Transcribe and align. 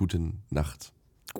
Gute 0.00 0.32
Nacht. 0.48 0.94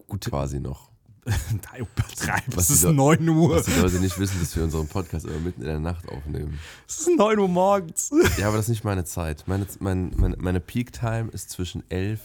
Gute 0.07 0.29
Quasi 0.29 0.61
noch. 0.61 0.91
Da 1.25 1.79
übertreib, 1.79 2.43
Was 2.55 2.65
es 2.69 2.77
ist 2.77 2.83
die 2.85 2.89
Leu- 2.95 3.17
9 3.17 3.27
Uhr. 3.31 3.57
Was 3.57 3.65
die 3.65 3.73
Leute 3.81 4.01
nicht 4.01 4.19
wissen, 4.19 4.39
dass 4.39 4.55
wir 4.55 4.65
unseren 4.65 4.87
Podcast 4.87 5.25
immer 5.25 5.39
mitten 5.39 5.63
in 5.63 5.67
der 5.67 5.81
Nacht 5.81 6.07
aufnehmen. 6.11 6.59
Es 6.87 7.01
ist 7.01 7.09
9 7.17 7.39
Uhr 7.39 7.49
morgens. 7.49 8.11
Ja, 8.37 8.49
aber 8.49 8.59
das 8.59 8.67
ist 8.67 8.71
nicht 8.73 8.85
meine 8.85 9.07
Zeit. 9.07 9.45
Meine, 9.47 9.67
mein, 9.79 10.13
meine, 10.15 10.37
meine 10.37 10.61
Peak 10.61 10.93
Time 10.93 11.31
ist 11.33 11.49
zwischen 11.49 11.89
11 11.91 12.21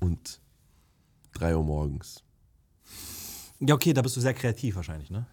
und 0.00 0.40
3 1.34 1.54
Uhr 1.56 1.62
morgens. 1.64 2.22
Ja, 3.60 3.74
okay, 3.74 3.92
da 3.92 4.00
bist 4.00 4.16
du 4.16 4.22
sehr 4.22 4.32
kreativ 4.32 4.76
wahrscheinlich, 4.76 5.10
ne? 5.10 5.26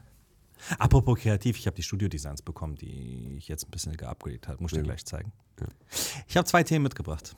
Apropos 0.77 1.17
kreativ, 1.19 1.57
ich 1.57 1.67
habe 1.67 1.77
die 1.77 1.83
Studio-Designs 1.83 2.41
bekommen, 2.41 2.75
die 2.75 3.35
ich 3.37 3.47
jetzt 3.47 3.65
ein 3.65 3.71
bisschen 3.71 3.95
geupgradet 3.95 4.49
habe. 4.49 4.61
Muss 4.61 4.73
ich 4.73 4.77
dir 4.79 4.83
gleich 4.83 5.05
zeigen. 5.05 5.31
Ich 6.27 6.35
habe 6.35 6.45
zwei 6.45 6.63
Themen 6.63 6.83
mitgebracht. 6.83 7.33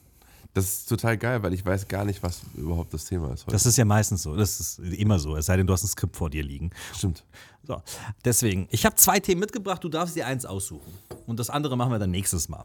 Das 0.55 0.63
ist 0.63 0.89
total 0.89 1.17
geil, 1.17 1.43
weil 1.43 1.53
ich 1.53 1.65
weiß 1.65 1.85
gar 1.89 2.05
nicht, 2.05 2.23
was 2.23 2.39
überhaupt 2.55 2.93
das 2.93 3.03
Thema 3.03 3.33
ist 3.33 3.41
heute. 3.41 3.51
Das 3.51 3.65
ist 3.65 3.75
ja 3.77 3.83
meistens 3.83 4.23
so. 4.23 4.37
Das 4.37 4.61
ist 4.61 4.79
immer 4.79 5.19
so. 5.19 5.35
Es 5.35 5.47
sei 5.47 5.57
denn, 5.57 5.67
du 5.67 5.73
hast 5.73 5.83
ein 5.83 5.89
Skript 5.89 6.15
vor 6.15 6.29
dir 6.29 6.43
liegen. 6.43 6.71
Stimmt. 6.95 7.25
So, 7.63 7.81
deswegen, 8.23 8.65
ich 8.71 8.85
habe 8.85 8.95
zwei 8.95 9.19
Themen 9.19 9.41
mitgebracht, 9.41 9.83
du 9.83 9.89
darfst 9.89 10.15
dir 10.15 10.25
eins 10.25 10.45
aussuchen. 10.45 10.93
Und 11.27 11.41
das 11.41 11.49
andere 11.49 11.75
machen 11.75 11.91
wir 11.91 11.99
dann 11.99 12.11
nächstes 12.11 12.47
Mal. 12.47 12.63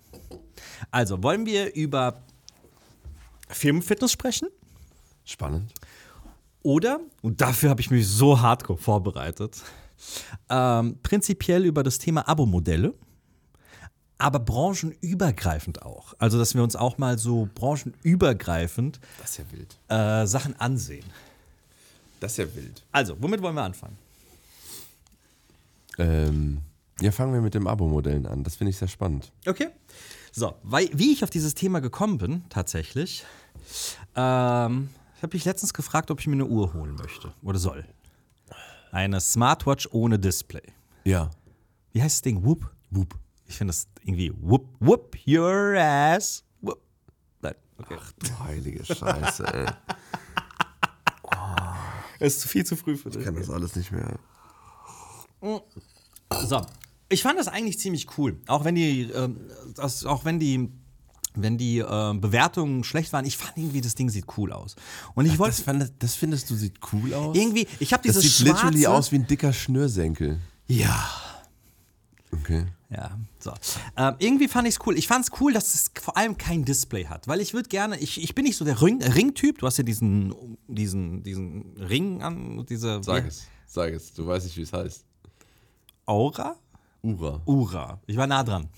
Also, 0.92 1.20
wollen 1.24 1.46
wir 1.46 1.74
über 1.74 2.22
Firmenfitness 3.48 4.12
sprechen? 4.12 4.46
Spannend. 5.24 5.72
Oder, 6.62 7.00
und 7.22 7.40
dafür 7.40 7.70
habe 7.70 7.80
ich 7.80 7.90
mich 7.90 8.06
so 8.06 8.40
hardcore 8.40 8.78
vorbereitet, 8.78 9.60
ähm, 10.48 10.96
prinzipiell 11.02 11.64
über 11.64 11.82
das 11.82 11.98
Thema 11.98 12.28
Abo-Modelle, 12.28 12.94
aber 14.20 14.38
branchenübergreifend 14.38 15.82
auch. 15.82 16.14
Also, 16.18 16.38
dass 16.38 16.54
wir 16.54 16.62
uns 16.62 16.76
auch 16.76 16.98
mal 16.98 17.18
so 17.18 17.48
branchenübergreifend 17.54 19.00
Das 19.20 19.30
ist 19.30 19.38
ja 19.38 19.44
wild. 19.52 19.76
äh, 19.88 20.26
Sachen 20.26 20.58
ansehen. 20.60 21.04
Das 22.20 22.32
ist 22.32 22.38
ja 22.38 22.54
wild. 22.54 22.82
Also, 22.92 23.16
womit 23.20 23.40
wollen 23.42 23.54
wir 23.54 23.62
anfangen? 23.62 23.96
Ähm, 25.98 26.58
ja, 27.00 27.12
fangen 27.12 27.32
wir 27.32 27.40
mit 27.40 27.54
dem 27.54 27.66
Abo-Modellen 27.66 28.26
an. 28.26 28.44
Das 28.44 28.56
finde 28.56 28.70
ich 28.70 28.76
sehr 28.76 28.88
spannend. 28.88 29.32
Okay. 29.46 29.68
So, 30.32 30.54
weil, 30.62 30.88
wie 30.92 31.12
ich 31.12 31.24
auf 31.24 31.30
dieses 31.30 31.54
Thema 31.54 31.80
gekommen 31.80 32.18
bin, 32.18 32.44
tatsächlich, 32.50 33.24
ähm, 34.14 34.90
ich 35.16 35.22
habe 35.22 35.34
mich 35.34 35.44
letztens 35.44 35.74
gefragt, 35.74 36.10
ob 36.10 36.20
ich 36.20 36.26
mir 36.26 36.34
eine 36.34 36.46
Uhr 36.46 36.72
holen 36.72 36.94
möchte 36.94 37.32
oder 37.42 37.58
soll. 37.58 37.84
Eine 38.92 39.20
Smartwatch 39.20 39.88
ohne 39.92 40.18
Display. 40.18 40.62
Ja. 41.04 41.30
Wie 41.92 42.02
heißt 42.02 42.16
das 42.16 42.22
Ding? 42.22 42.44
Whoop? 42.44 42.70
Whoop. 42.90 43.14
Ich 43.46 43.56
finde 43.56 43.72
das 43.72 43.88
irgendwie 44.02 44.32
whoop, 44.40 44.66
whoop 44.80 45.16
your 45.26 45.76
ass. 45.78 46.44
Whoop. 46.60 46.80
Nein, 47.42 47.54
okay. 47.78 47.96
Du 48.18 48.38
heilige 48.40 48.84
Scheiße, 48.84 49.44
ey. 49.52 49.66
Es 52.18 52.36
ist 52.36 52.44
viel 52.46 52.64
zu 52.66 52.76
früh 52.76 52.96
für 52.96 53.08
Ich 53.08 53.16
dich. 53.16 53.24
kann 53.24 53.34
das 53.34 53.48
alles 53.50 53.76
nicht 53.76 53.92
mehr. 53.92 54.18
So, 56.44 56.60
ich 57.08 57.22
fand 57.22 57.38
das 57.38 57.48
eigentlich 57.48 57.78
ziemlich 57.78 58.06
cool. 58.18 58.38
Auch 58.46 58.64
wenn 58.64 58.74
die, 58.74 59.02
ähm, 59.10 59.40
das, 59.74 60.04
auch 60.04 60.24
wenn 60.26 60.38
die, 60.38 60.70
wenn 61.34 61.56
die 61.56 61.78
ähm, 61.78 62.20
Bewertungen 62.20 62.84
schlecht 62.84 63.12
waren, 63.14 63.24
ich 63.24 63.38
fand 63.38 63.56
irgendwie, 63.56 63.80
das 63.80 63.94
Ding 63.94 64.10
sieht 64.10 64.26
cool 64.36 64.52
aus. 64.52 64.76
Und 65.14 65.24
ich 65.26 65.38
wollte 65.38 65.62
Das, 65.64 65.92
das 65.98 66.14
findest 66.14 66.50
du 66.50 66.56
sieht 66.56 66.78
cool 66.92 67.14
aus? 67.14 67.36
irgendwie, 67.36 67.66
ich 67.78 67.92
habe 67.94 68.06
Das 68.06 68.16
dieses 68.18 68.36
sieht 68.38 68.48
literally 68.48 68.82
schwarze- 68.82 68.90
aus 68.90 69.12
wie 69.12 69.16
ein 69.16 69.26
dicker 69.26 69.52
Schnürsenkel. 69.52 70.38
Ja. 70.66 71.10
Okay. 72.32 72.66
Ja, 72.90 73.16
so. 73.38 73.52
Ähm, 73.96 74.14
irgendwie 74.18 74.48
fand 74.48 74.66
ich 74.66 74.74
es 74.74 74.86
cool. 74.86 74.96
Ich 74.98 75.06
fand 75.06 75.24
es 75.24 75.40
cool, 75.40 75.52
dass 75.52 75.74
es 75.74 75.90
vor 76.00 76.16
allem 76.16 76.36
kein 76.38 76.64
Display 76.64 77.06
hat, 77.06 77.28
weil 77.28 77.40
ich 77.40 77.54
würde 77.54 77.68
gerne, 77.68 77.98
ich, 77.98 78.22
ich 78.22 78.34
bin 78.34 78.44
nicht 78.44 78.56
so 78.56 78.64
der 78.64 78.80
Ring- 78.82 79.02
Ring-Typ. 79.02 79.58
Du 79.58 79.66
hast 79.66 79.76
ja 79.78 79.84
diesen, 79.84 80.34
diesen, 80.66 81.22
diesen 81.22 81.76
Ring 81.76 82.22
an, 82.22 82.64
diese 82.68 83.02
Sag 83.02 83.26
es. 83.26 83.46
Sag 83.66 83.92
es. 83.92 84.12
Du 84.14 84.26
weißt 84.26 84.44
nicht, 84.46 84.56
wie 84.56 84.62
es 84.62 84.72
heißt. 84.72 85.04
Aura? 86.06 86.56
Ura. 87.02 87.40
Ura. 87.46 88.00
Ich 88.06 88.16
war 88.16 88.26
nah 88.26 88.42
dran. 88.42 88.68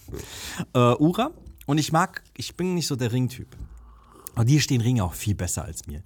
Äh, 0.75 0.79
Ura. 0.79 1.31
Und 1.67 1.79
ich 1.79 1.93
mag, 1.93 2.23
ich 2.37 2.55
bin 2.57 2.75
nicht 2.75 2.87
so 2.87 2.97
der 2.97 3.13
Ringtyp. 3.13 3.49
Aber 4.35 4.45
dir 4.45 4.61
stehen 4.61 4.81
Ringe 4.81 5.05
auch 5.05 5.15
viel 5.15 5.35
besser 5.35 5.65
als 5.65 5.87
mir. 5.87 6.03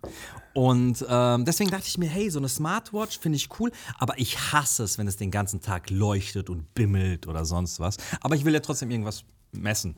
Und 0.56 1.04
ähm, 1.06 1.44
deswegen 1.44 1.70
dachte 1.70 1.84
ich 1.86 1.98
mir, 1.98 2.08
hey, 2.08 2.30
so 2.30 2.38
eine 2.38 2.48
Smartwatch 2.48 3.18
finde 3.18 3.36
ich 3.36 3.48
cool, 3.60 3.70
aber 3.98 4.18
ich 4.18 4.52
hasse 4.52 4.84
es, 4.84 4.96
wenn 4.96 5.06
es 5.06 5.18
den 5.18 5.30
ganzen 5.30 5.60
Tag 5.60 5.90
leuchtet 5.90 6.48
und 6.48 6.72
bimmelt 6.72 7.26
oder 7.26 7.44
sonst 7.44 7.78
was. 7.78 7.98
Aber 8.22 8.36
ich 8.36 8.46
will 8.46 8.54
ja 8.54 8.60
trotzdem 8.60 8.90
irgendwas 8.90 9.24
messen. 9.52 9.96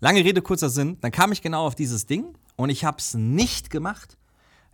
Lange 0.00 0.22
Rede, 0.22 0.42
kurzer 0.42 0.68
Sinn. 0.68 0.98
Dann 1.00 1.12
kam 1.12 1.32
ich 1.32 1.40
genau 1.40 1.66
auf 1.66 1.74
dieses 1.74 2.04
Ding 2.04 2.34
und 2.56 2.68
ich 2.68 2.84
habe 2.84 2.98
es 2.98 3.14
nicht 3.14 3.70
gemacht, 3.70 4.18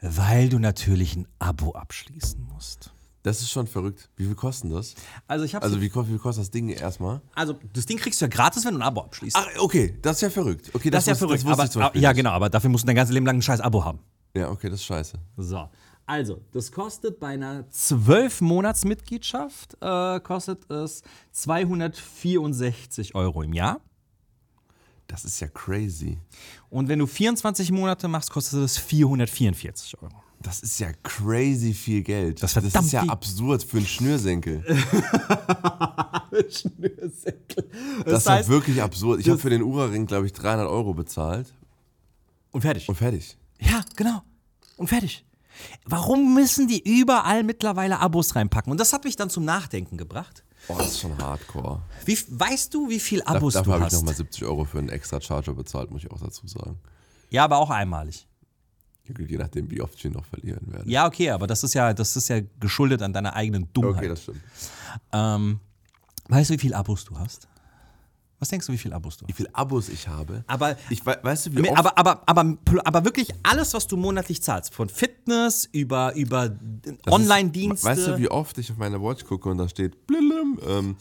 weil 0.00 0.48
du 0.48 0.58
natürlich 0.58 1.14
ein 1.14 1.28
Abo 1.38 1.70
abschließen 1.70 2.42
musst. 2.52 2.92
Das 3.22 3.40
ist 3.40 3.50
schon 3.50 3.68
verrückt. 3.68 4.10
Wie 4.16 4.24
viel 4.24 4.34
kostet 4.34 4.72
das? 4.72 4.96
Also 5.28 5.44
ich 5.44 5.54
Also 5.54 5.76
wie, 5.80 5.94
wie 5.94 6.04
viel 6.04 6.18
kostet 6.18 6.42
das 6.42 6.50
Ding 6.50 6.68
erstmal? 6.70 7.20
also 7.36 7.54
das 7.72 7.86
Ding 7.86 7.96
kriegst 7.98 8.20
du 8.20 8.24
ja 8.24 8.28
gratis, 8.28 8.64
wenn 8.64 8.74
du 8.74 8.80
ein 8.80 8.82
Abo 8.88 9.02
abschließt. 9.02 9.36
Ach, 9.38 9.46
okay, 9.60 9.96
das 10.02 10.16
ist 10.16 10.22
ja 10.22 10.30
verrückt. 10.30 10.70
Okay, 10.74 10.90
Das 10.90 11.04
ist 11.04 11.06
ja 11.06 11.12
wusste- 11.12 11.26
verrückt. 11.26 11.44
wusste 11.44 11.78
aber, 11.78 11.84
Beispiel 11.90 12.02
ja, 12.02 12.12
genau, 12.12 12.30
aber 12.30 12.50
dafür 12.50 12.70
musst 12.70 12.82
du 12.82 12.86
dein 12.88 12.96
ganzes 12.96 13.14
Leben 13.14 13.24
lang 13.24 13.36
ein 13.36 13.42
scheiß 13.42 13.60
Abo 13.60 13.84
haben. 13.84 14.00
Ja, 14.34 14.50
okay, 14.50 14.70
das 14.70 14.80
ist 14.80 14.86
scheiße. 14.86 15.18
So. 15.36 15.68
Also, 16.06 16.40
das 16.52 16.72
kostet 16.72 17.20
bei 17.20 17.28
einer 17.28 17.64
12-Monats-Mitgliedschaft 17.70 19.76
äh, 19.80 20.18
kostet 20.20 20.68
es 20.70 21.02
264 21.30 23.14
Euro 23.14 23.42
im 23.42 23.52
Jahr. 23.52 23.80
Das 25.06 25.24
ist 25.24 25.38
ja 25.40 25.46
crazy. 25.48 26.18
Und 26.70 26.88
wenn 26.88 26.98
du 26.98 27.06
24 27.06 27.70
Monate 27.70 28.08
machst, 28.08 28.30
kostet 28.30 28.60
es 28.60 28.78
444 28.78 30.02
Euro. 30.02 30.14
Das 30.40 30.60
ist 30.60 30.80
ja 30.80 30.90
crazy 31.02 31.74
viel 31.74 32.02
Geld. 32.02 32.42
Das 32.42 32.56
ist 32.56 32.74
das 32.74 32.86
ist 32.86 32.92
ja 32.92 33.02
absurd 33.02 33.62
für 33.62 33.76
einen 33.76 33.86
Schnürsenkel. 33.86 34.64
Schnürsenkel. 36.50 37.68
Das, 38.04 38.22
ist 38.22 38.26
ja 38.26 38.48
wirklich 38.48 38.82
absurd. 38.82 39.20
Ich 39.20 39.28
habe 39.28 39.38
für 39.38 39.50
den 39.50 39.62
Ura-Ring, 39.62 40.06
glaube 40.06 40.26
ich, 40.26 40.32
300 40.32 40.66
Euro 40.68 40.94
bezahlt 40.94 41.54
Und 42.50 42.62
fertig. 42.62 42.88
und 42.88 42.96
fertig. 42.96 43.36
Ja, 43.64 43.80
genau. 43.96 44.22
Und 44.76 44.88
fertig. 44.88 45.24
Warum 45.84 46.34
müssen 46.34 46.66
die 46.66 46.80
überall 46.82 47.42
mittlerweile 47.44 47.98
Abos 48.00 48.34
reinpacken? 48.34 48.70
Und 48.72 48.78
das 48.80 48.92
hat 48.92 49.04
mich 49.04 49.16
dann 49.16 49.30
zum 49.30 49.44
Nachdenken 49.44 49.96
gebracht. 49.98 50.44
Oh, 50.68 50.74
das 50.78 50.92
ist 50.92 51.00
schon 51.00 51.16
hardcore. 51.18 51.82
Wie, 52.04 52.16
weißt 52.28 52.72
du, 52.72 52.88
wie 52.88 53.00
viel 53.00 53.20
Da, 53.20 53.26
Abos 53.34 53.54
dafür 53.54 53.64
du 53.64 53.72
habe 53.72 53.80
ich 53.82 53.86
hast? 53.86 54.00
nochmal 54.00 54.14
70 54.14 54.44
Euro 54.44 54.64
für 54.64 54.78
einen 54.78 54.88
extra 54.88 55.20
Charger 55.20 55.54
bezahlt, 55.54 55.90
muss 55.90 56.04
ich 56.04 56.10
auch 56.10 56.20
dazu 56.20 56.46
sagen. 56.46 56.78
ja, 57.30 57.44
aber 57.44 57.58
auch 57.58 57.70
einmalig. 57.70 58.26
Je 59.18 59.36
nachdem, 59.36 59.70
wie 59.70 59.80
oft 59.82 59.96
ich 59.98 60.04
ihn 60.04 60.12
noch 60.12 60.24
verlieren 60.24 60.72
werde. 60.72 60.88
Ja, 60.88 61.06
okay, 61.06 61.30
aber 61.30 61.46
das 61.48 61.64
ist 61.64 61.74
ja, 61.74 61.92
das 61.92 62.16
ist 62.16 62.28
ja 62.28 62.40
geschuldet 62.60 63.02
an 63.02 63.12
deiner 63.12 63.34
eigenen 63.34 63.70
Dummheit. 63.72 63.96
okay, 63.96 64.08
das 64.08 64.22
stimmt. 64.22 64.40
ähm, 65.12 65.60
weißt 66.28 66.50
du, 66.50 66.54
wie 66.54 66.58
viele 66.58 66.76
Abos 66.76 67.04
du 67.04 67.18
hast? 67.18 67.48
Was 68.42 68.48
denkst 68.48 68.66
du, 68.66 68.72
wie 68.72 68.78
viele 68.78 68.96
Abos 68.96 69.18
du 69.18 69.24
Wie 69.24 69.30
hast? 69.30 69.36
viele 69.36 69.54
Abos 69.54 69.88
ich 69.88 70.08
habe? 70.08 70.42
Aber, 70.48 70.74
Ich, 70.90 71.06
wei- 71.06 71.16
weißt 71.22 71.46
du, 71.46 71.54
wie 71.54 71.70
oft 71.70 71.78
aber, 71.78 71.96
aber, 71.96 72.22
aber, 72.26 72.56
aber 72.84 73.04
wirklich 73.04 73.28
alles, 73.44 73.72
was 73.72 73.86
du 73.86 73.96
monatlich 73.96 74.42
zahlst, 74.42 74.74
von 74.74 74.88
Fitness 74.88 75.66
über, 75.70 76.12
über 76.16 76.50
Online-Dienste. 77.08 77.86
Weißt 77.86 78.06
du, 78.08 78.18
wie 78.18 78.28
oft 78.28 78.58
ich 78.58 78.68
auf 78.72 78.78
meine 78.78 79.00
Watch 79.00 79.24
gucke 79.26 79.48
und 79.48 79.58
da 79.58 79.68
steht 79.68 80.08
blilim, 80.08 80.58
ähm, 80.66 80.96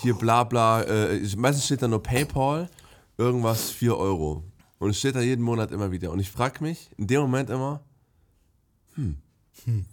hier 0.00 0.14
bla 0.14 0.44
bla, 0.44 0.80
äh, 0.84 1.20
meistens 1.36 1.66
steht 1.66 1.82
da 1.82 1.88
nur 1.88 2.02
PayPal, 2.02 2.70
irgendwas 3.18 3.68
4 3.70 3.94
Euro. 3.94 4.44
Und 4.78 4.88
es 4.88 4.98
steht 4.98 5.14
da 5.14 5.20
jeden 5.20 5.42
Monat 5.44 5.70
immer 5.72 5.90
wieder. 5.92 6.10
Und 6.10 6.20
ich 6.20 6.30
frage 6.30 6.64
mich 6.64 6.88
in 6.96 7.06
dem 7.06 7.20
Moment 7.20 7.50
immer, 7.50 7.82
hm. 8.94 9.18
Hm. 9.66 9.84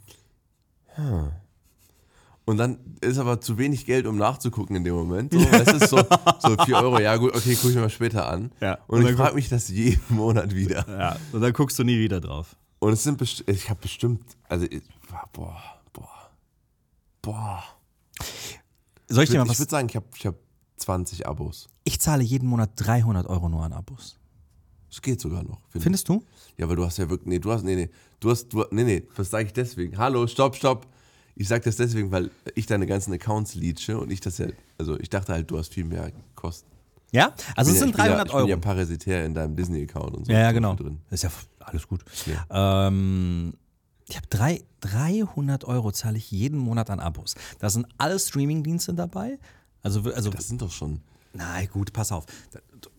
Und 2.48 2.58
dann 2.58 2.78
ist 3.02 3.18
aber 3.18 3.42
zu 3.42 3.58
wenig 3.58 3.86
Geld, 3.88 4.06
um 4.06 4.18
nachzugucken 4.18 4.76
in 4.76 4.84
dem 4.84 4.94
Moment. 4.94 5.34
So, 5.34 5.40
es 5.40 5.74
ist 5.82 5.90
so, 5.90 5.98
so 6.40 6.56
4 6.66 6.76
Euro, 6.78 7.00
ja 7.00 7.16
gut, 7.18 7.36
okay, 7.36 7.56
gucke 7.56 7.70
ich 7.70 7.76
mir 7.76 7.82
mal 7.82 7.90
später 7.90 8.30
an. 8.30 8.52
Ja, 8.62 8.78
Und, 8.88 9.04
und 9.04 9.10
ich 9.10 9.16
frage 9.16 9.34
mich 9.36 9.50
das 9.50 9.68
jeden 9.70 10.04
Monat 10.16 10.54
wieder. 10.54 10.86
ja, 10.88 11.18
und 11.32 11.42
dann 11.42 11.54
guckst 11.54 11.80
du 11.80 11.84
nie 11.84 11.98
wieder 11.98 12.22
drauf. 12.22 12.56
Und 12.80 12.94
es 12.94 13.02
sind 13.04 13.18
bestimmt, 13.18 13.50
ich 13.50 13.68
habe 13.70 13.80
bestimmt, 13.82 14.22
also, 14.48 14.66
ich, 14.70 14.84
boah, 15.34 15.60
boah, 15.92 16.30
boah. 17.24 17.64
Soll 19.08 19.24
ich 19.24 19.30
Ich 19.30 19.30
dir 19.30 19.40
würde 19.40 19.48
mal 19.48 19.50
was? 19.52 19.60
würd 19.60 19.70
sagen, 19.72 19.88
ich 19.90 19.96
habe 19.96 20.06
ich 20.16 20.26
hab 20.28 20.36
20 20.78 21.28
Abos. 21.28 21.68
Ich 21.84 22.00
zahle 22.00 22.24
jeden 22.24 22.48
Monat 22.48 22.72
300 22.76 23.26
Euro 23.28 23.50
nur 23.50 23.64
an 23.64 23.74
Abos. 23.74 24.20
Es 24.92 25.02
geht 25.02 25.20
sogar 25.20 25.44
noch. 25.44 25.62
finde 25.70 25.78
ich. 25.78 25.84
Findest 25.84 26.10
du? 26.10 26.24
Ja, 26.58 26.66
aber 26.66 26.76
du 26.76 26.86
hast 26.86 26.98
ja 26.98 27.10
wirklich, 27.10 27.28
nee, 27.28 27.40
du 27.40 27.52
hast, 27.52 27.64
nee, 27.64 27.76
nee, 27.76 27.90
du 28.20 28.30
hast, 28.30 28.50
du, 28.50 28.66
nee, 28.72 28.84
nee, 28.84 29.08
was 29.16 29.30
sage 29.32 29.46
ich 29.48 29.54
deswegen? 29.54 29.98
Hallo, 29.98 30.28
stopp, 30.28 30.56
stopp. 30.56 30.88
Ich 31.36 31.48
sage 31.48 31.64
das 31.66 31.76
deswegen, 31.76 32.12
weil 32.12 32.32
ich 32.56 32.66
deine 32.66 32.88
ganzen 32.88 33.14
Accounts 33.14 33.56
leache 33.56 33.98
und 33.98 34.10
ich 34.12 34.22
das 34.22 34.38
ja, 34.38 34.48
also 34.78 34.98
ich 35.00 35.10
dachte 35.10 35.34
halt, 35.34 35.52
du 35.52 35.58
hast 35.58 35.74
viel 35.74 35.84
mehr 35.84 36.12
Kosten. 36.36 36.70
Ja? 37.12 37.34
Also 37.56 37.72
es 37.72 37.78
Ich 37.78 37.84
bin 37.84 37.94
sind 37.94 37.98
ja, 37.98 38.06
300 38.06 38.28
ich 38.28 38.32
bin 38.32 38.32
ja, 38.32 38.36
Euro. 38.36 38.48
Ich 38.48 38.54
bin 38.54 38.62
ja 38.62 38.64
parasitär 38.74 39.26
in 39.26 39.34
deinem 39.34 39.56
Disney-Account 39.56 40.16
und 40.16 40.26
so. 40.26 40.32
Ja, 40.32 40.40
ja, 40.40 40.52
genau. 40.52 40.76
Drin. 40.76 41.00
Ist 41.10 41.24
ja 41.24 41.30
alles 41.60 41.88
gut. 41.88 42.04
Ähm, 42.50 43.54
ich 44.08 44.16
habe 44.16 44.28
drei, 44.30 44.64
300 44.82 45.66
Euro 45.66 45.92
zahle 45.92 46.18
ich 46.18 46.32
jeden 46.32 46.60
Monat 46.60 46.90
an 46.90 47.00
Abos. 47.00 47.36
Da 47.60 47.70
sind 47.70 47.88
alle 47.98 48.20
Streamingdienste 48.20 48.94
dabei. 48.94 49.40
Also, 49.82 50.02
also 50.12 50.30
Das 50.30 50.48
sind 50.48 50.62
doch 50.62 50.72
schon. 50.72 51.02
na 51.34 51.64
gut, 51.66 51.92
pass 51.94 52.12
auf. 52.12 52.26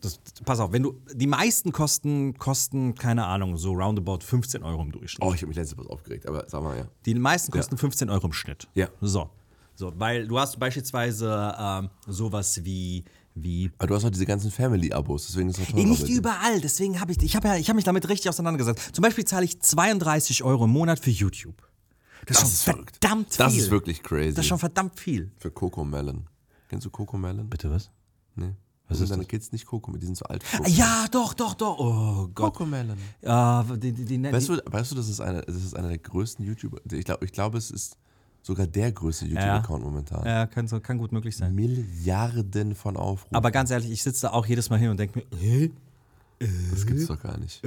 Das, 0.00 0.20
das, 0.22 0.32
pass 0.44 0.60
auf, 0.60 0.72
wenn 0.72 0.82
du 0.82 1.00
die 1.12 1.26
meisten 1.26 1.72
kosten 1.72 2.36
kosten 2.38 2.94
keine 2.94 3.26
Ahnung 3.26 3.56
so 3.56 3.72
roundabout 3.72 4.20
15 4.22 4.62
Euro 4.62 4.82
im 4.82 4.92
Durchschnitt. 4.92 5.22
Oh, 5.26 5.32
ich 5.34 5.40
habe 5.42 5.48
mich 5.48 5.56
letztes 5.56 5.76
Mal 5.76 5.86
aufgeregt, 5.88 6.26
aber 6.26 6.44
sag 6.48 6.62
mal, 6.62 6.76
ja. 6.76 6.86
Die 7.04 7.14
meisten 7.14 7.52
kosten 7.52 7.76
15 7.76 8.10
Euro 8.10 8.26
im 8.26 8.32
Schnitt. 8.32 8.68
Ja. 8.74 8.88
So, 9.00 9.30
so, 9.74 9.92
weil 9.96 10.26
du 10.26 10.38
hast 10.38 10.58
beispielsweise 10.58 11.54
ähm, 11.58 11.90
sowas 12.06 12.64
wie 12.64 13.04
wie 13.38 13.70
Aber 13.76 13.88
du 13.88 13.94
hast 13.94 14.04
auch 14.04 14.10
diese 14.10 14.24
ganzen 14.24 14.50
Family-Abos, 14.50 15.26
deswegen 15.26 15.50
ist 15.50 15.58
Nee, 15.58 15.66
teurer 15.66 15.84
nicht 15.84 16.08
überall, 16.08 16.60
deswegen 16.62 17.00
habe 17.00 17.12
ich, 17.12 17.22
ich 17.22 17.36
habe 17.36 17.48
ja, 17.48 17.56
ich 17.56 17.68
habe 17.68 17.76
mich 17.76 17.84
damit 17.84 18.08
richtig 18.08 18.30
auseinandergesetzt. 18.30 18.94
Zum 18.94 19.02
Beispiel 19.02 19.26
zahle 19.26 19.44
ich 19.44 19.60
32 19.60 20.42
Euro 20.42 20.64
im 20.64 20.70
Monat 20.70 20.98
für 20.98 21.10
YouTube. 21.10 21.54
Das, 22.24 22.38
Das 22.38 22.48
ist 22.48 22.54
ist 22.54 22.64
schon 22.64 22.72
verrückt. 22.74 22.96
verdammt 23.00 23.34
viel. 23.34 23.44
Das 23.44 23.54
ist 23.54 23.70
wirklich 23.70 24.02
crazy. 24.02 24.34
Das 24.34 24.44
ist 24.44 24.48
schon 24.48 24.58
verdammt 24.58 24.98
viel. 24.98 25.30
Für 25.36 25.50
Coco 25.50 25.84
Melon. 25.84 26.26
Kennst 26.68 26.86
du 26.86 26.90
Coco 26.90 27.18
Melon? 27.18 27.48
Bitte 27.50 27.70
was? 27.70 27.90
Nee. 28.34 28.52
Was 28.88 29.00
ist 29.00 29.10
deine 29.10 29.24
Kids 29.24 29.52
nicht 29.52 29.66
Coco, 29.66 29.96
die 29.96 30.06
sind 30.06 30.16
so 30.16 30.24
alt. 30.26 30.44
für 30.44 30.58
Coco. 30.58 30.70
Ja, 30.70 31.06
doch, 31.10 31.34
doch, 31.34 31.54
doch. 31.54 31.78
Oh 31.78 32.28
Gott. 32.34 32.54
Coco 32.54 32.66
Melon. 32.66 32.96
Ja, 33.22 33.64
die, 33.76 33.92
die, 33.92 34.04
die, 34.04 34.22
Weißt 34.22 34.48
du, 34.48 34.58
weißt 34.64 34.92
du, 34.92 34.94
das 34.96 35.08
ist 35.08 35.20
einer, 35.20 35.42
das 35.42 35.56
ist 35.56 35.74
einer 35.74 35.88
der 35.88 35.98
größten 35.98 36.44
YouTuber. 36.44 36.78
Ich 36.92 37.04
glaube, 37.04 37.24
ich 37.24 37.32
glaube, 37.32 37.58
es 37.58 37.70
ist 37.70 37.96
sogar 38.42 38.66
der 38.66 38.92
größte 38.92 39.26
YouTube-Account 39.26 39.82
momentan. 39.82 40.24
ja, 40.24 40.46
kann, 40.46 40.68
kann 40.82 40.98
gut 40.98 41.10
möglich 41.10 41.36
sein. 41.36 41.54
Milliarden 41.54 42.76
von 42.76 42.96
Aufrufen. 42.96 43.34
Aber 43.34 43.50
ganz 43.50 43.70
ehrlich, 43.70 43.90
ich 43.90 44.02
sitze 44.02 44.22
da 44.22 44.32
auch 44.32 44.46
jedes 44.46 44.70
Mal 44.70 44.78
hin 44.78 44.90
und 44.90 45.00
denke 45.00 45.18
mir, 45.18 45.38
hä? 45.38 45.72
das 46.70 46.86
gibt's 46.86 47.06
doch 47.06 47.20
gar 47.20 47.38
nicht. 47.38 47.62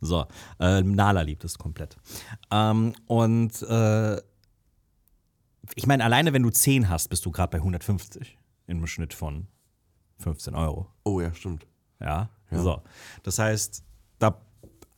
So, 0.00 0.26
äh, 0.58 0.82
Nala 0.82 1.22
liebt 1.22 1.44
es 1.44 1.56
komplett. 1.56 1.96
Ähm, 2.50 2.92
und 3.06 3.62
äh, 3.62 4.16
ich 5.74 5.86
meine, 5.86 6.04
alleine 6.04 6.32
wenn 6.32 6.42
du 6.42 6.50
10 6.50 6.90
hast, 6.90 7.08
bist 7.08 7.24
du 7.24 7.30
gerade 7.30 7.50
bei 7.50 7.58
150 7.58 8.36
im 8.66 8.86
Schnitt 8.86 9.14
von 9.14 9.46
15 10.24 10.54
Euro. 10.54 10.88
Oh 11.04 11.20
ja, 11.20 11.32
stimmt. 11.34 11.66
Ja? 12.00 12.30
So. 12.50 12.82
Das 13.22 13.38
heißt, 13.38 13.82
da, 14.18 14.40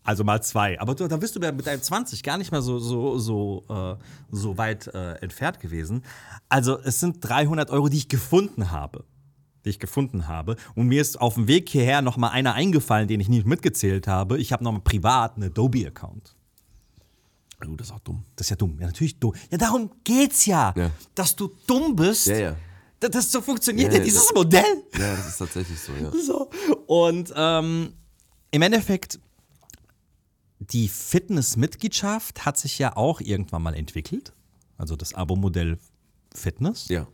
also 0.04 0.24
mal 0.24 0.42
zwei. 0.42 0.80
Aber 0.80 0.94
du, 0.94 1.08
da 1.08 1.16
bist 1.16 1.34
du 1.36 1.40
mit 1.40 1.66
deinem 1.66 1.82
20 1.82 2.22
gar 2.22 2.38
nicht 2.38 2.52
mehr 2.52 2.62
so, 2.62 2.78
so, 2.78 3.18
so, 3.18 3.64
äh, 3.68 3.96
so 4.30 4.58
weit 4.58 4.88
äh, 4.88 5.14
entfernt 5.14 5.60
gewesen. 5.60 6.02
Also 6.48 6.78
es 6.78 7.00
sind 7.00 7.18
300 7.20 7.70
Euro, 7.70 7.88
die 7.88 7.96
ich 7.96 8.08
gefunden 8.08 8.70
habe. 8.70 9.04
Die 9.64 9.70
ich 9.70 9.80
gefunden 9.80 10.28
habe. 10.28 10.56
Und 10.74 10.86
mir 10.86 11.00
ist 11.00 11.20
auf 11.20 11.34
dem 11.34 11.48
Weg 11.48 11.68
hierher 11.68 12.02
noch 12.02 12.16
mal 12.16 12.28
einer 12.28 12.54
eingefallen, 12.54 13.08
den 13.08 13.20
ich 13.20 13.28
nicht 13.28 13.46
mitgezählt 13.46 14.06
habe. 14.06 14.38
Ich 14.38 14.52
habe 14.52 14.62
noch 14.62 14.72
mal 14.72 14.80
privat 14.80 15.36
einen 15.36 15.50
Adobe-Account. 15.50 16.36
Oh, 17.66 17.74
das 17.74 17.88
ist 17.88 17.92
auch 17.92 18.00
dumm. 18.00 18.22
Das 18.36 18.46
ist 18.46 18.50
ja 18.50 18.56
dumm. 18.56 18.76
Ja, 18.78 18.86
natürlich 18.86 19.18
dumm. 19.18 19.32
Ja, 19.50 19.58
darum 19.58 19.90
geht's 20.04 20.46
ja. 20.46 20.74
Ja. 20.76 20.90
Dass 21.14 21.34
du 21.34 21.50
dumm 21.66 21.96
bist. 21.96 22.26
Ja, 22.26 22.36
ja. 22.36 22.56
Das, 23.00 23.10
das 23.10 23.32
so 23.32 23.40
funktioniert 23.42 23.92
Ja, 23.92 23.98
ja, 23.98 24.04
dieses 24.04 24.26
das- 24.26 24.34
Modell. 24.34 24.82
Ja, 24.98 25.16
das 25.16 25.28
ist 25.28 25.38
tatsächlich 25.38 25.78
so, 25.78 25.92
ja. 25.92 26.10
So. 26.12 26.50
Und 26.86 27.32
ähm, 27.36 27.92
im 28.50 28.62
Endeffekt, 28.62 29.18
die 30.58 30.88
Fitness-Mitgliedschaft 30.88 32.44
hat 32.46 32.56
sich 32.58 32.78
ja 32.78 32.96
auch 32.96 33.20
irgendwann 33.20 33.62
mal 33.62 33.74
entwickelt. 33.74 34.32
Also 34.78 34.96
das 34.96 35.14
Abo-Modell 35.14 35.78
Fitness. 36.34 36.88
Ja. 36.88 37.06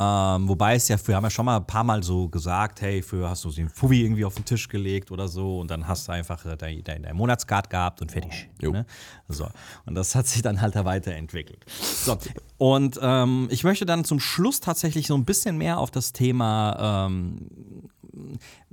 Ähm, 0.00 0.48
wobei 0.48 0.76
es 0.76 0.86
ja, 0.86 0.96
wir 1.06 1.16
haben 1.16 1.24
ja 1.24 1.30
schon 1.30 1.44
mal 1.44 1.56
ein 1.56 1.66
paar 1.66 1.82
Mal 1.82 2.04
so 2.04 2.28
gesagt, 2.28 2.80
hey, 2.82 3.02
für 3.02 3.28
hast 3.28 3.44
du 3.44 3.50
den 3.50 3.68
Fuffi 3.68 4.04
irgendwie 4.04 4.24
auf 4.24 4.36
den 4.36 4.44
Tisch 4.44 4.68
gelegt 4.68 5.10
oder 5.10 5.26
so 5.26 5.58
und 5.58 5.70
dann 5.70 5.88
hast 5.88 6.06
du 6.06 6.12
einfach 6.12 6.44
äh, 6.46 6.56
dein, 6.56 6.84
dein, 6.84 7.02
dein 7.02 7.16
Monatscard 7.16 7.68
gehabt 7.68 8.00
und 8.00 8.12
fertig. 8.12 8.48
Ne? 8.60 8.86
So. 9.28 9.48
Und 9.86 9.96
das 9.96 10.14
hat 10.14 10.28
sich 10.28 10.42
dann 10.42 10.60
halt 10.60 10.76
da 10.76 10.84
weiterentwickelt. 10.84 11.64
So. 11.80 12.16
Und 12.58 12.98
ähm, 13.02 13.48
ich 13.50 13.64
möchte 13.64 13.86
dann 13.86 14.04
zum 14.04 14.20
Schluss 14.20 14.60
tatsächlich 14.60 15.08
so 15.08 15.16
ein 15.16 15.24
bisschen 15.24 15.58
mehr 15.58 15.78
auf 15.78 15.90
das 15.90 16.12
Thema, 16.12 17.06
ähm, 17.08 17.48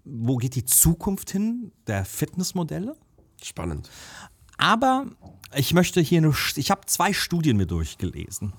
wo 0.04 0.38
geht 0.38 0.54
die 0.54 0.66
Zukunft 0.66 1.32
hin 1.32 1.72
der 1.88 2.06
Fitnessmodelle? 2.06 2.96
Spannend. 3.42 3.90
Aber 4.58 5.08
ich 5.56 5.74
möchte 5.74 6.02
hier 6.02 6.22
nur, 6.22 6.36
ich 6.56 6.70
habe 6.70 6.82
zwei 6.86 7.14
Studien 7.14 7.58
mir 7.58 7.66
durchgelesen. 7.66 8.54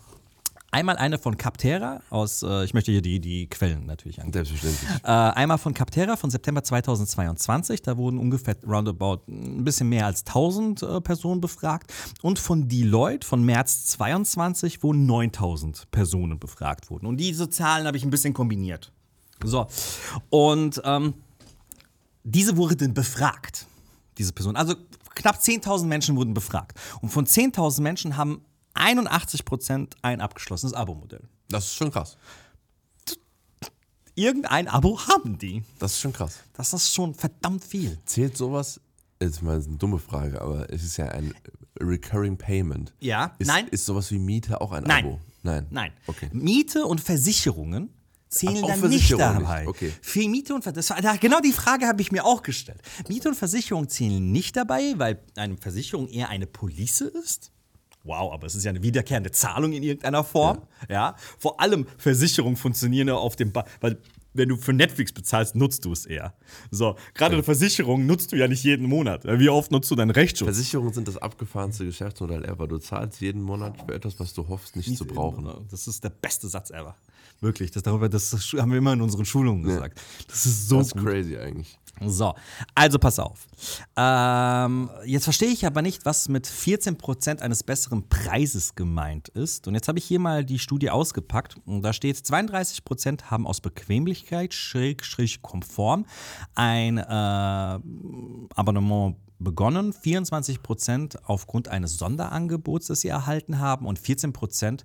Einmal 0.76 0.98
eine 0.98 1.18
von 1.18 1.38
Capterra 1.38 2.02
aus, 2.10 2.42
äh, 2.42 2.62
ich 2.64 2.74
möchte 2.74 2.92
hier 2.92 3.00
die, 3.00 3.18
die 3.18 3.46
Quellen 3.46 3.86
natürlich 3.86 4.20
angeben. 4.20 4.44
Selbstverständlich. 4.44 5.04
Äh, 5.04 5.08
einmal 5.08 5.56
von 5.56 5.72
Capterra 5.72 6.16
von 6.16 6.28
September 6.28 6.62
2022, 6.62 7.80
da 7.80 7.96
wurden 7.96 8.18
ungefähr 8.18 8.56
roundabout 8.62 9.22
ein 9.26 9.64
bisschen 9.64 9.88
mehr 9.88 10.04
als 10.04 10.26
1000 10.26 10.82
äh, 10.82 11.00
Personen 11.00 11.40
befragt. 11.40 11.94
Und 12.20 12.38
von 12.38 12.68
Deloitte 12.68 13.26
von 13.26 13.42
März 13.42 13.86
22, 13.86 14.82
wo 14.82 14.92
9000 14.92 15.90
Personen 15.90 16.38
befragt 16.38 16.90
wurden. 16.90 17.06
Und 17.06 17.16
diese 17.16 17.48
Zahlen 17.48 17.86
habe 17.86 17.96
ich 17.96 18.04
ein 18.04 18.10
bisschen 18.10 18.34
kombiniert. 18.34 18.92
So, 19.42 19.68
und 20.28 20.82
ähm, 20.84 21.14
diese 22.22 22.58
wurden 22.58 22.92
befragt, 22.92 23.64
diese 24.18 24.34
Personen. 24.34 24.56
Also 24.56 24.74
knapp 25.14 25.36
10.000 25.36 25.86
Menschen 25.86 26.16
wurden 26.16 26.34
befragt. 26.34 26.78
Und 27.00 27.08
von 27.08 27.24
10.000 27.24 27.80
Menschen 27.80 28.18
haben 28.18 28.42
81% 28.76 29.94
ein 30.02 30.20
abgeschlossenes 30.20 30.74
Abo-Modell. 30.74 31.22
Das 31.48 31.64
ist 31.66 31.74
schon 31.74 31.90
krass. 31.90 32.16
Irgendein 34.14 34.66
Abo 34.68 34.98
haben 34.98 35.38
die. 35.38 35.62
Das 35.78 35.92
ist 35.92 36.00
schon 36.00 36.12
krass. 36.12 36.38
Das 36.54 36.72
ist 36.72 36.92
schon 36.94 37.14
verdammt 37.14 37.64
viel. 37.64 37.98
Zählt 38.06 38.36
sowas, 38.36 38.80
jetzt 39.20 39.42
mal 39.42 39.56
eine 39.62 39.76
dumme 39.76 39.98
Frage, 39.98 40.40
aber 40.40 40.70
es 40.72 40.82
ist 40.82 40.96
ja 40.96 41.08
ein 41.08 41.34
Recurring 41.78 42.38
Payment. 42.38 42.94
Ja, 43.00 43.34
Ist, 43.38 43.48
nein. 43.48 43.68
Ist 43.68 43.84
sowas 43.84 44.10
wie 44.10 44.18
Miete 44.18 44.60
auch 44.60 44.72
ein 44.72 44.84
Nein. 44.84 45.04
Abo? 45.04 45.20
Nein. 45.42 45.66
Nein. 45.70 45.92
Okay. 46.06 46.30
Miete 46.32 46.86
und 46.86 47.00
Versicherungen 47.02 47.90
zählen 48.28 48.62
Ach, 48.64 48.68
dann 48.68 48.80
Versicherungen 48.80 49.38
nicht 49.38 49.40
nicht. 49.40 49.48
dabei. 49.50 49.68
Okay. 49.68 49.92
Für 50.00 50.28
Miete 50.28 50.54
und 50.54 50.62
Versicherung, 50.64 51.02
genau 51.20 51.40
die 51.40 51.52
Frage 51.52 51.86
habe 51.86 52.00
ich 52.00 52.10
mir 52.10 52.24
auch 52.24 52.42
gestellt. 52.42 52.80
Miete 53.08 53.28
und 53.28 53.34
Versicherung 53.34 53.88
zählen 53.88 54.32
nicht 54.32 54.56
dabei, 54.56 54.94
weil 54.96 55.22
eine 55.36 55.56
Versicherung 55.58 56.08
eher 56.08 56.30
eine 56.30 56.46
Police 56.46 57.02
ist. 57.02 57.52
Wow, 58.06 58.32
aber 58.32 58.46
es 58.46 58.54
ist 58.54 58.64
ja 58.64 58.70
eine 58.70 58.82
wiederkehrende 58.82 59.30
Zahlung 59.30 59.72
in 59.72 59.82
irgendeiner 59.82 60.24
Form. 60.24 60.62
Ja. 60.88 61.16
Vor 61.38 61.60
allem 61.60 61.86
Versicherungen 61.98 62.56
funktionieren 62.56 63.08
ja 63.08 63.14
auf 63.14 63.36
dem, 63.36 63.52
ba 63.52 63.64
weil 63.80 63.98
wenn 64.36 64.48
du 64.50 64.56
für 64.56 64.72
Netflix 64.72 65.12
bezahlst, 65.12 65.56
nutzt 65.56 65.84
du 65.84 65.92
es 65.92 66.04
eher. 66.06 66.34
So, 66.70 66.96
gerade 67.14 67.34
eine 67.34 67.42
Versicherung 67.42 68.06
nutzt 68.06 68.32
du 68.32 68.36
ja 68.36 68.48
nicht 68.48 68.62
jeden 68.64 68.86
Monat. 68.86 69.24
Wie 69.24 69.48
oft 69.48 69.70
nutzt 69.70 69.90
du 69.90 69.94
deinen 69.94 70.10
Rechtsschutz? 70.10 70.46
Versicherungen 70.46 70.92
sind 70.92 71.08
das 71.08 71.16
abgefahrenste 71.16 71.84
Geschäftsmodell 71.84 72.44
ever. 72.44 72.68
Du 72.68 72.78
zahlst 72.78 73.20
jeden 73.20 73.42
Monat 73.42 73.76
für 73.86 73.94
etwas, 73.94 74.20
was 74.20 74.34
du 74.34 74.46
hoffst, 74.48 74.76
nicht, 74.76 74.96
zu 74.96 75.06
brauchen. 75.06 75.48
Das 75.70 75.86
ist 75.88 76.04
der 76.04 76.10
beste 76.10 76.48
Satz 76.48 76.70
ever. 76.70 76.96
Wirklich, 77.40 77.70
das, 77.70 77.82
darüber, 77.82 78.08
das 78.08 78.32
haben 78.58 78.70
wir 78.70 78.78
immer 78.78 78.92
in 78.92 79.00
unseren 79.00 79.24
Schulungen 79.24 79.62
gesagt. 79.62 80.00
Das 80.28 80.46
ist 80.46 80.68
so 80.68 80.78
Das 80.78 80.88
ist 80.88 80.92
gut. 80.94 81.04
crazy 81.04 81.36
eigentlich. 81.36 81.78
So, 82.04 82.34
also 82.74 82.98
pass 82.98 83.18
auf. 83.18 83.46
Ähm, 83.96 84.90
jetzt 85.06 85.24
verstehe 85.24 85.48
ich 85.48 85.64
aber 85.64 85.80
nicht, 85.80 86.04
was 86.04 86.28
mit 86.28 86.46
14% 86.46 87.40
eines 87.40 87.62
besseren 87.62 88.08
Preises 88.08 88.74
gemeint 88.74 89.28
ist. 89.28 89.66
Und 89.66 89.74
jetzt 89.74 89.88
habe 89.88 89.98
ich 89.98 90.04
hier 90.04 90.20
mal 90.20 90.44
die 90.44 90.58
Studie 90.58 90.90
ausgepackt. 90.90 91.56
Und 91.64 91.82
da 91.82 91.92
steht, 91.92 92.16
32% 92.16 93.24
haben 93.24 93.46
aus 93.46 93.60
Bequemlichkeit, 93.60 94.52
schräg, 94.52 95.04
schräg, 95.04 95.40
konform 95.40 96.04
ein 96.54 96.98
äh, 96.98 97.02
Abonnement 98.54 99.16
begonnen, 99.38 99.92
24% 99.92 101.18
aufgrund 101.24 101.68
eines 101.68 101.98
Sonderangebots, 101.98 102.86
das 102.86 103.00
sie 103.00 103.08
erhalten 103.08 103.58
haben 103.58 103.86
und 103.86 103.98
14% 103.98 104.82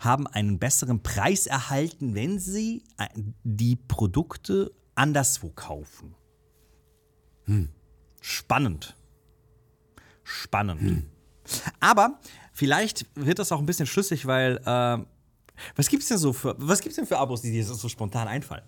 haben 0.00 0.26
einen 0.26 0.58
besseren 0.58 1.02
Preis 1.02 1.46
erhalten, 1.46 2.14
wenn 2.14 2.38
sie 2.38 2.84
äh, 2.98 3.06
die 3.44 3.76
Produkte 3.76 4.72
anderswo 4.94 5.50
kaufen. 5.50 6.14
Spannend. 8.20 8.96
Spannend. 10.24 11.04
Aber 11.80 12.18
vielleicht 12.52 13.06
wird 13.14 13.38
das 13.38 13.52
auch 13.52 13.60
ein 13.60 13.66
bisschen 13.66 13.86
schlüssig, 13.86 14.26
weil 14.26 14.56
äh, 14.64 15.04
was 15.76 15.88
gibt's 15.88 16.08
denn 16.08 16.18
so 16.18 16.32
für 16.32 16.54
was 16.58 16.80
gibt's 16.80 16.96
denn 16.96 17.06
für 17.06 17.18
Abos, 17.18 17.42
die 17.42 17.52
dir 17.52 17.64
so 17.64 17.88
spontan 17.88 18.28
einfallen? 18.28 18.64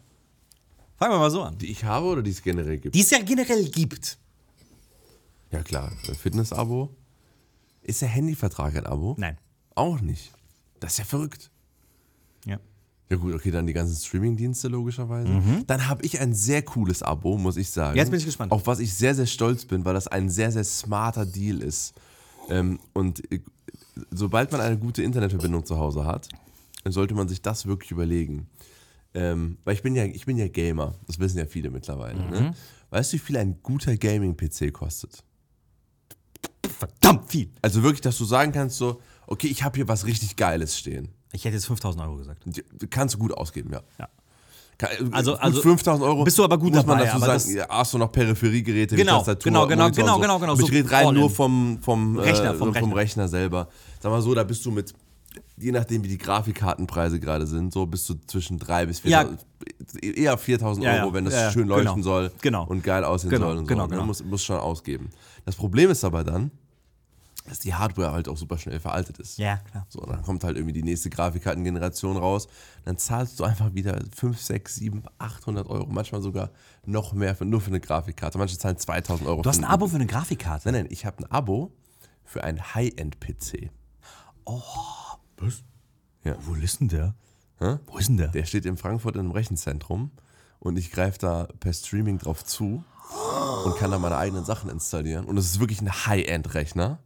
Fangen 0.97 1.13
wir 1.13 1.19
mal 1.19 1.31
so 1.31 1.43
an. 1.43 1.59
Die 1.59 1.71
ich 1.71 1.85
habe 1.85 2.07
oder 2.07 2.23
die 2.23 2.31
es 2.31 2.43
generell 2.43 2.79
gibt? 2.79 2.95
Die 2.95 3.01
es 3.01 3.11
ja 3.11 3.21
generell 3.21 3.69
gibt. 3.69 4.19
ja 5.53 5.63
klar, 5.63 5.93
Fitness-Abo. 6.21 6.95
Ist 7.83 8.03
der 8.03 8.09
Handyvertrag 8.09 8.77
ein 8.77 8.87
Abo? 8.87 9.15
Nein. 9.19 9.39
Auch 9.75 10.01
nicht. 10.01 10.33
Das 10.81 10.93
ist 10.93 10.99
ja 10.99 11.05
verrückt. 11.05 11.51
Ja. 13.11 13.17
Gut, 13.17 13.35
okay, 13.35 13.51
dann 13.51 13.67
die 13.67 13.73
ganzen 13.73 13.97
Streaming-Dienste 13.97 14.69
logischerweise. 14.69 15.31
Dann 15.67 15.89
habe 15.89 16.05
ich 16.05 16.21
ein 16.21 16.35
sehr 16.35 16.63
cooles 16.63 17.03
Abo, 17.03 17.39
muss 17.39 17.57
ich 17.57 17.71
sagen. 17.71 17.93
Mhm. 17.93 17.97
Jetzt 17.99 18.11
bin 18.11 18.19
ich 18.19 18.27
gespannt. 18.27 18.53
Auf 18.53 18.67
was 18.67 18.81
ich 18.81 18.95
sehr, 18.95 19.15
sehr 19.15 19.27
stolz 19.27 19.65
bin, 19.65 19.85
weil 19.85 19.95
das 19.95 20.09
ein 20.09 20.29
sehr, 20.29 20.53
sehr 20.53 20.65
smarter 20.65 21.25
Deal 21.25 21.63
ist. 21.63 21.95
Ähm, 22.51 22.79
und 22.93 23.31
äh, 23.33 23.41
sobald 24.11 24.53
man 24.53 24.61
eine 24.61 24.79
gute 24.79 25.03
Internetverbindung 25.03 25.65
zu 25.65 25.79
Hause 25.79 26.05
hat, 26.05 26.29
dann 26.85 26.93
sollte 26.93 27.15
man 27.15 27.29
sich 27.29 27.43
das 27.43 27.67
wirklich 27.67 27.91
überlegen. 27.91 28.49
Ähm, 29.15 29.59
weil 29.65 29.75
ich 29.75 29.83
bin 29.83 29.95
ja, 29.95 30.05
ich 30.05 30.27
bin 30.27 30.37
ja 30.37 30.49
Gamer, 30.49 30.95
das 31.07 31.19
wissen 31.19 31.39
ja 31.39 31.47
viele 31.47 31.71
mittlerweile. 31.71 32.21
Mhm. 32.21 32.31
Ne? 32.31 32.55
Weißt 32.91 33.13
du, 33.13 33.17
wie 33.17 33.21
viel 33.21 33.37
ein 33.37 33.59
guter 33.63 33.97
Gaming-PC 33.97 34.73
kostet? 34.73 35.25
Verdammt 36.79 37.31
viel. 37.31 37.51
Also 37.63 37.83
wirklich, 37.83 38.01
dass 38.01 38.19
du 38.19 38.25
sagen 38.25 38.53
kannst 38.53 38.77
so, 38.77 39.01
okay, 39.27 39.49
ich 39.49 39.63
habe 39.63 39.77
hier 39.77 39.89
was 39.89 40.07
richtig 40.07 40.37
Geiles 40.37 40.79
stehen. 40.79 41.09
Ich 41.33 41.45
hätte 41.45 41.55
jetzt 41.55 41.67
5000 41.67 42.03
Euro 42.05 42.17
gesagt. 42.17 42.43
Kannst 42.91 43.15
du 43.15 43.19
gut 43.19 43.33
ausgeben, 43.33 43.71
ja. 43.73 43.81
Ja. 43.99 44.09
Kann- 44.79 45.13
Also- 45.13 45.35
also 45.37 45.61
5000 45.61 46.07
Euro. 46.09 46.23
bist 46.25 46.39
du 46.39 46.45
aber 46.45 46.57
gut 46.57 46.73
muss 46.73 46.87
man 46.87 46.99
dabei, 46.99 47.11
dazu 47.11 47.17
aber 47.17 47.39
sagen, 47.39 47.55
das- 47.57 47.69
ja, 47.69 47.69
hast 47.69 47.95
du 47.95 47.99
noch 47.99 48.13
Peripheriegeräte, 48.13 48.95
Genau, 48.95 49.19
Tastatur, 49.19 49.43
genau, 49.51 49.67
genau, 49.67 49.83
Monitor 49.85 50.05
genau, 50.05 50.15
so. 50.15 50.21
genau, 50.21 50.39
genau, 50.39 50.55
so 50.55 50.65
ich 50.67 50.73
rede 50.73 50.91
rein 50.91 51.15
nur 51.15 51.29
vom, 51.31 51.79
vom, 51.83 52.17
Rechner, 52.19 52.51
äh, 52.53 52.55
vom 52.55 52.69
vom 52.73 52.93
Rechner. 52.93 52.97
Rechner 52.97 53.29
selber. 53.29 53.69
Sag 54.01 54.13
mal 54.13 54.23
so, 54.23 54.35
da 54.35 54.45
bist 54.45 54.65
du 54.65 54.71
mit, 54.71 54.95
je 55.57 55.73
nachdem 55.73 56.05
wie 56.05 56.09
die 56.09 56.17
Grafikkartenpreise 56.19 57.19
gerade 57.19 57.49
sind, 57.49 57.73
so 57.73 57.87
bist 57.87 58.09
du 58.09 58.15
zwischen 58.29 58.59
3 58.61 58.87
bis 58.87 59.01
4.000, 59.01 59.39
eher 60.01 60.39
4.000 60.39 60.85
Ja, 60.85 60.95
ja, 60.95 61.03
Euro, 61.03 61.13
wenn 61.15 61.25
das 61.25 61.35
ja, 61.35 61.41
ja, 61.43 61.51
schön 61.51 61.67
leuchten 61.67 61.95
genau, 61.97 62.03
soll 62.05 62.31
genau. 62.41 62.65
und 62.67 62.85
geil 62.85 63.03
aussehen 63.03 63.31
Genau, 63.31 63.49
soll 63.49 63.59
und 63.59 63.67
genau, 63.67 63.83
so. 63.83 63.89
genau. 63.89 64.01
Ne? 64.03 64.07
Muss, 64.07 64.23
muss 64.25 64.45
schon 64.45 64.59
ausgeben. 64.61 65.11
Das 65.45 65.57
Problem 65.57 65.91
ist 65.91 66.05
aber 66.05 66.23
dann, 66.23 66.53
dass 67.49 67.59
die 67.59 67.75
Hardware 67.75 68.13
halt 68.13 68.29
auch 68.29 68.37
super 68.37 68.59
schnell 68.59 68.81
veraltet 68.81 69.19
ist. 69.19 69.39
Ja, 69.39 69.57
klar. 69.57 69.87
So, 69.89 70.01
dann 70.01 70.23
kommt 70.23 70.45
halt 70.45 70.57
irgendwie 70.57 70.73
die 70.73 70.83
nächste 70.83 71.11
Grafikkartengeneration 71.11 72.17
raus. 72.17 72.49
Dann 72.85 72.99
zahlst 72.99 73.41
du 73.41 73.45
einfach 73.45 73.75
wieder 73.75 73.99
5, 74.15 74.41
6, 74.41 74.75
7, 74.77 75.03
800 75.19 75.69
Euro. 75.69 75.87
Manchmal 75.87 76.23
sogar 76.23 76.51
noch 76.85 77.13
mehr 77.13 77.35
für, 77.35 77.45
nur 77.45 77.61
für 77.61 77.69
eine 77.69 77.81
Grafikkarte. 77.81 78.39
Manche 78.39 78.59
zahlen 78.59 78.79
2000 78.79 79.29
Euro. 79.29 79.43
Du 79.43 79.49
hast 79.49 79.59
ein 79.59 79.65
Abo 79.65 79.89
für 79.89 79.97
eine 79.97 80.07
Grafikkarte. 80.07 80.71
Nein, 80.71 80.85
nein, 80.85 80.93
ich 80.93 81.05
habe 81.07 81.19
ein 81.19 81.31
Abo 81.31 81.73
für 82.25 82.45
einen 82.45 82.75
High-End-PC. 82.75 83.71
Was? 84.45 85.63
Ja. 86.25 86.37
Wo 86.41 86.55
ist 86.55 86.81
denn 86.81 86.89
der? 86.89 87.15
Hä? 87.59 87.79
Wo 87.87 87.99
ist 87.99 88.09
denn 88.09 88.17
der? 88.17 88.29
Der 88.29 88.45
steht 88.45 88.67
in 88.67 88.77
Frankfurt 88.77 89.15
in 89.17 89.21
einem 89.21 89.31
Rechenzentrum 89.33 90.11
und 90.59 90.79
ich 90.79 90.91
greife 90.91 91.19
da 91.19 91.49
per 91.61 91.73
Streaming 91.73 92.19
drauf 92.19 92.45
zu 92.45 92.85
und 93.65 93.77
kann 93.77 93.91
da 93.91 93.99
meine 93.99 94.17
eigenen 94.17 94.45
Sachen 94.45 94.71
installieren. 94.71 95.25
Und 95.25 95.37
es 95.39 95.47
ist 95.47 95.61
wirklich 95.61 95.81
ein 95.81 95.91
High-End-Rechner. 95.91 96.99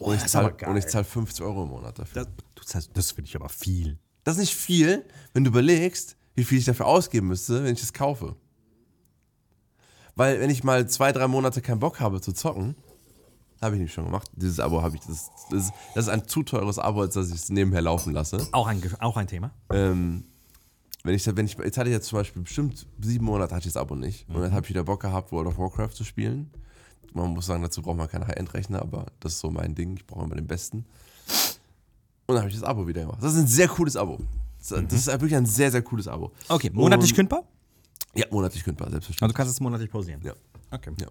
Und 0.00 0.16
ich 0.16 0.26
zahle 0.26 0.52
geil. 0.52 0.70
und 0.70 0.76
ich 0.76 0.86
zahl 0.86 1.04
50 1.04 1.44
Euro 1.44 1.62
im 1.64 1.68
Monat 1.70 1.98
dafür. 1.98 2.24
Das, 2.24 2.32
du 2.54 2.62
zahlst- 2.64 2.90
das 2.94 3.10
finde 3.12 3.28
ich 3.28 3.36
aber 3.36 3.48
viel. 3.48 3.98
Das 4.24 4.34
ist 4.36 4.40
nicht 4.40 4.54
viel, 4.54 5.04
wenn 5.32 5.44
du 5.44 5.50
überlegst, 5.50 6.16
wie 6.34 6.44
viel 6.44 6.58
ich 6.58 6.64
dafür 6.64 6.86
ausgeben 6.86 7.28
müsste, 7.28 7.64
wenn 7.64 7.74
ich 7.74 7.82
es 7.82 7.92
kaufe. 7.92 8.36
Weil 10.16 10.40
wenn 10.40 10.50
ich 10.50 10.64
mal 10.64 10.88
zwei, 10.88 11.12
drei 11.12 11.26
Monate 11.28 11.60
keinen 11.62 11.78
Bock 11.80 12.00
habe 12.00 12.20
zu 12.20 12.32
zocken, 12.32 12.74
habe 13.60 13.76
ich 13.76 13.82
nicht 13.82 13.92
schon 13.92 14.04
gemacht. 14.06 14.30
Dieses 14.34 14.58
Abo 14.60 14.82
habe 14.82 14.96
ich, 14.96 15.02
das, 15.02 15.30
das, 15.50 15.64
ist, 15.64 15.72
das 15.94 16.04
ist 16.06 16.10
ein 16.10 16.26
zu 16.26 16.42
teures 16.42 16.78
Abo, 16.78 17.02
als 17.02 17.14
dass 17.14 17.28
ich 17.28 17.34
es 17.34 17.48
nebenher 17.50 17.82
laufen 17.82 18.12
lasse. 18.12 18.46
Auch 18.52 18.66
ein, 18.66 18.82
auch 19.00 19.16
ein 19.16 19.26
Thema. 19.26 19.50
Ähm, 19.70 20.24
wenn 21.04 21.14
ich, 21.14 21.24
wenn 21.34 21.46
ich, 21.46 21.56
jetzt 21.58 21.78
hatte 21.78 21.88
ich 21.90 21.94
jetzt 21.94 22.08
zum 22.08 22.18
Beispiel 22.18 22.42
bestimmt 22.42 22.86
sieben 23.00 23.24
Monate 23.24 23.54
hatte 23.54 23.68
ich 23.68 23.72
das 23.74 23.80
Abo 23.80 23.94
nicht. 23.94 24.28
Und 24.28 24.40
dann 24.40 24.52
habe 24.52 24.64
ich 24.64 24.70
wieder 24.70 24.84
Bock 24.84 25.00
gehabt, 25.00 25.30
World 25.32 25.48
of 25.48 25.58
Warcraft 25.58 25.92
zu 25.94 26.04
spielen. 26.04 26.50
Man 27.12 27.30
muss 27.30 27.46
sagen, 27.46 27.62
dazu 27.62 27.82
braucht 27.82 27.96
man 27.96 28.08
keinen 28.08 28.26
High-End-Rechner, 28.26 28.80
aber 28.82 29.06
das 29.20 29.32
ist 29.34 29.40
so 29.40 29.50
mein 29.50 29.74
Ding. 29.74 29.96
Ich 29.96 30.06
brauche 30.06 30.24
immer 30.24 30.36
den 30.36 30.46
besten. 30.46 30.84
Und 32.26 32.34
dann 32.34 32.38
habe 32.38 32.48
ich 32.48 32.54
das 32.54 32.62
Abo 32.64 32.86
wieder 32.86 33.02
gemacht. 33.02 33.18
Das 33.20 33.32
ist 33.34 33.38
ein 33.40 33.46
sehr 33.48 33.68
cooles 33.68 33.96
Abo. 33.96 34.18
Das 34.58 34.68
das 34.68 34.92
ist 34.92 35.06
wirklich 35.08 35.34
ein 35.34 35.46
sehr, 35.46 35.70
sehr 35.72 35.82
cooles 35.82 36.06
Abo. 36.06 36.32
Okay, 36.48 36.70
monatlich 36.72 37.10
Und- 37.10 37.16
kündbar? 37.16 37.44
Ja, 38.14 38.26
monatlich 38.30 38.62
kündbar, 38.64 38.86
Also 38.86 38.94
selbstverständlich. 38.94 39.34
du 39.34 39.36
kannst 39.36 39.52
es 39.54 39.60
monatlich 39.60 39.90
pausieren. 39.90 40.20
Ja. 40.22 40.32
Okay. 40.70 40.92
Ja. 41.00 41.08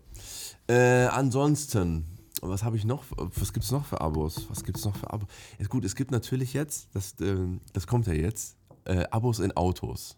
Äh, 0.74 1.08
ansonsten, 1.08 2.06
was 2.42 2.64
habe 2.64 2.78
ich 2.78 2.86
noch? 2.86 3.04
Was 3.18 3.52
gibt 3.54 3.66
es 3.66 3.72
noch 3.72 3.86
für 3.86 4.00
Abos? 4.00 4.46
Was 4.50 4.64
gibt 4.64 4.78
es 4.78 4.86
noch 4.86 4.96
für 4.96 5.10
Abos? 5.12 5.28
Ja, 5.58 5.68
gut, 5.68 5.84
es 5.86 5.96
gibt 5.96 6.12
natürlich 6.12 6.54
jetzt, 6.54 6.88
das, 6.94 7.16
ähm, 7.22 7.60
das 7.74 7.88
kommt 7.88 8.08
ja 8.08 8.14
jetzt, 8.14 8.56
äh, 8.86 9.06
Abos 9.12 9.40
in 9.40 9.52
Autos. 9.58 10.16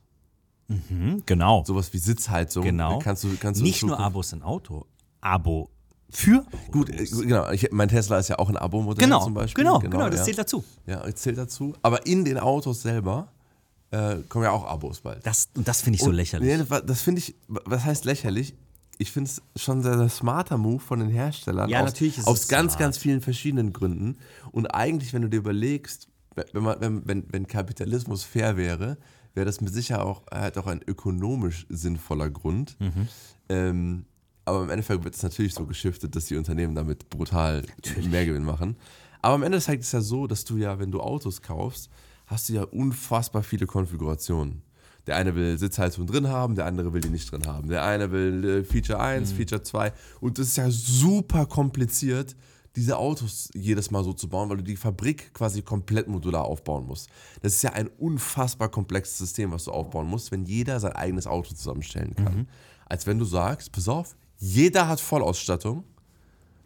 Hm, 0.68 1.24
genau. 1.26 1.64
Sowas 1.66 1.92
wie 1.94 1.98
Sitzheizung. 1.98 2.64
genau. 2.64 3.00
Kannst 3.00 3.24
du, 3.24 3.36
kannst 3.40 3.60
du 3.60 3.64
Nicht 3.64 3.84
nur 3.84 4.00
Abos 4.00 4.34
in 4.34 4.42
Auto, 4.42 4.86
Abo 5.22 5.70
für 6.10 6.46
Gut, 6.72 6.90
äh, 6.90 7.06
genau. 7.06 7.50
Ich, 7.52 7.72
mein 7.72 7.88
Tesla 7.88 8.18
ist 8.20 8.28
ja 8.28 8.38
auch 8.40 8.50
ein 8.50 8.58
Abo-Modell 8.58 9.06
Genau, 9.06 9.24
zum 9.24 9.34
Beispiel. 9.34 9.64
genau, 9.64 9.80
genau, 9.80 10.10
das 10.10 10.20
ja. 10.20 10.26
zählt 10.26 10.38
dazu. 10.40 10.64
Ja, 10.86 11.04
das 11.04 11.16
zählt 11.16 11.38
dazu. 11.38 11.74
Aber 11.84 12.06
in 12.06 12.26
den 12.26 12.38
Autos 12.38 12.82
selber 12.82 13.32
äh, 13.92 14.18
kommen 14.28 14.44
ja 14.44 14.52
auch 14.52 14.66
Abos 14.66 15.00
bald. 15.02 15.26
Das, 15.26 15.50
und 15.56 15.68
das 15.68 15.82
finde 15.82 15.96
ich 15.96 16.02
so 16.04 16.10
Und- 16.10 16.16
lächerlich. 16.16 16.58
Nee, 16.58 16.66
das- 16.68 16.86
das 16.86 17.02
finde 17.02 17.20
ich, 17.20 17.36
was 17.48 17.86
heißt 17.86 18.04
lächerlich? 18.06 18.56
Ich 18.98 19.12
finde 19.12 19.30
es 19.32 19.42
schon 19.62 19.82
sehr, 19.82 19.98
sehr 19.98 20.10
smarter 20.10 20.58
Move 20.58 20.80
von 20.80 21.00
den 21.00 21.10
Herstellern. 21.10 21.70
Ja, 21.70 21.80
aus, 21.80 21.86
natürlich 21.86 22.18
ist 22.20 22.28
Aus 22.28 22.42
es 22.42 22.48
ganz, 22.50 22.74
smart. 22.74 22.80
ganz 22.82 22.98
vielen 22.98 23.22
verschiedenen 23.22 23.74
Gründen. 23.74 24.18
Und 24.52 24.68
eigentlich, 24.68 25.12
wenn 25.14 25.22
du 25.24 25.28
dir 25.30 25.38
überlegst, 25.38 26.08
wenn, 26.36 26.64
man, 26.64 26.80
wenn, 26.82 27.08
wenn, 27.08 27.26
wenn 27.32 27.48
Kapitalismus 27.48 28.24
fair 28.24 28.58
wäre, 28.58 28.98
wäre 29.34 29.46
das 29.46 29.60
mit 29.62 29.74
Sicherheit 29.74 30.04
auch, 30.06 30.24
halt 30.30 30.58
auch 30.58 30.68
ein 30.68 30.82
ökonomisch 30.86 31.66
sinnvoller 31.70 32.30
Grund. 32.30 32.76
Mhm. 32.80 33.08
Ähm, 33.50 34.06
aber 34.46 34.64
im 34.64 34.70
Endeffekt 34.70 35.04
wird 35.04 35.16
es 35.16 35.24
natürlich 35.24 35.54
so 35.54 35.66
geschiftet, 35.66 36.16
dass 36.16 36.26
die 36.26 36.36
Unternehmen 36.36 36.76
damit 36.76 37.10
brutal 37.10 37.64
mehr 38.10 38.26
Gewinn 38.26 38.44
machen. 38.44 38.76
Aber 39.22 39.36
am 39.36 39.44
Ende 39.44 39.58
ist 39.58 39.70
es 39.70 39.92
ja 39.92 40.02
so, 40.02 40.28
dass 40.28 40.44
du 40.46 40.58
ja, 40.58 40.80
wenn 40.80 40.92
du 40.92 41.00
Autos 41.00 41.42
kaufst, 41.42 41.90
hast 42.26 42.50
du 42.50 42.54
ja 42.54 42.64
unfassbar 42.64 43.44
viele 43.44 43.68
Konfigurationen. 43.68 44.64
Der 45.08 45.16
eine 45.16 45.36
will 45.36 45.58
Sitzheizung 45.58 46.06
drin 46.06 46.28
haben, 46.28 46.56
der 46.56 46.66
andere 46.66 46.94
will 46.94 47.02
die 47.02 47.10
nicht 47.10 47.32
drin 47.32 47.46
haben. 47.48 47.70
Der 47.70 47.84
eine 47.84 48.12
will 48.12 48.46
äh, 48.46 48.64
Feature 48.64 49.00
1, 49.00 49.32
Feature 49.32 49.64
2. 49.64 49.94
Und 50.20 50.38
das 50.38 50.48
ist 50.48 50.58
ja 50.58 50.70
super 50.70 51.46
kompliziert, 51.48 52.36
diese 52.76 52.98
Autos 52.98 53.50
jedes 53.54 53.92
Mal 53.92 54.04
so 54.04 54.14
zu 54.14 54.30
bauen, 54.30 54.50
weil 54.50 54.58
du 54.58 54.64
die 54.64 54.78
Fabrik 54.78 55.34
quasi 55.34 55.62
komplett 55.62 56.08
modular 56.08 56.46
aufbauen 56.46 56.86
musst. 56.86 57.10
Das 57.42 57.54
ist 57.54 57.64
ja 57.64 57.74
ein 57.74 57.88
unfassbar 57.98 58.70
komplexes 58.70 59.18
System, 59.18 59.52
was 59.52 59.66
du 59.66 59.72
aufbauen 59.72 60.08
musst, 60.08 60.32
wenn 60.32 60.46
jeder 60.46 60.80
sein 60.80 60.94
eigenes 60.94 61.28
Auto 61.28 61.54
zusammenstellen 61.54 62.16
kann. 62.16 62.48
Als 62.86 63.08
wenn 63.08 63.20
du 63.20 63.26
sagst, 63.26 63.72
pass 63.72 63.88
auf, 63.88 64.16
jeder 64.42 64.88
hat 64.88 65.00
Vollausstattung, 65.00 65.84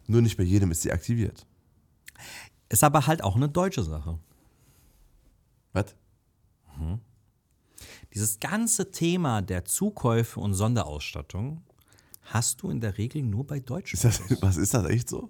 nur 0.06 0.22
nicht 0.22 0.38
bei 0.38 0.42
jedem 0.42 0.70
ist 0.70 0.80
sie 0.80 0.90
aktiviert. 0.90 1.46
Ist 2.70 2.82
aber 2.82 3.06
halt 3.06 3.22
auch 3.22 3.36
eine 3.36 3.50
deutsche 3.50 3.82
Sache. 3.82 4.18
Was? 5.74 5.94
Dieses 8.14 8.40
ganze 8.40 8.90
Thema 8.90 9.42
der 9.42 9.66
Zukäufe 9.66 10.40
und 10.40 10.54
Sonderausstattung 10.54 11.62
hast 12.22 12.62
du 12.62 12.70
in 12.70 12.80
der 12.80 12.96
Regel 12.96 13.22
nur 13.22 13.46
bei 13.46 13.60
Deutschen. 13.60 13.96
Ist 13.96 14.04
das, 14.04 14.22
was 14.40 14.56
ist 14.56 14.72
das 14.72 14.86
echt 14.86 15.10
so? 15.10 15.28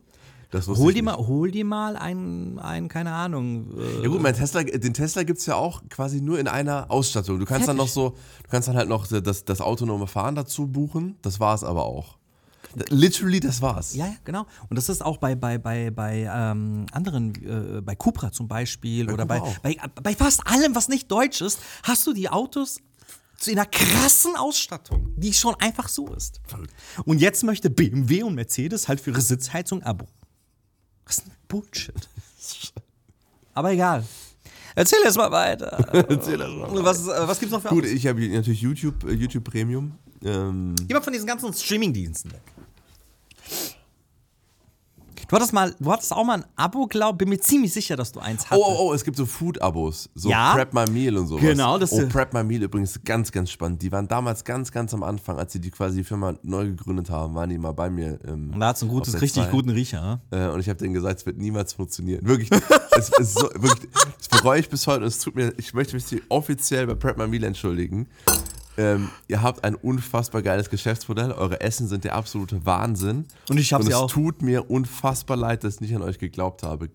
Hol 0.52 0.94
dir, 0.94 1.02
mal, 1.02 1.16
hol 1.16 1.50
dir 1.50 1.64
mal 1.64 1.96
ein, 1.96 2.60
ein 2.60 2.86
keine 2.86 3.10
Ahnung. 3.12 3.76
Äh, 3.76 4.02
Ja 4.04 4.08
gut, 4.08 4.22
mein 4.22 4.34
Tesla, 4.34 4.62
den 4.62 4.94
Tesla 4.94 5.24
gibt 5.24 5.40
es 5.40 5.46
ja 5.46 5.56
auch 5.56 5.82
quasi 5.88 6.20
nur 6.20 6.38
in 6.38 6.46
einer 6.46 6.88
Ausstattung. 6.92 7.40
Du 7.40 7.44
kannst 7.44 7.66
dann 7.66 7.76
noch 7.76 7.88
Fertig. 7.88 8.14
so, 8.14 8.42
du 8.44 8.50
kannst 8.50 8.68
dann 8.68 8.76
halt 8.76 8.88
noch 8.88 9.08
das, 9.08 9.44
das 9.44 9.60
autonome 9.60 10.06
Fahren 10.06 10.36
dazu 10.36 10.68
buchen. 10.68 11.16
Das 11.22 11.40
war 11.40 11.56
es 11.56 11.64
aber 11.64 11.84
auch. 11.84 12.15
Literally, 12.88 13.40
das 13.40 13.62
war's. 13.62 13.94
ja, 13.94 14.06
ja, 14.06 14.14
genau. 14.24 14.46
Und 14.68 14.76
das 14.76 14.88
ist 14.88 15.04
auch 15.04 15.16
bei, 15.16 15.34
bei, 15.34 15.58
bei, 15.58 15.90
bei 15.90 16.28
ähm, 16.30 16.86
anderen, 16.92 17.34
äh, 17.78 17.80
bei 17.80 17.94
Cupra 17.94 18.32
zum 18.32 18.48
Beispiel 18.48 19.10
oder 19.10 19.24
bei, 19.24 19.40
auch. 19.40 19.58
bei, 19.58 19.76
bei 20.02 20.14
fast 20.14 20.46
allem, 20.46 20.74
was 20.74 20.88
nicht 20.88 21.10
deutsch 21.10 21.40
ist, 21.40 21.58
hast 21.82 22.06
du 22.06 22.12
die 22.12 22.28
Autos 22.28 22.80
zu 23.38 23.50
einer 23.50 23.66
krassen 23.66 24.36
Ausstattung, 24.36 25.12
die 25.16 25.32
schon 25.32 25.54
einfach 25.56 25.88
so 25.88 26.12
ist. 26.12 26.40
Und 27.04 27.20
jetzt 27.20 27.44
möchte 27.44 27.70
BMW 27.70 28.22
und 28.22 28.34
Mercedes 28.34 28.88
halt 28.88 29.00
für 29.00 29.10
ihre 29.10 29.20
Sitzheizung 29.20 29.82
Abo. 29.82 30.06
Was 31.04 31.18
ist 31.18 31.26
denn 31.26 31.34
Bullshit? 31.48 32.08
Aber 33.54 33.72
egal. 33.72 34.04
Erzähl 34.74 34.98
erst 35.04 35.16
mal 35.16 35.30
weiter. 35.30 35.68
Erzähl 36.08 36.36
das 36.36 36.50
mal. 36.50 36.84
Was, 36.84 37.06
äh, 37.06 37.28
was 37.28 37.38
gibt's 37.40 37.52
noch 37.52 37.62
für 37.62 37.68
Gut, 37.68 37.84
Abos? 37.84 37.90
ich 37.90 38.06
habe 38.06 38.28
natürlich 38.28 38.60
YouTube, 38.60 39.04
äh, 39.04 39.12
YouTube 39.12 39.44
Premium. 39.44 39.98
Ähm, 40.22 40.74
Geh 40.86 40.94
mal 40.94 41.02
von 41.02 41.12
diesen 41.12 41.26
ganzen 41.26 41.52
Streaming-Diensten 41.52 42.32
weg. 42.32 42.42
Du 45.28 45.34
hattest 45.34 45.52
mal, 45.52 45.74
du 45.80 45.90
hattest 45.92 46.12
auch 46.12 46.24
mal 46.24 46.34
ein 46.38 46.44
Abo, 46.54 46.86
glaub, 46.86 47.18
bin 47.18 47.28
mir 47.28 47.40
ziemlich 47.40 47.72
sicher, 47.72 47.96
dass 47.96 48.12
du 48.12 48.20
eins 48.20 48.44
oh, 48.44 48.50
hattest. 48.50 48.66
oh, 48.68 48.76
oh, 48.90 48.92
es 48.94 49.02
gibt 49.04 49.16
so 49.16 49.26
Food-Abos. 49.26 50.08
So 50.14 50.28
Ja. 50.30 50.52
Prep 50.54 50.72
My 50.72 50.84
Meal 50.88 51.16
und 51.16 51.26
sowas. 51.26 51.42
Genau, 51.42 51.78
das 51.78 51.92
Oh, 51.92 52.00
ist- 52.00 52.10
Prep 52.10 52.32
My 52.32 52.44
Meal 52.44 52.62
übrigens 52.62 53.00
ganz, 53.04 53.32
ganz 53.32 53.50
spannend. 53.50 53.82
Die 53.82 53.90
waren 53.90 54.06
damals 54.06 54.44
ganz, 54.44 54.70
ganz 54.70 54.94
am 54.94 55.02
Anfang, 55.02 55.38
als 55.38 55.52
sie 55.52 55.60
die 55.60 55.70
quasi 55.72 55.98
die 55.98 56.04
Firma 56.04 56.34
neu 56.42 56.66
gegründet 56.66 57.10
haben, 57.10 57.34
waren 57.34 57.50
die 57.50 57.58
mal 57.58 57.72
bei 57.72 57.90
mir. 57.90 58.20
Ähm, 58.24 58.52
Und 58.54 58.60
da 58.60 58.68
hat's 58.68 58.82
einen 58.82 58.90
auf 58.92 58.98
gutes, 58.98 59.14
richtig 59.20 59.42
Zeit. 59.42 59.50
guten 59.50 59.70
Riecher. 59.70 60.20
Äh, 60.30 60.46
und 60.48 60.60
ich 60.60 60.68
habe 60.68 60.78
denen 60.78 60.94
gesagt, 60.94 61.18
es 61.20 61.26
wird 61.26 61.38
niemals 61.38 61.72
funktionieren. 61.72 62.24
Wirklich, 62.26 62.48
es, 62.96 63.10
es 63.18 63.34
so, 63.34 63.48
wirklich, 63.54 63.90
das 64.18 64.28
bereue 64.28 64.60
ich 64.60 64.68
bis 64.68 64.86
heute. 64.86 65.00
Und 65.00 65.08
es 65.08 65.18
tut 65.18 65.34
mir, 65.34 65.52
ich 65.58 65.74
möchte 65.74 65.96
mich 65.96 66.06
hier 66.06 66.20
offiziell 66.28 66.86
bei 66.86 66.94
Prep 66.94 67.18
My 67.18 67.26
Meal 67.26 67.42
entschuldigen. 67.42 68.06
Ähm, 68.78 69.08
ihr 69.28 69.42
habt 69.42 69.64
ein 69.64 69.74
unfassbar 69.74 70.42
geiles 70.42 70.68
Geschäftsmodell. 70.70 71.32
Eure 71.32 71.60
Essen 71.60 71.88
sind 71.88 72.04
der 72.04 72.14
absolute 72.14 72.64
Wahnsinn. 72.66 73.26
Und 73.48 73.58
ich 73.58 73.72
hab 73.72 73.80
Und 73.80 73.86
sie 73.86 73.92
es 73.92 73.98
auch. 73.98 74.10
tut 74.10 74.42
mir 74.42 74.70
unfassbar 74.70 75.36
leid, 75.36 75.64
dass 75.64 75.76
ich 75.76 75.80
nicht 75.80 75.94
an 75.96 76.02
euch 76.02 76.18
geglaubt 76.18 76.62
habe. 76.62 76.88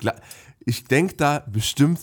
Ich 0.66 0.84
denke 0.86 1.16
da 1.16 1.40
bestimmt 1.40 2.00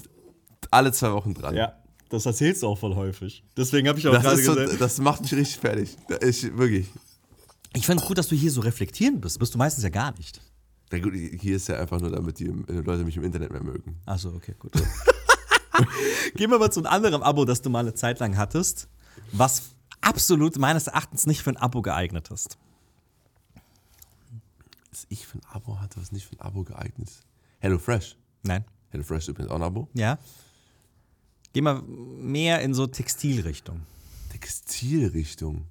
alle 0.71 0.93
zwei 0.93 1.13
Wochen 1.13 1.35
dran. 1.35 1.55
Ja. 1.55 1.75
Das 2.11 2.25
erzählst 2.25 2.63
du 2.63 2.69
auch 2.69 2.79
voll 2.79 2.95
häufig. 2.95 3.45
Deswegen 3.55 3.87
habe 3.87 3.99
ich 3.99 4.09
auch 4.09 4.13
Das, 4.13 4.23
gerade 4.23 4.43
so, 4.43 4.55
gesagt. 4.55 4.81
das 4.81 4.99
macht 4.99 5.21
mich 5.21 5.35
richtig 5.35 5.59
fertig. 5.59 5.95
Ich, 6.27 6.57
wirklich. 6.57 6.89
Ich 7.75 7.85
finde 7.85 8.03
es 8.03 8.09
gut, 8.09 8.17
dass 8.17 8.29
du 8.29 8.35
hier 8.35 8.51
so 8.51 8.63
reflektierend 8.63 9.21
bist. 9.21 9.39
Bist 9.39 9.53
du 9.53 9.59
meistens 9.59 9.85
ja 9.85 9.91
gar 9.91 10.17
nicht. 10.17 10.41
Na 10.91 10.99
gut, 11.01 11.13
hier 11.15 11.57
ist 11.57 11.69
ja 11.69 11.77
einfach 11.79 12.01
nur, 12.01 12.11
damit 12.11 12.39
die 12.39 12.47
äh, 12.47 12.81
Leute 12.81 13.05
mich 13.05 13.15
im 13.19 13.25
Internet 13.25 13.53
mehr 13.53 13.63
mögen. 13.63 14.01
Achso, 14.07 14.31
okay, 14.31 14.55
gut. 14.59 14.73
Gehen 16.35 16.51
wir 16.51 16.59
mal 16.59 16.71
zu 16.73 16.81
einem 16.81 16.87
anderen 16.87 17.23
Abo, 17.23 17.45
das 17.45 17.61
du 17.63 17.69
mal 17.71 17.81
eine 17.81 17.93
Zeit 17.95 18.21
lang 18.21 18.37
hattest, 18.39 18.89
was 19.33 19.71
absolut 20.01 20.57
meines 20.59 20.87
Erachtens 20.87 21.27
nicht 21.27 21.43
für 21.43 21.51
ein 21.51 21.57
Abo 21.57 21.83
geeignet 21.83 22.31
ist. 22.31 22.57
Was 24.91 25.07
ich 25.09 25.27
für 25.27 25.39
ein 25.39 25.43
Abo 25.53 25.81
hatte, 25.81 26.01
was 26.01 26.13
nicht 26.13 26.27
für 26.27 26.37
ein 26.37 26.41
Abo 26.41 26.63
geeignet 26.65 27.09
ist. 27.09 27.23
HelloFresh. 27.61 28.17
Nein. 28.43 28.65
HelloFresh 28.91 29.25
ist 29.25 29.29
übrigens 29.29 29.51
auch 29.51 29.57
ein 29.57 29.63
Abo. 29.63 29.89
Ja. 29.95 30.19
Geh 31.53 31.61
mal 31.61 31.83
mehr 31.83 32.61
in 32.63 32.75
so 32.75 32.87
Textilrichtung. 32.87 33.83
Textilrichtung. 34.31 35.65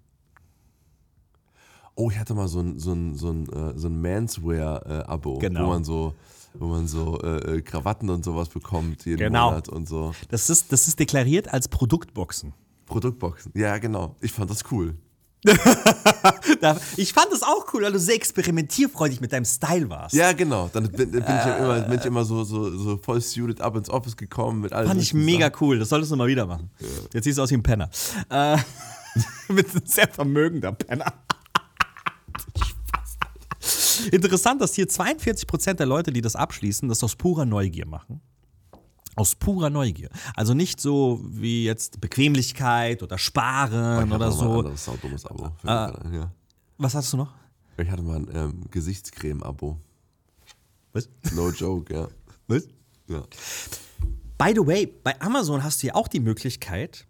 Oh, 1.96 2.12
ich 2.12 2.20
hatte 2.20 2.36
mal 2.36 2.48
so 2.48 2.60
ein, 2.60 2.78
so 2.78 2.94
ein, 2.94 3.16
so 3.16 3.32
ein, 3.32 3.50
äh, 3.52 3.78
so 3.78 3.88
ein 3.88 4.02
Manswear-Abo, 4.02 5.40
Genau. 5.40 5.66
wo 5.66 5.68
man 5.70 5.84
so, 5.84 6.14
wo 6.54 6.68
man 6.68 6.88
so 6.88 7.20
äh, 7.22 7.58
äh, 7.58 7.62
Krawatten 7.62 8.10
und 8.12 8.24
sowas 8.24 8.50
bekommt 8.50 9.06
jeden 9.06 9.18
Genau. 9.18 9.50
Monat 9.50 9.68
und 9.70 9.88
so. 9.88 10.14
Das 10.30 10.50
ist, 10.52 10.72
das 10.72 10.88
ist 10.88 11.00
deklariert 11.00 11.48
als 11.52 11.68
Produktboxen. 11.68 12.54
Produktboxen. 12.88 13.52
Ja, 13.56 13.78
genau. 13.78 14.16
Ich 14.22 14.32
fand 14.32 14.50
das 14.50 14.64
cool. 14.72 14.96
Ich 16.98 17.14
fand 17.14 17.32
es 17.32 17.44
auch 17.44 17.72
cool, 17.74 17.84
weil 17.84 17.92
du 17.92 18.00
sehr 18.00 18.16
experimentierfreudig 18.16 19.22
mit 19.22 19.32
deinem 19.32 19.46
Style 19.46 19.90
warst. 19.90 20.16
Ja, 20.16 20.32
genau. 20.34 20.70
Dann 20.74 20.92
bin, 20.92 21.12
bin 21.12 21.22
ich 21.22 21.28
ja 21.28 21.58
immer, 21.58 21.82
bin 21.82 22.00
ich 22.00 22.06
immer 22.06 22.26
so, 22.26 22.44
so, 22.44 22.76
so 22.76 22.98
voll 22.98 23.22
suited 23.22 23.62
up 23.62 23.76
ins 23.76 23.90
Office 23.90 24.18
gekommen 24.18 24.62
mit 24.62 24.74
allem. 24.74 24.88
Fand 24.88 25.02
ich 25.02 25.14
mega 25.14 25.52
cool. 25.62 25.78
Das 25.80 25.90
solltest 25.90 26.12
du 26.12 26.16
mal 26.16 26.28
wieder 26.28 26.46
machen. 26.46 26.72
Jetzt 27.14 27.26
siehst 27.26 27.38
du 27.38 27.44
aus 27.44 27.52
wie 27.52 27.56
ein 27.56 27.64
Penner. 27.64 27.90
Äh, 28.30 28.58
mit 29.50 29.70
einem 29.70 29.86
sehr 29.86 30.08
vermögender 30.08 30.72
Penner. 30.72 31.14
Interessant, 34.12 34.62
dass 34.62 34.74
hier 34.74 34.88
42% 34.88 35.74
der 35.74 35.86
Leute, 35.86 36.12
die 36.12 36.22
das 36.22 36.36
abschließen, 36.36 36.90
das 36.90 37.04
aus 37.04 37.16
purer 37.16 37.46
Neugier 37.46 37.86
machen. 37.86 38.22
Aus 39.18 39.36
purer 39.36 39.70
Neugier. 39.70 40.10
Also 40.36 40.54
nicht 40.54 40.80
so 40.80 41.20
wie 41.24 41.66
jetzt 41.66 42.00
Bequemlichkeit 42.00 43.04
oder 43.04 43.18
Sparen 43.18 44.12
oder 44.12 44.28
Ein 44.28 44.32
so. 44.32 44.52
anderes 44.60 44.86
saudummes 44.86 45.26
Abo. 45.26 45.52
Ein, 45.64 46.14
ja. 46.14 46.32
Was 46.78 46.96
hast 46.96 47.12
du 47.12 47.18
noch? 47.18 47.34
Ich 47.78 47.90
hatte 47.90 48.02
mal 48.04 48.18
ein 48.18 48.28
ähm, 48.34 48.62
Gesichtscreme-Abo. 48.72 49.78
Was? 50.94 51.10
No 51.34 51.50
joke, 51.50 51.94
ja. 51.94 52.08
Was? 52.48 52.68
ja. 53.08 53.24
By 54.38 54.54
the 54.56 54.66
way, 54.66 54.86
bei 55.04 55.20
Amazon 55.20 55.64
hast 55.64 55.82
du 55.82 55.88
ja 55.88 55.96
auch 55.96 56.08
die 56.08 56.20
Möglichkeit, 56.20 57.08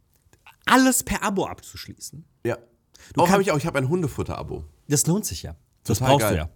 alles 0.65 1.03
per 1.03 1.23
Abo 1.23 1.45
abzuschließen. 1.45 2.23
Ja. 2.45 2.55
Du 2.55 2.61
Oh, 2.61 3.13
kannst- 3.23 3.31
habe 3.33 3.41
ich 3.43 3.51
auch. 3.51 3.57
Ich 3.57 3.65
habe 3.65 3.77
ein 3.79 3.89
Hundefutter-Abo. 3.89 4.63
Das 4.87 5.05
lohnt 5.07 5.25
sich 5.25 5.43
ja. 5.43 5.55
Das 5.83 5.99
Total 5.99 6.11
brauchst 6.13 6.25
geil. 6.25 6.33
du 6.33 6.37
ja. 6.39 6.49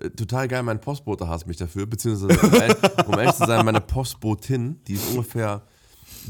Äh, 0.00 0.10
Total 0.10 0.48
geil, 0.48 0.62
mein 0.62 0.80
Postbote 0.80 1.28
hasst 1.28 1.46
mich 1.46 1.56
dafür, 1.56 1.86
beziehungsweise, 1.86 2.38
um 2.46 2.54
ehrlich, 2.54 2.76
um 3.06 3.14
ehrlich 3.18 3.32
zu 3.34 3.46
sein, 3.46 3.64
meine 3.64 3.80
Postbotin, 3.80 4.80
die 4.86 4.94
ist 4.94 5.10
ungefähr 5.10 5.62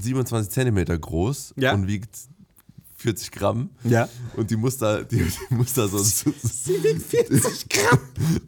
27 0.01 0.51
Zentimeter 0.51 0.99
groß 0.99 1.55
Ja. 1.57 1.73
und 1.73 1.87
wiegt 1.87 2.17
40 3.05 3.33
Gramm. 3.33 3.69
Ja. 3.85 4.09
Und 4.35 4.51
die 4.51 4.57
muss 4.57 4.79
da, 4.79 5.03
die, 5.03 5.19
die 5.19 5.55
muss 5.55 5.75
da 5.75 5.87
so. 5.87 5.99
Sie 5.99 6.83
wiegt 6.83 7.03
40 7.03 7.69
Gramm. 7.69 7.99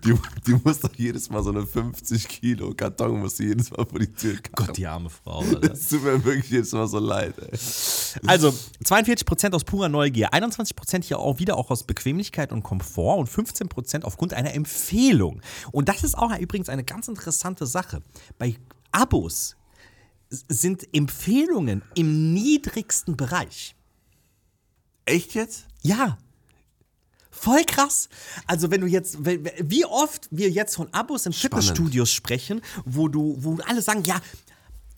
Die, 0.02 0.14
die 0.46 0.60
muss 0.64 0.80
da 0.80 0.88
jedes 0.96 1.28
Mal 1.28 1.42
so 1.42 1.50
eine 1.50 1.66
50 1.66 2.26
Kilo 2.26 2.72
Karton, 2.72 3.20
muss 3.20 3.36
sie 3.36 3.48
jedes 3.48 3.70
Mal 3.70 3.84
vor 3.84 3.98
die 3.98 4.10
Tür 4.10 4.32
karren. 4.36 4.66
Gott, 4.66 4.76
die 4.78 4.86
arme 4.86 5.10
Frau. 5.10 5.40
Alter. 5.40 5.72
Es 5.72 5.88
tut 5.88 6.02
mir 6.04 6.24
wirklich 6.24 6.50
jedes 6.50 6.72
Mal 6.72 6.88
so 6.88 6.98
leid, 6.98 7.34
ey. 7.38 7.58
Also 8.26 8.54
42% 8.82 9.52
aus 9.52 9.64
purer 9.64 9.90
Neugier, 9.90 10.32
21% 10.32 11.04
hier 11.04 11.18
auch 11.18 11.38
wieder 11.38 11.58
auch 11.58 11.70
aus 11.70 11.84
Bequemlichkeit 11.84 12.50
und 12.50 12.62
Komfort 12.62 13.18
und 13.18 13.28
15% 13.28 14.04
aufgrund 14.04 14.32
einer 14.32 14.54
Empfehlung. 14.54 15.42
Und 15.70 15.90
das 15.90 16.02
ist 16.02 16.16
auch 16.16 16.34
übrigens 16.38 16.70
eine 16.70 16.82
ganz 16.82 17.08
interessante 17.08 17.66
Sache. 17.66 18.00
Bei 18.38 18.56
Abos 18.90 19.56
sind 20.30 20.88
Empfehlungen 20.94 21.82
im 21.94 22.32
niedrigsten 22.32 23.18
Bereich. 23.18 23.75
Echt 25.06 25.34
jetzt? 25.34 25.64
Ja. 25.82 26.18
Voll 27.30 27.64
krass. 27.64 28.08
Also 28.46 28.70
wenn 28.70 28.80
du 28.80 28.86
jetzt, 28.86 29.18
wie 29.20 29.84
oft 29.84 30.28
wir 30.30 30.50
jetzt 30.50 30.76
von 30.76 30.92
Abos 30.92 31.26
in 31.26 31.32
Fitnessstudios 31.32 32.10
sprechen, 32.10 32.60
wo 32.84 33.08
du, 33.08 33.36
wo 33.38 33.58
alle 33.66 33.82
sagen, 33.82 34.02
ja, 34.04 34.20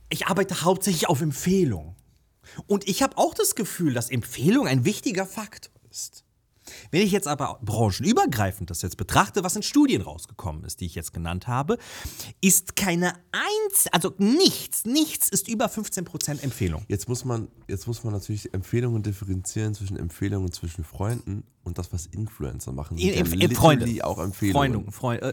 ich 0.09 0.27
arbeite 0.27 0.63
hauptsächlich 0.63 1.09
auf 1.09 1.21
Empfehlung. 1.21 1.95
Und 2.67 2.89
ich 2.89 3.03
habe 3.03 3.19
auch 3.19 3.35
das 3.35 3.55
Gefühl, 3.55 3.93
dass 3.93 4.11
Empfehlung 4.11 4.67
ein 4.67 4.85
wichtiger 4.85 5.27
Faktor 5.27 5.73
ist. 5.91 6.25
Wenn 6.91 7.03
ich 7.03 7.13
jetzt 7.13 7.27
aber 7.29 7.59
branchenübergreifend 7.63 8.71
das 8.71 8.83
jetzt 8.83 8.97
betrachte, 8.97 9.45
was 9.45 9.57
in 9.57 9.63
Studien 9.63 10.03
rausgekommen 10.03 10.65
ist, 10.65 10.81
die 10.81 10.87
ich 10.87 10.95
jetzt 10.95 11.13
genannt 11.13 11.47
habe, 11.47 11.79
ist 12.41 12.77
keine 12.77 13.13
eins, 13.33 13.87
also 13.93 14.15
nichts, 14.19 14.85
nichts 14.85 15.29
ist 15.29 15.49
über 15.49 15.67
15% 15.67 16.43
Empfehlung. 16.43 16.85
Jetzt 16.89 17.09
muss 17.09 17.25
man, 17.25 17.49
jetzt 17.69 17.87
muss 17.87 18.05
man 18.05 18.13
natürlich 18.13 18.53
Empfehlungen 18.55 19.03
differenzieren 19.03 19.75
zwischen 19.75 19.97
Empfehlungen 19.97 20.53
zwischen 20.53 20.85
Freunden 20.85 21.45
und 21.65 21.79
das, 21.79 21.93
was 21.93 22.07
Influencer 22.07 22.73
machen. 22.73 22.97
Sind 22.99 23.15
ja 23.15 23.23
Empf- 23.23 23.35
literally 23.37 23.55
Freunde. 23.55 24.05
auch 24.05 24.19
Empfehlungen. 24.19 24.73
Freunde, 24.91 24.93
Freunde. 24.93 25.29
äh, 25.29 25.33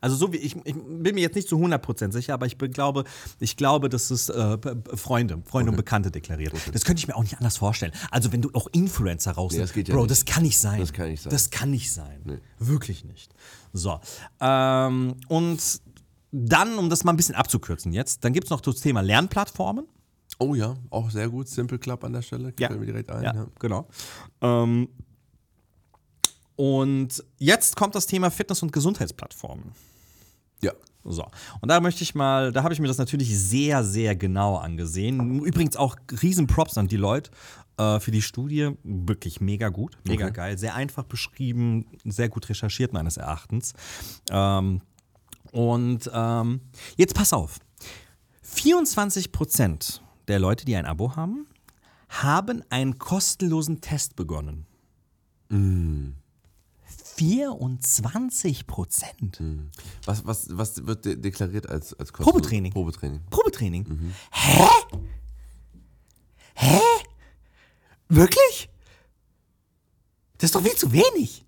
Also 0.00 0.16
so 0.16 0.32
wie 0.32 0.36
ich, 0.38 0.56
ich 0.64 0.74
bin 0.74 1.14
mir 1.14 1.20
jetzt 1.20 1.34
nicht 1.34 1.48
zu 1.48 1.56
100% 1.56 2.12
sicher, 2.12 2.34
aber 2.34 2.46
ich 2.46 2.58
bin, 2.58 2.70
glaube, 2.72 3.04
ich 3.40 3.56
glaube, 3.56 3.88
das 3.88 4.10
ist 4.10 4.28
äh, 4.30 4.58
Freunde, 4.94 5.42
Freunde 5.44 5.70
und 5.70 5.76
Bekannte 5.76 6.10
deklariert. 6.10 6.52
Das 6.72 6.84
könnte 6.84 7.00
ich 7.00 7.08
mir 7.08 7.16
auch 7.16 7.22
nicht 7.22 7.36
anders 7.38 7.56
vorstellen. 7.56 7.92
Also 8.10 8.32
wenn 8.32 8.42
du 8.42 8.50
auch 8.54 8.68
Influencer 8.72 9.32
raus, 9.32 9.52
Nee, 9.52 9.58
das 9.60 9.72
geht 9.72 9.88
ja 9.88 9.94
Bro, 9.94 10.02
nicht. 10.02 10.10
das 10.12 10.24
kann 10.24 10.42
nicht 10.42 10.58
sein. 10.58 10.80
Das 10.80 10.92
kann 10.92 11.08
nicht 11.10 11.22
sein. 11.22 11.30
Das 11.30 11.50
kann 11.50 11.70
nicht 11.70 11.92
sein. 11.92 12.40
Wirklich 12.58 13.04
nicht. 13.04 13.34
So 13.72 14.00
ähm, 14.40 15.14
und 15.28 15.60
dann, 16.32 16.76
um 16.78 16.90
das 16.90 17.04
mal 17.04 17.12
ein 17.12 17.16
bisschen 17.16 17.34
abzukürzen 17.34 17.92
jetzt, 17.92 18.24
dann 18.24 18.32
gibt 18.32 18.46
es 18.46 18.50
noch 18.50 18.60
das 18.60 18.76
Thema 18.80 19.00
Lernplattformen. 19.00 19.86
Oh 20.38 20.54
ja, 20.54 20.74
auch 20.90 21.10
sehr 21.10 21.30
gut. 21.30 21.48
Simple 21.48 21.78
Club 21.78 22.04
an 22.04 22.12
der 22.12 22.20
Stelle. 22.20 22.52
Ja. 22.58 22.68
Fällt 22.68 22.80
mir 22.80 22.86
direkt 22.86 23.10
ein. 23.10 23.22
Ja, 23.22 23.34
Ja. 23.34 23.46
genau. 23.58 23.88
Ähm, 24.42 24.88
und 26.56 27.22
jetzt 27.38 27.76
kommt 27.76 27.94
das 27.94 28.06
Thema 28.06 28.30
Fitness- 28.30 28.62
und 28.62 28.72
Gesundheitsplattformen. 28.72 29.72
ja. 30.62 30.72
So, 31.08 31.24
und 31.60 31.68
da 31.68 31.78
möchte 31.78 32.02
ich 32.02 32.16
mal, 32.16 32.50
da 32.50 32.64
habe 32.64 32.74
ich 32.74 32.80
mir 32.80 32.88
das 32.88 32.98
natürlich 32.98 33.38
sehr, 33.38 33.84
sehr 33.84 34.16
genau 34.16 34.56
angesehen. 34.56 35.38
Übrigens 35.44 35.76
auch 35.76 35.94
riesen 36.20 36.48
Props 36.48 36.76
an 36.78 36.88
die 36.88 36.96
Leute 36.96 37.30
äh, 37.78 38.00
für 38.00 38.10
die 38.10 38.22
Studie. 38.22 38.72
Wirklich 38.82 39.40
mega 39.40 39.68
gut, 39.68 39.96
mega 40.02 40.24
Okay. 40.24 40.34
geil, 40.34 40.58
sehr 40.58 40.74
einfach 40.74 41.04
beschrieben, 41.04 41.86
sehr 42.04 42.28
gut 42.28 42.48
recherchiert 42.48 42.92
meines 42.92 43.18
Erachtens. 43.18 43.72
Ähm, 44.32 44.80
und 45.52 46.10
ähm, 46.12 46.60
jetzt 46.96 47.14
pass 47.14 47.32
auf. 47.32 47.60
24% 48.44 50.00
der 50.26 50.40
Leute, 50.40 50.64
die 50.64 50.74
ein 50.74 50.86
Abo 50.86 51.14
haben, 51.14 51.46
haben 52.08 52.64
einen 52.68 52.98
kostenlosen 52.98 53.80
Test 53.80 54.16
begonnen. 54.16 54.66
24 57.16 58.66
Prozent. 58.66 59.40
Was, 60.04 60.24
was, 60.26 60.46
was 60.50 60.86
wird 60.86 61.04
de 61.04 61.16
deklariert 61.16 61.68
als, 61.68 61.94
als 61.98 62.12
kostenlos? 62.12 62.32
Probetraining. 62.32 62.72
Probetraining. 62.72 63.20
Probetraining. 63.30 64.14
Hä? 64.30 64.68
Hä? 66.54 66.80
Wirklich? 68.08 68.68
Das 70.38 70.48
ist 70.48 70.54
doch 70.54 70.62
viel 70.62 70.76
zu 70.76 70.92
wenig. 70.92 71.44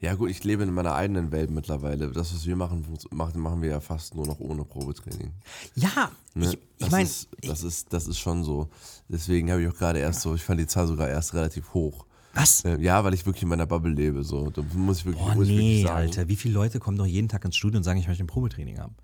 Ja 0.00 0.14
gut, 0.14 0.28
ich 0.30 0.44
lebe 0.44 0.64
in 0.64 0.74
meiner 0.74 0.94
eigenen 0.94 1.32
Welt 1.32 1.50
mittlerweile. 1.50 2.10
Das, 2.12 2.34
was 2.34 2.44
wir 2.44 2.56
machen, 2.56 2.98
machen, 3.10 3.62
wir 3.62 3.70
ja 3.70 3.80
fast 3.80 4.14
nur 4.14 4.26
noch 4.26 4.38
ohne 4.40 4.64
Probetraining. 4.64 5.32
Ja, 5.76 6.10
Ne? 6.34 6.46
ich, 6.46 6.52
ich 6.54 6.58
das, 6.80 6.90
meine, 6.90 7.04
ist, 7.04 7.28
das, 7.42 7.62
ist, 7.62 7.92
das 7.92 8.06
ist 8.08 8.18
schon 8.18 8.42
so. 8.44 8.68
Deswegen 9.08 9.50
habe 9.50 9.62
ich 9.62 9.68
auch 9.68 9.74
gerade 9.76 10.00
erst 10.00 10.20
so, 10.20 10.34
ich 10.34 10.42
fand 10.42 10.60
die 10.60 10.66
Zahl 10.66 10.86
sogar 10.88 11.08
erst 11.08 11.32
relativ 11.32 11.72
hoch. 11.72 12.04
Was? 12.34 12.64
Äh, 12.64 12.80
Ja, 12.80 13.02
weil 13.04 13.14
ich 13.14 13.24
wirklich 13.26 13.42
in 13.42 13.48
meiner 13.48 13.66
Bubble 13.66 13.92
lebe. 13.92 14.22
So. 14.24 14.50
Da 14.50 14.62
muss 14.74 14.98
ich 14.98 15.06
wirklich, 15.06 15.24
Oh 15.24 15.34
muss 15.34 15.48
ich 15.48 15.54
wirklich 15.54 15.58
nee, 15.58 15.82
sagen. 15.84 15.96
Alter, 15.96 16.28
wie 16.28 16.36
viele 16.36 16.54
Leute 16.54 16.80
kommen 16.80 16.98
doch 16.98 17.06
jeden 17.06 17.28
Tag 17.28 17.44
ins 17.44 17.56
Studio 17.56 17.78
und 17.78 17.84
sagen, 17.84 17.98
ich 17.98 18.08
möchte 18.08 18.24
ein 18.24 18.28
Probetraining 18.28 18.78
haben? 18.78 18.94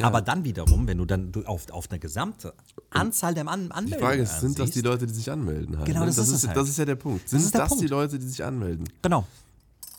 Aber 0.00 0.22
dann 0.22 0.44
wiederum, 0.44 0.86
wenn 0.86 0.98
du 0.98 1.04
dann 1.04 1.32
auf, 1.46 1.68
auf 1.70 1.90
eine 1.90 1.98
gesamte 1.98 2.54
Anzahl 2.90 3.34
der 3.34 3.48
An 3.48 3.64
Die 3.64 3.72
Anmeldungen 3.72 4.00
Frage 4.04 4.22
ist, 4.22 4.40
sind 4.40 4.58
das 4.58 4.70
die 4.70 4.80
Leute, 4.80 5.06
die 5.06 5.12
sich 5.12 5.30
anmelden? 5.30 5.76
Halt, 5.76 5.86
Genau, 5.86 6.00
ne? 6.00 6.06
das 6.06 6.18
ist 6.18 6.28
es 6.28 6.34
ist, 6.42 6.46
halt. 6.48 6.56
das 6.56 6.68
ist 6.68 6.78
ja 6.78 6.84
der 6.84 6.94
Punkt. 6.94 7.28
Sind 7.28 7.42
das 7.42 7.50
die 7.50 7.74
Punkt. 7.74 7.90
Leute, 7.90 8.18
die 8.18 8.26
sich 8.28 8.44
anmelden? 8.44 8.88
Genau. 9.02 9.26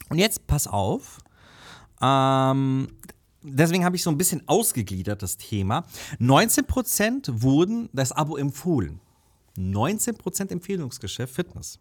Und 0.10 0.20
jetzt 0.20 0.48
pass 0.48 0.68
auf. 0.68 1.18
Ähm, 2.02 2.88
deswegen 3.42 3.84
habe 3.84 3.96
ich 3.96 4.04
so 4.04 4.10
ein 4.10 4.18
bisschen 4.18 4.48
ausgegliedert 4.48 5.22
das 5.22 5.36
Thema. 5.38 5.86
19% 6.20 7.42
wurden 7.42 7.90
das 7.94 8.12
Abo 8.12 8.38
empfohlen. 8.38 9.00
19% 9.58 10.52
Empfehlungsgeschäft 10.52 11.34
Fitness. 11.34 11.80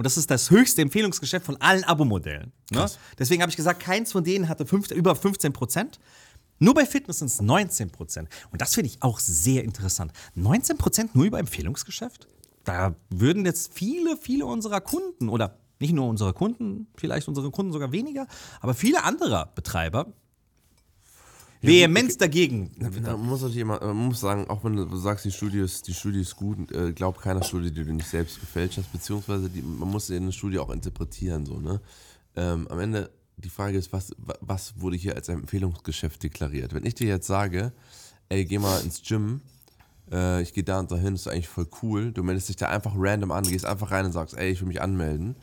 Und 0.00 0.04
das 0.04 0.16
ist 0.16 0.30
das 0.30 0.48
höchste 0.48 0.80
Empfehlungsgeschäft 0.80 1.44
von 1.44 1.58
allen 1.58 1.84
Abo-Modellen. 1.84 2.54
Ne? 2.70 2.86
Deswegen 3.18 3.42
habe 3.42 3.50
ich 3.50 3.56
gesagt, 3.56 3.80
keins 3.80 4.12
von 4.12 4.24
denen 4.24 4.48
hatte 4.48 4.64
fünf, 4.64 4.90
über 4.92 5.12
15%. 5.12 5.98
Nur 6.58 6.72
bei 6.72 6.86
Fitness 6.86 7.18
sind 7.18 7.26
es 7.26 7.42
19 7.42 7.90
Prozent. 7.90 8.30
Und 8.50 8.62
das 8.62 8.74
finde 8.74 8.88
ich 8.88 9.02
auch 9.02 9.18
sehr 9.18 9.62
interessant. 9.62 10.12
19 10.36 10.78
Prozent 10.78 11.14
nur 11.14 11.26
über 11.26 11.38
Empfehlungsgeschäft? 11.38 12.28
Da 12.64 12.94
würden 13.10 13.44
jetzt 13.44 13.74
viele, 13.74 14.16
viele 14.16 14.46
unserer 14.46 14.80
Kunden 14.80 15.28
oder 15.28 15.58
nicht 15.80 15.92
nur 15.92 16.08
unsere 16.08 16.32
Kunden, 16.32 16.86
vielleicht 16.96 17.28
unsere 17.28 17.50
Kunden 17.50 17.70
sogar 17.70 17.92
weniger, 17.92 18.26
aber 18.62 18.72
viele 18.72 19.04
anderer 19.04 19.52
Betreiber 19.54 20.14
vehement 21.62 22.20
dagegen. 22.20 22.70
Na, 22.78 22.88
man, 22.88 23.26
muss 23.26 23.42
natürlich 23.42 23.62
immer, 23.62 23.80
man 23.80 23.96
muss 23.96 24.20
sagen, 24.20 24.48
auch 24.48 24.64
wenn 24.64 24.76
du 24.76 24.96
sagst, 24.96 25.24
die 25.24 25.30
Studie 25.30 25.58
ist, 25.58 25.86
die 25.86 25.94
Studie 25.94 26.20
ist 26.20 26.36
gut, 26.36 26.72
äh, 26.72 26.92
glaub 26.92 27.20
keiner 27.20 27.42
Studie, 27.42 27.70
die 27.70 27.84
du 27.84 27.92
nicht 27.92 28.08
selbst 28.08 28.40
gefälscht 28.40 28.78
hast, 28.78 28.92
beziehungsweise 28.92 29.48
die, 29.50 29.62
man 29.62 29.90
muss 29.90 30.10
eine 30.10 30.32
Studie 30.32 30.58
auch 30.58 30.70
interpretieren. 30.70 31.44
So, 31.46 31.58
ne? 31.58 31.80
Ähm, 32.36 32.66
am 32.68 32.78
Ende, 32.80 33.10
die 33.36 33.50
Frage 33.50 33.78
ist, 33.78 33.92
was, 33.92 34.14
was 34.40 34.80
wurde 34.80 34.96
hier 34.96 35.16
als 35.16 35.28
Empfehlungsgeschäft 35.28 36.22
deklariert? 36.22 36.74
Wenn 36.74 36.86
ich 36.86 36.94
dir 36.94 37.08
jetzt 37.08 37.26
sage, 37.26 37.72
ey, 38.28 38.44
geh 38.44 38.58
mal 38.58 38.80
ins 38.80 39.02
Gym, 39.02 39.40
äh, 40.10 40.42
ich 40.42 40.52
gehe 40.52 40.64
da 40.64 40.80
und 40.80 40.90
dahin, 40.90 41.14
ist 41.14 41.28
eigentlich 41.28 41.48
voll 41.48 41.68
cool, 41.82 42.12
du 42.12 42.22
meldest 42.22 42.48
dich 42.48 42.56
da 42.56 42.68
einfach 42.68 42.92
random 42.96 43.32
an, 43.32 43.44
gehst 43.44 43.64
einfach 43.64 43.90
rein 43.90 44.06
und 44.06 44.12
sagst, 44.12 44.36
ey, 44.36 44.50
ich 44.50 44.60
will 44.60 44.68
mich 44.68 44.80
anmelden, 44.80 45.36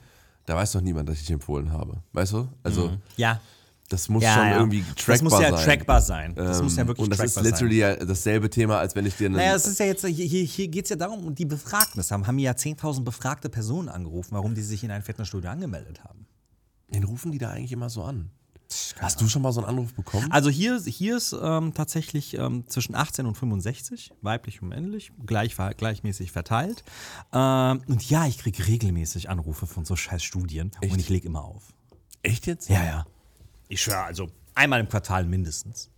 da 0.45 0.55
weiß 0.55 0.71
doch 0.73 0.81
niemand, 0.81 1.09
dass 1.09 1.15
ich 1.17 1.23
dich 1.23 1.31
empfohlen 1.31 1.71
habe. 1.71 2.01
Weißt 2.13 2.33
du? 2.33 2.47
Also, 2.63 2.91
Ja. 3.17 3.41
Das 3.89 4.09
muss 4.09 4.23
Ja, 4.23 4.33
schon 4.33 4.43
ja. 4.47 4.57
irgendwie 4.57 4.81
trackbar 4.83 5.13
Das 5.15 5.21
muss 5.21 5.33
ja 5.41 5.51
sein. 5.57 5.65
trackbar 5.65 6.01
sein. 6.01 6.35
Das 6.35 6.61
muss 6.61 6.75
ja 6.75 6.81
Ähm, 6.81 6.87
wirklich 6.89 7.03
Und 7.05 7.09
das 7.11 7.19
ist 7.25 7.33
trackbar 7.35 7.51
literally 7.51 7.77
ja 7.77 7.95
dasselbe 7.95 8.49
Thema, 8.49 8.79
als 8.79 8.95
wenn 8.95 9.05
ich 9.05 9.15
dir 9.15 9.27
einen. 9.27 9.35
Naja, 9.35 9.55
es 9.55 9.65
ist 9.65 9.79
ja 9.79 9.85
jetzt, 9.85 10.05
hier, 10.05 10.43
hier, 10.43 10.67
geht 10.67 10.85
es 10.85 10.89
ja 10.89 10.95
darum, 10.95 11.25
und 11.25 11.39
die 11.39 11.45
Befragten, 11.45 11.97
das 11.97 12.11
haben, 12.11 12.27
haben 12.27 12.37
ja 12.39 12.51
10.000 12.51 13.03
befragte 13.03 13.49
Personen 13.49 13.89
angerufen, 13.89 14.29
warum 14.31 14.55
die 14.55 14.61
sich 14.61 14.83
in 14.83 14.91
ein 14.91 15.03
Fitnessstudio 15.03 15.49
angemeldet 15.49 16.03
haben. 16.03 16.25
Wen 16.89 17.03
rufen 17.03 17.31
die 17.31 17.37
da 17.37 17.49
eigentlich 17.51 17.71
immer 17.71 17.89
so 17.89 18.03
an? 18.03 18.29
Hast 18.99 19.21
du 19.21 19.29
schon 19.29 19.41
mal 19.41 19.53
so 19.53 19.61
einen 19.61 19.69
Anruf 19.69 19.93
bekommen? 19.93 20.29
Also 20.29 20.49
hier, 20.49 20.77
hier 20.81 21.15
ist 21.15 21.33
ähm, 21.41 21.73
tatsächlich 21.73 22.37
ähm, 22.37 22.65
zwischen 22.67 22.95
18 22.95 23.25
und 23.25 23.35
65, 23.35 24.11
weiblich 24.21 24.61
und 24.61 24.67
männlich, 24.69 25.11
gleich, 25.25 25.55
gleichmäßig 25.77 26.33
verteilt. 26.33 26.83
Ähm, 27.31 27.81
und 27.87 28.09
ja, 28.09 28.25
ich 28.25 28.37
kriege 28.39 28.67
regelmäßig 28.67 29.29
Anrufe 29.29 29.67
von 29.67 29.85
so 29.85 29.95
scheiß 29.95 30.21
Studien 30.21 30.71
und 30.81 30.99
ich 30.99 31.07
lege 31.07 31.27
immer 31.27 31.45
auf. 31.45 31.63
Echt 32.23 32.45
jetzt? 32.45 32.67
Ja, 32.69 32.83
ja. 32.83 33.05
Ich 33.67 33.81
schwöre, 33.81 34.03
also 34.03 34.29
einmal 34.55 34.79
im 34.79 34.89
Quartal 34.89 35.25
mindestens. 35.25 35.89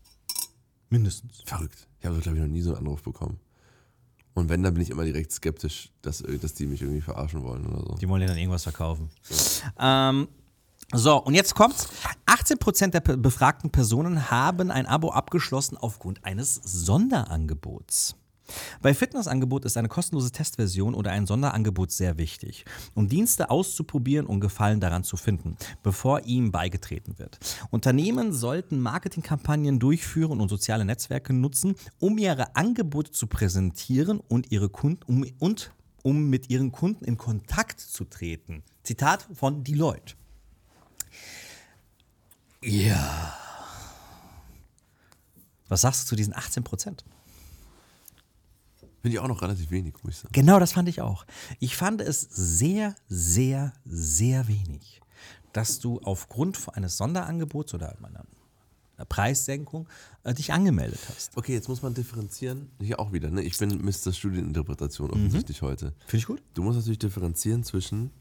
Mindestens. 0.90 1.42
Verrückt. 1.46 1.88
Ich 2.00 2.06
habe, 2.06 2.20
glaube 2.20 2.38
ich, 2.38 2.44
noch 2.44 2.50
nie 2.50 2.62
so 2.62 2.72
einen 2.72 2.86
Anruf 2.86 3.04
bekommen. 3.04 3.40
Und 4.34 4.50
wenn, 4.50 4.64
dann 4.64 4.74
bin 4.74 4.84
ich 4.84 4.90
immer 4.90 5.04
direkt 5.04 5.32
skeptisch, 5.32 5.92
dass, 6.02 6.24
dass 6.42 6.54
die 6.54 6.66
mich 6.66 6.82
irgendwie 6.82 7.02
verarschen 7.02 7.44
wollen 7.44 7.66
oder 7.68 7.84
so. 7.84 7.96
Die 7.96 8.08
wollen 8.08 8.22
dir 8.22 8.28
dann 8.28 8.38
irgendwas 8.38 8.64
verkaufen. 8.64 9.10
Ähm, 9.78 10.28
so, 10.94 11.18
und 11.18 11.36
jetzt 11.36 11.56
kommt's. 11.56 11.90
18% 12.26 12.88
der 12.88 13.02
befragten 13.02 13.70
Personen 13.70 14.32
haben 14.32 14.72
ein 14.72 14.86
Abo 14.86 15.12
abgeschlossen 15.12 15.78
aufgrund 15.78 16.24
eines 16.26 16.56
Sonderangebots. 16.56 18.16
Bei 18.82 18.94
Fitnessangebot 18.94 19.66
ist 19.66 19.78
eine 19.78 19.88
kostenlose 19.88 20.32
Testversion 20.32 20.94
oder 20.94 21.12
ein 21.12 21.26
Sonderangebot 21.26 21.92
sehr 21.92 22.18
wichtig, 22.18 22.66
um 22.96 23.08
Dienste 23.08 23.50
auszuprobieren 23.50 24.26
und 24.26 24.40
Gefallen 24.40 24.80
daran 24.80 25.04
zu 25.04 25.18
finden, 25.18 25.58
bevor 25.84 26.22
ihm 26.26 26.52
beigetreten 26.52 27.20
wird. 27.20 27.40
Unternehmen 27.72 28.34
sollten 28.34 28.80
Marketingkampagnen 28.80 29.80
durchführen 29.80 30.42
und 30.42 30.50
soziale 30.50 30.86
Netzwerke 30.86 31.34
nutzen, 31.34 31.76
um 32.00 32.18
ihre 32.18 32.56
Angebote 32.56 33.12
zu 33.12 33.28
präsentieren 33.28 34.20
und 34.20 34.52
ihre 34.52 34.70
Kunden 34.70 35.04
um, 35.08 35.26
und 35.40 35.72
um 36.04 36.30
mit 36.30 36.50
ihren 36.50 36.72
Kunden 36.72 37.06
in 37.06 37.18
Kontakt 37.18 37.80
zu 37.80 38.06
treten. 38.06 38.64
Zitat 38.84 39.28
von 39.34 39.64
Deloitte. 39.64 40.16
Ja. 42.62 43.36
Was 45.68 45.82
sagst 45.82 46.04
du 46.04 46.08
zu 46.08 46.16
diesen 46.16 46.36
18 46.36 46.64
Prozent? 46.64 47.06
Finde 49.02 49.16
ich 49.16 49.20
auch 49.20 49.28
noch 49.28 49.42
relativ 49.42 49.72
wenig, 49.72 49.94
muss 50.04 50.14
ich 50.14 50.20
sagen. 50.20 50.34
Genau 50.34 50.60
das 50.60 50.74
fand 50.74 50.90
ich 50.90 51.02
auch. 51.02 51.26
Ich 51.60 51.76
fand 51.78 52.02
es 52.02 52.22
sehr, 52.22 52.96
sehr, 53.08 53.74
sehr 53.86 54.48
wenig, 54.48 55.02
dass 55.54 55.80
du 55.80 56.00
aufgrund 56.04 56.58
eines 56.76 56.98
Sonderangebots 56.98 57.74
oder 57.74 57.96
einer, 57.98 58.26
Preissenkung 59.08 59.88
äh, 60.26 60.34
dich 60.34 60.52
angemeldet 60.52 61.00
hast. 61.08 61.38
Okay, 61.38 61.54
jetzt 61.54 61.70
muss 61.70 61.82
man 61.82 61.94
differenzieren. 61.94 62.70
Hier 62.82 63.00
auch 63.00 63.14
wieder, 63.14 63.30
ne? 63.30 63.42
Ich 63.44 63.58
bin 63.58 63.70
Mr. 63.82 64.12
Studieninterpretation 64.12 65.12
offensichtlich 65.12 65.62
heute. 65.62 65.94
Finde 66.06 66.18
ich 66.18 66.26
gut? 66.26 66.42
Du 66.54 66.64
musst 66.64 66.80
natürlich 66.80 67.00
differenzieren 67.00 67.64
zwischen, 67.64 68.12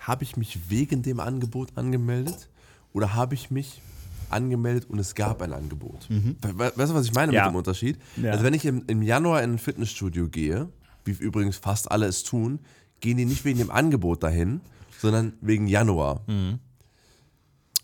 habe 0.00 0.24
ich 0.24 0.36
mich 0.36 0.68
wegen 0.70 1.02
dem 1.02 1.20
Angebot 1.20 1.76
angemeldet 1.76 2.48
oder 2.92 3.14
habe 3.14 3.34
ich 3.34 3.52
mich 3.52 3.80
angemeldet 4.30 4.88
und 4.90 4.98
es 4.98 5.14
gab 5.14 5.42
ein 5.42 5.52
Angebot. 5.52 6.06
We- 6.08 6.72
Weißt 6.74 6.90
du, 6.90 6.94
was 6.94 7.06
ich 7.06 7.14
meine 7.14 7.32
Ja. 7.32 7.44
mit 7.46 7.52
dem 7.54 7.56
Unterschied? 7.56 7.98
Ja. 8.16 8.32
Also 8.32 8.44
wenn 8.44 8.54
ich 8.54 8.64
im, 8.66 8.84
im 8.86 9.02
Januar 9.02 9.42
in 9.42 9.54
ein 9.54 9.58
Fitnessstudio 9.58 10.28
gehe, 10.28 10.68
wie 11.04 11.12
übrigens 11.12 11.56
fast 11.56 11.90
alle 11.90 12.06
es 12.06 12.22
tun, 12.22 12.58
gehen 13.00 13.16
die 13.16 13.24
nicht 13.24 13.44
wegen 13.44 13.58
dem 13.58 13.70
Angebot 13.70 14.22
dahin, 14.22 14.60
sondern 15.00 15.32
wegen 15.40 15.66
Januar. 15.68 16.20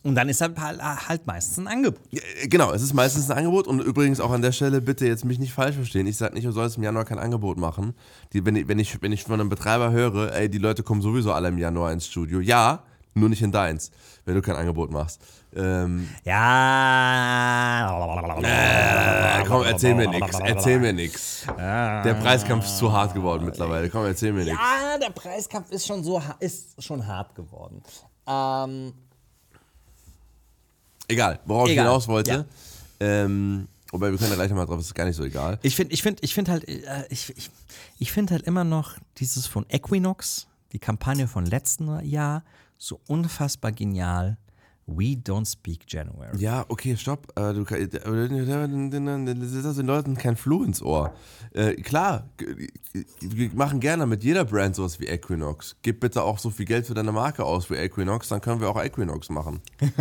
Und 0.02 0.16
dann 0.16 0.28
ist 0.28 0.42
halt, 0.42 0.58
halt 0.60 1.26
meistens 1.26 1.58
ein 1.58 1.66
Angebot. 1.66 1.98
Ja, 2.10 2.20
äh, 2.42 2.48
Genau, 2.48 2.72
es 2.72 2.82
ist 2.82 2.92
meistens 2.92 3.30
ein 3.30 3.38
Angebot 3.38 3.66
und 3.66 3.80
übrigens 3.80 4.20
auch 4.20 4.32
an 4.32 4.42
der 4.42 4.52
Stelle 4.52 4.82
bitte 4.82 5.06
jetzt 5.06 5.24
mich 5.24 5.38
nicht 5.38 5.54
falsch 5.54 5.76
verstehen. 5.76 6.06
Ich 6.06 6.18
sage 6.18 6.34
nicht, 6.34 6.46
du 6.46 6.52
sollst 6.52 6.76
im 6.76 6.82
Januar 6.82 7.06
kein 7.06 7.18
Angebot 7.18 7.56
machen. 7.56 7.94
Die, 8.34 8.44
wenn, 8.44 8.54
ich, 8.56 8.68
wenn, 8.68 8.78
ich, 8.78 9.00
wenn 9.00 9.12
ich 9.12 9.22
von 9.24 9.40
einem 9.40 9.48
Betreiber 9.48 9.92
höre, 9.92 10.32
ey, 10.34 10.50
die 10.50 10.58
Leute 10.58 10.82
kommen 10.82 11.00
sowieso 11.00 11.32
alle 11.32 11.48
im 11.48 11.56
Januar 11.56 11.90
ins 11.90 12.06
Studio. 12.06 12.40
Ja, 12.40 12.82
nur 13.14 13.28
nicht 13.28 13.42
in 13.42 13.52
deins, 13.52 13.90
wenn 14.24 14.34
du 14.34 14.42
kein 14.42 14.56
Angebot 14.56 14.90
machst. 14.90 15.20
Ähm, 15.56 16.08
Ja. 16.24 17.88
äh, 19.40 19.44
komm, 19.46 19.62
erzähl 19.64 19.94
mir 19.94 20.08
nix, 20.08 20.38
erzähl 20.40 20.80
mir 20.80 20.92
nix. 20.92 21.46
Der 21.56 22.14
Preiskampf 22.20 22.64
ist 22.66 22.78
zu 22.78 22.92
hart 22.92 23.14
geworden 23.14 23.44
mittlerweile. 23.44 23.88
Komm, 23.88 24.04
erzähl 24.04 24.32
mir 24.32 24.44
nix. 24.44 24.56
Ja, 24.58 24.98
der 24.98 25.10
Preiskampf 25.10 25.70
ist 25.70 25.86
schon 25.86 26.02
so 26.02 26.20
ist 26.40 26.82
schon 26.82 27.06
hart 27.06 27.34
geworden. 27.34 27.82
Ähm, 28.26 28.92
Egal, 31.08 31.38
worauf 31.44 31.66
ich 31.66 31.72
Egal, 31.72 31.84
hinaus 31.86 32.08
wollte. 32.08 32.30
ja. 32.30 32.44
Ähm, 33.00 33.68
wobei, 33.90 34.10
wir 34.10 34.16
können 34.18 34.30
da 34.30 34.36
gleich 34.36 34.48
nochmal 34.48 34.66
drauf, 34.66 34.80
ist 34.80 34.94
gar 34.94 35.04
nicht 35.04 35.16
so 35.16 35.24
egal. 35.24 35.58
Ich 35.62 35.76
finde 35.76 35.92
ich 35.92 36.02
find, 36.02 36.22
ich 36.22 36.32
find 36.32 36.48
halt, 36.48 36.66
äh, 36.66 37.04
ich, 37.10 37.36
ich, 37.36 37.50
ich 37.98 38.12
find 38.12 38.30
halt 38.30 38.42
immer 38.44 38.64
noch 38.64 38.96
dieses 39.18 39.46
von 39.46 39.66
Equinox, 39.68 40.46
die 40.72 40.78
Kampagne 40.78 41.28
von 41.28 41.44
letzten 41.44 42.02
Jahr, 42.06 42.42
so 42.78 43.00
unfassbar 43.08 43.72
genial. 43.72 44.36
We 44.86 45.14
don't 45.16 45.46
speak 45.50 45.84
January. 45.90 46.36
Ja, 46.36 46.66
okay, 46.68 46.94
stopp. 46.98 47.32
Äh, 47.38 47.54
du, 47.54 47.64
kann- 47.64 47.80
äh, 47.80 47.88
das 47.88 49.52
ist 49.52 49.78
den 49.78 49.86
Leuten 49.86 50.14
kein 50.14 50.36
Floh 50.36 50.62
ins 50.62 50.82
Ohr. 50.82 51.14
Äh, 51.54 51.72
klar, 51.76 52.28
wir 53.22 53.50
machen 53.54 53.80
gerne 53.80 54.04
mit 54.04 54.22
jeder 54.22 54.44
Brand 54.44 54.76
sowas 54.76 55.00
wie 55.00 55.06
Equinox. 55.06 55.76
Gib 55.80 56.00
bitte 56.00 56.22
auch 56.22 56.38
so 56.38 56.50
viel 56.50 56.66
Geld 56.66 56.86
für 56.86 56.92
deine 56.92 57.12
Marke 57.12 57.44
aus 57.46 57.70
wie 57.70 57.76
Equinox, 57.76 58.28
dann 58.28 58.42
können 58.42 58.60
wir 58.60 58.68
auch 58.68 58.78
Equinox 58.82 59.30
machen. 59.30 59.62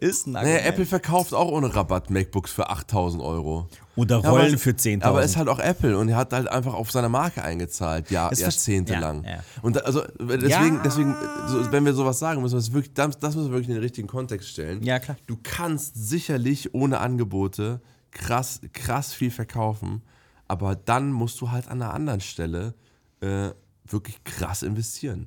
Ist 0.00 0.26
ein 0.26 0.32
Naja. 0.32 0.58
Apple 0.64 0.84
verkauft 0.84 1.32
auch 1.32 1.50
ohne 1.50 1.72
Rabatt 1.74 2.10
MacBooks 2.10 2.50
für 2.50 2.68
8000 2.68 3.22
Euro. 3.22 3.68
Oder 4.00 4.20
Ja, 4.22 4.30
Rollen 4.30 4.48
aber- 4.48 4.58
für 4.58 4.70
10.000. 4.74 5.02
Aber 5.04 5.22
ist 5.22 5.36
halt 5.36 5.48
auch 5.48 5.58
Apple 5.58 5.96
und 5.98 6.08
er 6.08 6.16
hat 6.16 6.32
halt 6.32 6.48
einfach 6.48 6.74
auf 6.74 6.90
seine 6.90 7.08
Marke 7.08 7.42
eingezahlt, 7.44 8.10
ja, 8.10 8.28
Es 8.32 8.40
jahrzehntelang. 8.40 9.24
ja, 9.24 9.30
ja. 9.36 9.44
Und 9.62 9.76
da, 9.76 9.80
also 9.80 10.02
deswegen, 10.18 10.48
Ja. 10.48 10.80
deswegen 10.84 11.14
so, 11.48 11.70
wenn 11.72 11.84
wir 11.84 11.92
sowas 11.94 12.18
sagen, 12.18 12.40
müssen 12.42 12.54
wir 12.54 12.58
es 12.60 12.72
wirklich, 12.72 12.94
das, 12.94 13.18
das 13.18 13.34
müssen 13.36 13.48
wir 13.48 13.52
wirklich 13.52 13.68
in 13.68 13.74
den 13.74 13.82
richtigen 13.82 14.08
Kontext 14.08 14.48
stellen. 14.48 14.82
Ja, 14.82 14.98
klar. 14.98 15.16
Du 15.26 15.36
kannst 15.42 15.94
sicherlich 15.96 16.74
ohne 16.74 16.98
Angebote 17.00 17.80
krass, 18.10 18.60
krass 18.72 19.12
viel 19.12 19.30
verkaufen, 19.30 20.02
aber 20.48 20.74
dann 20.76 21.12
musst 21.12 21.40
du 21.40 21.50
halt 21.50 21.68
an 21.68 21.82
einer 21.82 21.92
anderen 21.94 22.20
Stelle 22.20 22.74
äh, 23.20 23.50
wirklich 23.86 24.22
krass 24.24 24.62
investieren. 24.62 25.26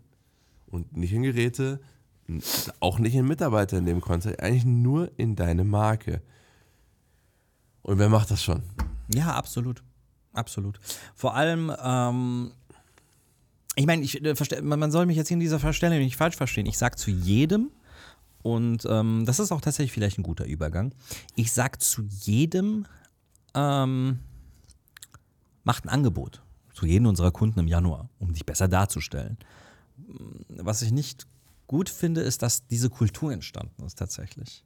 Und 0.66 0.98
nicht 0.98 1.14
in 1.14 1.22
Geräte, 1.24 1.80
auch 2.80 2.98
nicht 3.00 3.14
in 3.16 3.28
Mitarbeiter 3.28 3.78
in 3.78 3.86
dem 3.86 4.02
Kontext, 4.02 4.42
eigentlich 4.42 4.66
nur 4.66 5.12
in 5.18 5.36
deine 5.36 5.64
Marke. 5.64 6.22
Und 7.84 8.00
wer 8.00 8.10
macht 8.10 8.32
das 8.32 8.44
schon? 8.44 8.64
Ja, 9.14 9.34
absolut. 9.34 9.84
Absolut. 10.34 10.80
Vor 11.14 11.36
allem, 11.36 11.72
ähm, 11.84 12.52
ich 13.76 13.86
meine, 13.86 14.04
ich, 14.04 14.24
äh, 14.24 14.62
man 14.62 14.92
soll 14.92 15.06
mich 15.06 15.18
jetzt 15.18 15.30
in 15.30 15.40
dieser 15.40 15.74
Stelle 15.74 16.00
nicht 16.00 16.18
falsch 16.18 16.36
verstehen. 16.36 16.66
Ich 16.66 16.78
sage 16.78 16.96
zu 16.96 17.12
jedem, 17.12 17.70
und 18.42 18.86
ähm, 18.90 19.24
das 19.26 19.40
ist 19.40 19.52
auch 19.52 19.62
tatsächlich 19.62 19.92
vielleicht 19.92 20.18
ein 20.18 20.24
guter 20.24 20.46
Übergang, 20.46 20.94
ich 21.36 21.52
sage 21.52 21.78
zu 21.78 22.02
jedem, 22.02 22.86
ähm, 23.54 24.20
macht 25.64 25.86
ein 25.86 25.90
Angebot. 25.90 26.42
Zu 26.74 26.88
jedem 26.88 27.06
unserer 27.06 27.32
Kunden 27.32 27.60
im 27.60 27.68
Januar, 27.68 28.10
um 28.18 28.34
dich 28.34 28.46
besser 28.46 28.68
darzustellen. 28.68 29.38
Was 30.50 30.82
ich 30.82 30.92
nicht 30.92 31.28
gut 31.68 31.90
finde, 31.90 32.22
ist, 32.22 32.42
dass 32.42 32.66
diese 32.68 32.90
Kultur 32.90 33.32
entstanden 33.32 33.84
ist 33.86 34.00
tatsächlich. 34.00 34.66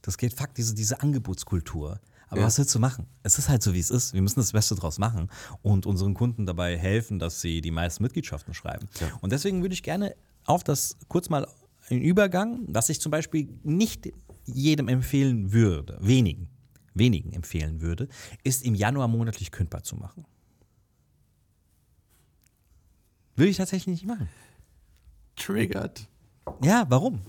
Das 0.00 0.18
geht 0.18 0.32
fakt, 0.32 0.56
diese, 0.56 0.74
diese 0.74 1.00
Angebotskultur. 1.00 2.00
Aber 2.28 2.40
Ja. 2.40 2.46
was 2.46 2.58
willst 2.58 2.74
du 2.74 2.78
machen? 2.78 3.06
Es 3.22 3.38
ist 3.38 3.48
halt 3.48 3.62
so, 3.62 3.74
wie 3.74 3.78
es 3.78 3.90
ist. 3.90 4.14
Wir 4.14 4.22
müssen 4.22 4.40
das 4.40 4.52
Beste 4.52 4.74
draus 4.74 4.98
machen 4.98 5.30
und 5.62 5.86
unseren 5.86 6.14
Kunden 6.14 6.46
dabei 6.46 6.76
helfen, 6.78 7.18
dass 7.18 7.40
sie 7.40 7.60
die 7.60 7.70
meisten 7.70 8.02
Mitgliedschaften 8.02 8.54
schreiben. 8.54 8.88
Und 9.20 9.30
deswegen 9.32 9.62
würde 9.62 9.74
ich 9.74 9.82
gerne 9.82 10.14
auf 10.46 10.64
das 10.64 10.96
kurz 11.08 11.28
mal 11.28 11.46
einen 11.90 12.02
Übergang, 12.02 12.72
dass 12.72 12.88
ich 12.88 13.00
zum 13.00 13.10
Beispiel 13.10 13.48
nicht 13.62 14.10
jedem 14.46 14.88
empfehlen 14.88 15.52
würde, 15.52 15.98
wenigen, 16.00 16.48
wenigen 16.94 17.32
empfehlen 17.32 17.80
würde, 17.80 18.08
ist 18.42 18.64
im 18.64 18.74
Januar 18.74 19.08
monatlich 19.08 19.50
kündbar 19.50 19.82
zu 19.82 19.96
machen. 19.96 20.24
Würde 23.36 23.50
ich 23.50 23.56
tatsächlich 23.56 24.00
nicht 24.02 24.06
machen. 24.06 24.28
Triggert. 25.36 26.06
Ja, 26.62 26.86
warum? 26.88 27.20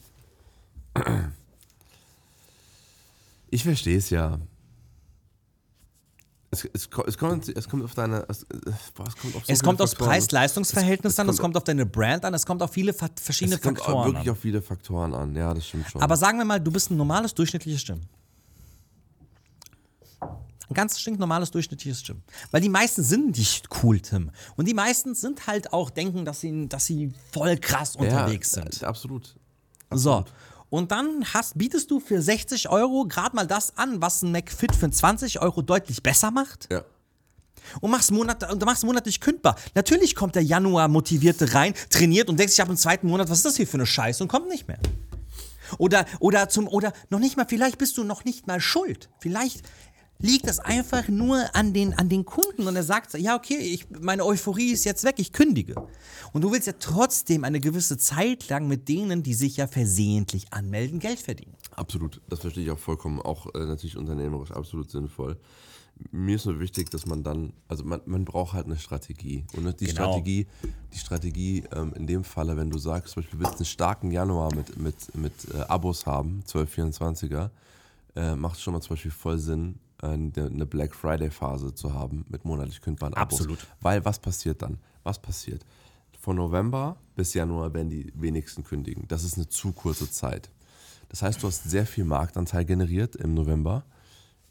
Ich 3.50 3.64
verstehe 3.64 3.98
es 3.98 4.10
ja. 4.10 4.40
Es, 6.64 6.66
es, 6.74 6.90
es, 7.08 7.18
kommt, 7.18 7.48
es 7.50 7.68
kommt 7.70 7.84
auf 7.84 7.94
deine. 7.94 8.26
Es, 8.30 8.46
boah, 8.94 9.06
es 9.08 9.16
kommt 9.16 9.36
auf 9.36 9.46
so 9.46 9.54
Es 9.54 9.64
kommt 9.64 9.82
aufs 9.82 9.92
Faktoren. 9.92 10.10
Preis-Leistungs-Verhältnis 10.12 11.20
an, 11.20 11.30
es 11.30 11.38
kommt- 11.38 11.58
auf 11.58 11.64
deine 11.64 11.86
Brand 11.86 12.26
an, 12.26 12.34
es 12.34 12.46
kommt 12.46 12.62
auf 12.64 12.72
viele 12.72 12.94
verschiedene 12.94 13.56
Es 13.56 13.62
kommt 13.62 13.78
Faktoren 13.80 14.08
wirklich 14.14 14.28
an. 14.28 14.32
auf 14.32 14.40
viele 14.40 14.62
Faktoren 14.62 15.14
an. 15.14 15.36
Ja, 15.36 15.54
das 15.54 15.68
stimmt 15.68 15.90
schon. 15.90 16.02
Aber 16.02 16.18
sagen 16.18 16.38
wir 16.38 16.46
mal, 16.46 16.60
du 16.60 16.72
bist 16.72 16.90
ein 16.92 16.98
normales, 16.98 17.34
durchschnittliches 17.34 17.86
Gym. 17.86 18.02
Ein 20.68 20.74
ganz 20.74 21.00
stinknormales, 21.00 21.52
durchschnittliches 21.52 22.04
Gym. 22.04 22.24
Weil 22.52 22.62
die 22.62 22.70
meisten 22.70 23.04
sind 23.04 23.38
nicht 23.38 23.68
cool, 23.84 24.00
Tim. 24.00 24.32
Und 24.56 24.68
die 24.68 24.74
meisten 24.74 25.14
sind 25.14 25.46
halt 25.46 25.72
auch, 25.74 25.92
denken, 25.92 26.26
dass 26.26 26.40
sie, 26.42 26.68
dass 26.68 26.86
sie 26.88 27.14
voll 27.32 27.58
krass 27.58 27.96
unterwegs 27.96 28.56
ja, 28.56 28.64
sind. 28.64 28.82
äh, 28.82 28.86
Absolut. 28.86 29.36
So. 29.92 30.26
Und 30.76 30.92
dann 30.92 31.26
hast, 31.34 31.58
bietest 31.58 31.90
du 31.90 32.00
für 32.02 32.22
60 32.22 32.70
Euro 32.70 33.06
gerade 33.06 33.36
mal 33.36 33.48
das 33.48 33.78
an, 33.78 34.02
was 34.02 34.22
ein 34.24 34.32
McFit 34.32 34.76
für 34.76 34.90
20 34.92 35.42
Euro 35.42 35.62
deutlich 35.62 36.04
besser 36.04 36.32
macht 36.32 36.68
Ja. 36.70 36.84
und 37.80 37.92
machst, 37.92 38.12
Monat, 38.12 38.52
und 38.52 38.64
machst 38.66 38.84
monatlich 38.84 39.22
kündbar. 39.22 39.56
Natürlich 39.74 40.16
kommt 40.16 40.36
der 40.36 40.44
Januar 40.44 40.88
motivierte 40.90 41.54
rein, 41.54 41.74
trainiert 41.90 42.30
und 42.30 42.38
denkt 42.38 42.52
sich 42.52 42.62
ab 42.62 42.70
im 42.70 42.76
zweiten 42.76 43.08
Monat, 43.08 43.30
was 43.30 43.38
ist 43.38 43.46
das 43.46 43.56
hier 43.56 43.68
für 43.68 43.78
eine 43.78 43.86
Scheiße 43.86 44.22
und 44.22 44.28
kommt 44.28 44.50
nicht 44.50 44.68
mehr. 44.68 44.80
Oder, 45.78 46.06
oder 46.20 46.50
zum, 46.50 46.68
oder 46.68 46.92
noch 47.10 47.20
nicht 47.20 47.38
mal, 47.38 47.46
vielleicht 47.48 47.78
bist 47.78 47.98
du 47.98 48.04
noch 48.04 48.26
nicht 48.26 48.46
mal 48.46 48.60
schuld. 48.60 49.10
Vielleicht 49.20 49.64
liegt 50.20 50.48
das 50.48 50.60
einfach 50.60 51.08
nur 51.08 51.44
an 51.56 51.74
den, 51.74 51.94
an 51.94 52.10
den 52.10 52.26
Kunden 52.26 52.68
und 52.68 52.76
er 52.76 52.84
sagt, 52.84 53.14
ja, 53.16 53.36
okay, 53.36 53.58
ich, 53.58 53.90
meine 53.90 54.26
Euphorie 54.26 54.72
ist 54.72 54.86
jetzt 54.86 55.04
weg, 55.04 55.16
ich 55.18 55.32
kündige. 55.34 55.76
Und 56.34 56.42
du 56.42 56.52
willst 56.52 56.68
ja 56.68 56.74
trotzdem 56.80 57.44
eine 57.44 57.60
gewisse 57.60 57.98
Zeit 57.98 58.50
lang 58.50 58.68
mit 58.68 58.88
denen, 58.88 59.24
die 59.24 59.34
sich 59.34 59.58
ja 59.58 59.68
versehentlich 59.68 60.52
anmelden, 60.54 61.00
Geld 61.00 61.20
verdienen. 61.20 61.56
Absolut, 61.72 62.22
das 62.30 62.40
verstehe 62.40 62.64
ich 62.64 62.72
auch 62.72 62.80
vollkommen, 62.80 63.20
auch 63.22 63.54
äh, 63.54 63.60
natürlich 63.66 63.98
unternehmerisch 63.98 64.52
absolut 64.52 64.90
sinnvoll. 64.90 65.38
Mir 66.12 66.36
ist 66.36 66.46
nur 66.46 66.60
wichtig, 66.60 66.90
dass 66.90 67.06
man 67.06 67.24
dann, 67.24 67.54
also 67.70 67.86
man, 67.86 68.02
man 68.06 68.26
braucht 68.26 68.54
halt 68.54 68.66
eine 68.66 68.78
Strategie. 68.78 69.46
Und 69.56 69.64
die 69.80 69.86
Genau. 69.86 69.96
Strategie, 70.12 70.46
die 70.94 70.98
Strategie 70.98 71.64
ähm, 71.74 71.94
in 71.96 72.06
dem 72.06 72.24
Falle, 72.26 72.58
wenn 72.58 72.70
du 72.70 72.78
sagst, 72.78 73.14
zum 73.14 73.22
Beispiel, 73.24 73.40
du 73.40 73.46
willst 73.46 73.60
einen 73.60 73.66
starken 73.66 74.12
Januar 74.12 74.54
mit, 74.54 74.78
mit, 74.78 75.16
mit 75.16 75.34
äh, 75.54 75.60
Abos 75.62 76.06
haben, 76.06 76.44
1224er, 76.48 77.50
äh, 78.16 78.36
macht 78.36 78.60
schon 78.60 78.74
mal 78.74 78.82
zum 78.82 78.96
Beispiel 78.96 79.12
voll 79.12 79.38
Sinn, 79.40 79.76
eine 80.10 80.32
eine 80.36 80.66
Black 80.66 80.96
Friday 80.96 81.30
Phase 81.30 81.74
zu 81.74 81.94
haben 81.94 82.26
mit 82.30 82.46
monatlich 82.46 82.82
kündbaren 82.82 83.14
Abos. 83.14 83.40
Absolut. 83.40 83.68
Weil 83.82 84.04
was 84.06 84.20
passiert 84.20 84.62
dann? 84.62 84.78
Was 85.04 85.20
passiert? 85.20 85.66
Von 86.20 86.38
November 86.38 86.98
bis 87.16 87.34
Januar 87.34 87.74
werden 87.74 87.90
die 87.90 88.12
wenigsten 88.16 88.64
kündigen. 88.64 89.08
Das 89.08 89.24
ist 89.24 89.36
eine 89.36 89.48
zu 89.48 89.72
kurze 89.72 90.10
Zeit. 90.10 90.50
Das 91.10 91.22
heißt, 91.22 91.44
du 91.44 91.48
hast 91.48 91.70
sehr 91.70 91.86
viel 91.86 92.04
Marktanteil 92.04 92.66
generiert 92.66 93.16
im 93.16 93.36
November, 93.36 93.86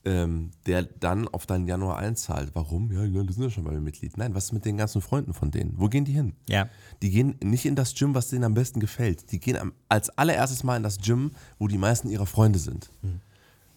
ähm, 0.04 0.50
der 0.66 0.84
dann 0.84 1.26
auf 1.28 1.46
deinen 1.46 1.66
Januar 1.66 1.98
einzahlt. 1.98 2.50
Warum? 2.54 2.92
Ja, 2.92 3.22
das 3.24 3.34
sind 3.34 3.44
ja 3.44 3.50
schon 3.50 3.64
bei 3.64 3.72
mir 3.72 3.80
Mitglied. 3.80 4.16
Nein, 4.16 4.34
was 4.34 4.44
ist 4.44 4.52
mit 4.52 4.64
den 4.64 4.76
ganzen 4.76 5.00
Freunden 5.00 5.32
von 5.32 5.50
denen? 5.50 5.74
Wo 5.76 5.88
gehen 5.88 6.04
die 6.04 6.12
hin? 6.12 6.34
Ja. 6.48 6.68
Die 7.02 7.10
gehen 7.10 7.36
nicht 7.42 7.64
in 7.64 7.74
das 7.74 7.94
Gym, 7.94 8.14
was 8.14 8.28
denen 8.28 8.44
am 8.44 8.54
besten 8.54 8.80
gefällt. 8.80 9.32
Die 9.32 9.40
gehen 9.40 9.72
als 9.88 10.10
allererstes 10.10 10.62
Mal 10.62 10.76
in 10.76 10.82
das 10.82 10.98
Gym, 10.98 11.32
wo 11.58 11.68
die 11.68 11.78
meisten 11.78 12.08
ihrer 12.08 12.26
Freunde 12.26 12.58
sind. 12.58 12.90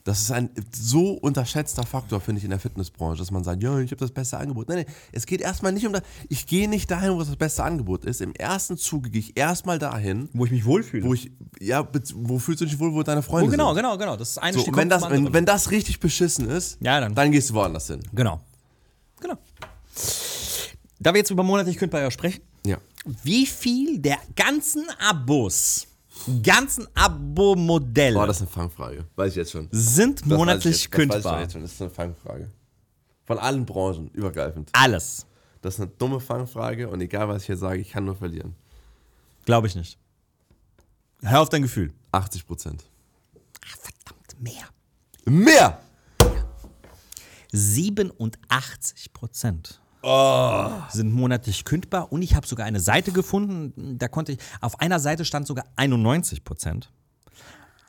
Das 0.07 0.21
ist 0.21 0.31
ein 0.31 0.49
so 0.73 1.11
unterschätzter 1.15 1.85
Faktor, 1.85 2.21
finde 2.21 2.39
ich, 2.39 2.45
in 2.45 2.51
der 2.51 2.59
Fitnessbranche, 2.59 3.19
dass 3.19 3.29
man 3.29 3.43
sagt, 3.43 3.61
ja, 3.61 3.77
ich 3.79 3.91
habe 3.91 3.99
das 3.99 4.11
beste 4.11 4.37
Angebot. 4.37 4.69
Nein, 4.69 4.85
nein, 4.85 4.95
es 5.11 5.25
geht 5.25 5.41
erstmal 5.41 5.73
nicht 5.73 5.85
um 5.85 5.91
das. 5.91 6.01
Ich 6.29 6.47
gehe 6.47 6.69
nicht 6.69 6.89
dahin, 6.89 7.11
wo 7.11 7.19
das 7.19 7.35
beste 7.35 7.65
Angebot 7.65 8.05
ist. 8.05 8.21
Im 8.21 8.33
ersten 8.33 8.77
Zuge 8.77 9.09
gehe 9.09 9.19
ich 9.19 9.37
erstmal 9.37 9.79
dahin, 9.79 10.29
Wo 10.31 10.45
ich 10.45 10.51
mich 10.51 10.63
wohlfühle. 10.63 11.03
wo 11.05 11.13
ich, 11.13 11.29
ja, 11.59 11.85
wo 12.15 12.39
fühlst 12.39 12.61
du 12.61 12.65
dich 12.65 12.79
wohl, 12.79 12.93
wo 12.93 13.03
deine 13.03 13.21
Freunde 13.21 13.49
Oh, 13.49 13.51
genau, 13.51 13.73
sind? 13.73 13.83
genau, 13.83 13.97
genau. 13.97 14.15
Das 14.15 14.29
ist 14.29 14.37
eine 14.37 14.57
So, 14.57 14.65
wenn 14.73 14.87
das, 14.87 15.09
wenn, 15.09 15.33
wenn 15.33 15.45
das 15.45 15.71
richtig 15.71 15.99
beschissen 15.99 16.47
ist, 16.49 16.77
Ja, 16.79 17.01
dann- 17.01 17.13
dann 17.13 17.29
gehst 17.33 17.49
du 17.49 17.55
woanders 17.55 17.87
hin. 17.87 17.99
Genau. 18.13 18.39
Genau. 19.19 19.35
Da 20.99 21.13
wir 21.13 21.19
jetzt 21.19 21.31
über 21.31 21.43
monatlich 21.43 21.75
kündbar 21.77 22.01
ja 22.01 22.11
sprechen, 22.11 22.41
Ja. 22.65 22.77
wie 23.23 23.45
viel 23.45 23.99
der 23.99 24.17
ganzen 24.35 24.85
Abos, 25.05 25.86
ganzen 26.43 26.87
Abo-Modelle 26.95 28.15
Boah, 28.15 28.27
das 28.27 28.37
ist 28.37 28.41
eine 28.43 28.51
Fangfrage. 28.51 29.05
Weiß 29.15 29.31
ich 29.31 29.37
jetzt 29.37 29.51
schon. 29.51 29.67
sind 29.71 30.21
Das 30.21 30.27
monatlich 30.27 30.83
jetzt, 30.83 30.93
das 30.93 30.99
weiß 30.99 31.05
ich 31.05 31.11
kündbar? 31.11 31.41
jetzt 31.41 31.53
schon. 31.53 31.61
Das 31.61 31.71
ist 31.73 31.81
eine 31.81 31.89
Fangfrage. 31.91 32.51
Von 33.25 33.37
allen 33.39 33.65
Branchen, 33.65 34.09
übergreifend. 34.09 34.69
Alles. 34.73 35.25
Das 35.61 35.75
ist 35.75 35.81
eine 35.81 35.89
dumme 35.97 36.19
Fangfrage 36.19 36.87
und 36.89 37.01
egal, 37.01 37.27
was 37.27 37.41
ich 37.41 37.47
hier 37.47 37.57
sage, 37.57 37.79
ich 37.81 37.91
kann 37.91 38.05
nur 38.05 38.15
verlieren. 38.15 38.55
Glaube 39.45 39.67
ich 39.67 39.75
nicht. 39.75 39.97
Hör 41.21 41.41
auf 41.41 41.49
dein 41.49 41.61
Gefühl. 41.63 41.93
80 42.11 42.45
Prozent. 42.45 42.83
Verdammt, 43.65 44.39
mehr. 44.39 44.67
Mehr! 45.25 45.81
87 47.51 49.13
Prozent 49.13 49.81
sind 50.91 51.11
monatlich 51.11 51.65
kündbar 51.65 52.11
und 52.11 52.21
ich 52.21 52.35
habe 52.35 52.47
sogar 52.47 52.65
eine 52.65 52.79
Seite 52.79 53.11
gefunden, 53.11 53.97
da 53.97 54.07
konnte 54.07 54.33
ich, 54.33 54.39
auf 54.61 54.79
einer 54.79 54.99
Seite 54.99 55.25
stand 55.25 55.47
sogar 55.47 55.65
91 55.75 56.43
Prozent. 56.43 56.91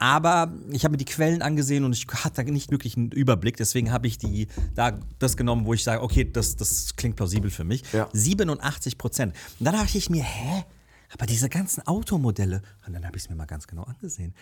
Aber 0.00 0.52
ich 0.70 0.84
habe 0.84 0.92
mir 0.92 0.98
die 0.98 1.04
Quellen 1.04 1.42
angesehen 1.42 1.84
und 1.84 1.92
ich 1.92 2.06
hatte 2.06 2.44
nicht 2.44 2.70
wirklich 2.70 2.96
einen 2.96 3.10
Überblick, 3.10 3.56
deswegen 3.56 3.90
habe 3.90 4.06
ich 4.06 4.16
die 4.16 4.46
da 4.74 4.98
das 5.18 5.36
genommen, 5.36 5.66
wo 5.66 5.74
ich 5.74 5.82
sage, 5.82 6.02
okay, 6.02 6.24
das, 6.30 6.54
das 6.54 6.94
klingt 6.94 7.16
plausibel 7.16 7.50
für 7.50 7.64
mich. 7.64 7.82
Ja. 7.92 8.08
87 8.12 8.96
Prozent. 8.96 9.34
Und 9.58 9.66
dann 9.66 9.74
dachte 9.74 9.98
ich 9.98 10.08
mir, 10.08 10.22
hä? 10.22 10.64
Aber 11.12 11.26
diese 11.26 11.48
ganzen 11.48 11.86
Automodelle, 11.86 12.62
und 12.86 12.92
dann 12.92 13.04
habe 13.04 13.16
ich 13.16 13.24
es 13.24 13.28
mir 13.28 13.34
mal 13.34 13.46
ganz 13.46 13.66
genau 13.66 13.82
angesehen. 13.84 14.34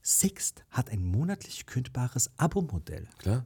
Sixt 0.00 0.64
hat 0.70 0.90
ein 0.90 1.02
monatlich 1.02 1.66
kündbares 1.66 2.30
Abo-Modell. 2.36 3.08
Klar? 3.18 3.44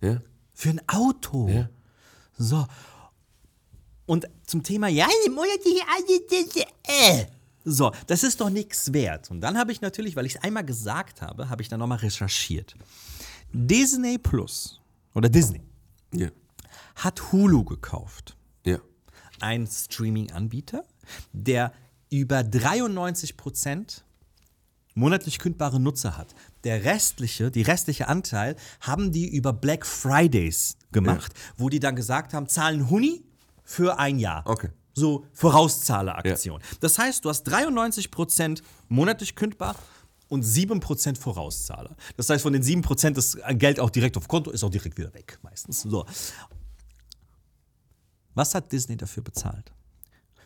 Ja? 0.00 0.22
Für 0.54 0.70
ein 0.70 0.80
Auto. 0.88 1.48
Ja. 1.48 1.68
So. 2.36 2.66
Und 4.06 4.28
zum 4.46 4.62
Thema, 4.62 4.88
ja, 4.88 5.06
äh. 6.86 7.26
So, 7.64 7.92
das 8.06 8.22
ist 8.22 8.40
doch 8.42 8.50
nichts 8.50 8.92
wert. 8.92 9.30
Und 9.30 9.40
dann 9.40 9.56
habe 9.56 9.72
ich 9.72 9.80
natürlich, 9.80 10.16
weil 10.16 10.26
ich 10.26 10.34
es 10.34 10.42
einmal 10.42 10.64
gesagt 10.64 11.22
habe, 11.22 11.48
habe 11.48 11.62
ich 11.62 11.68
dann 11.70 11.80
nochmal 11.80 11.98
recherchiert. 11.98 12.74
Disney 13.52 14.18
Plus 14.18 14.80
oder 15.14 15.30
Disney 15.30 15.62
Ja. 16.12 16.28
hat 16.96 17.32
Hulu 17.32 17.64
gekauft. 17.64 18.36
Ja. 18.66 18.78
Ein 19.40 19.66
Streaming-Anbieter, 19.66 20.84
der 21.32 21.72
über 22.10 22.40
93% 22.40 24.03
monatlich 24.94 25.38
kündbare 25.38 25.80
Nutzer 25.80 26.16
hat. 26.16 26.34
Der 26.64 26.84
restliche, 26.84 27.50
die 27.50 27.62
restliche 27.62 28.08
Anteil 28.08 28.56
haben 28.80 29.12
die 29.12 29.28
über 29.28 29.52
Black 29.52 29.84
Fridays 29.84 30.76
gemacht, 30.92 31.32
wo 31.56 31.68
die 31.68 31.80
dann 31.80 31.96
gesagt 31.96 32.32
haben, 32.32 32.48
zahlen 32.48 32.88
Huni 32.90 33.24
für 33.64 33.98
ein 33.98 34.18
Jahr. 34.18 34.42
Okay. 34.46 34.70
So 34.94 35.26
Vorauszahleraktion. 35.32 36.60
Das 36.80 36.98
heißt, 36.98 37.24
du 37.24 37.28
hast 37.28 37.48
93% 37.48 38.62
monatlich 38.88 39.34
kündbar 39.34 39.74
und 40.28 40.44
7% 40.44 41.18
Vorauszahler. 41.18 41.96
Das 42.16 42.30
heißt, 42.30 42.42
von 42.42 42.52
den 42.52 42.62
7% 42.62 43.18
ist 43.18 43.38
Geld 43.58 43.80
auch 43.80 43.90
direkt 43.90 44.16
auf 44.16 44.28
Konto, 44.28 44.50
ist 44.50 44.62
auch 44.62 44.70
direkt 44.70 44.96
wieder 44.96 45.12
weg 45.12 45.38
meistens. 45.42 45.82
So. 45.82 46.06
Was 48.34 48.54
hat 48.54 48.70
Disney 48.70 48.96
dafür 48.96 49.22
bezahlt? 49.22 49.72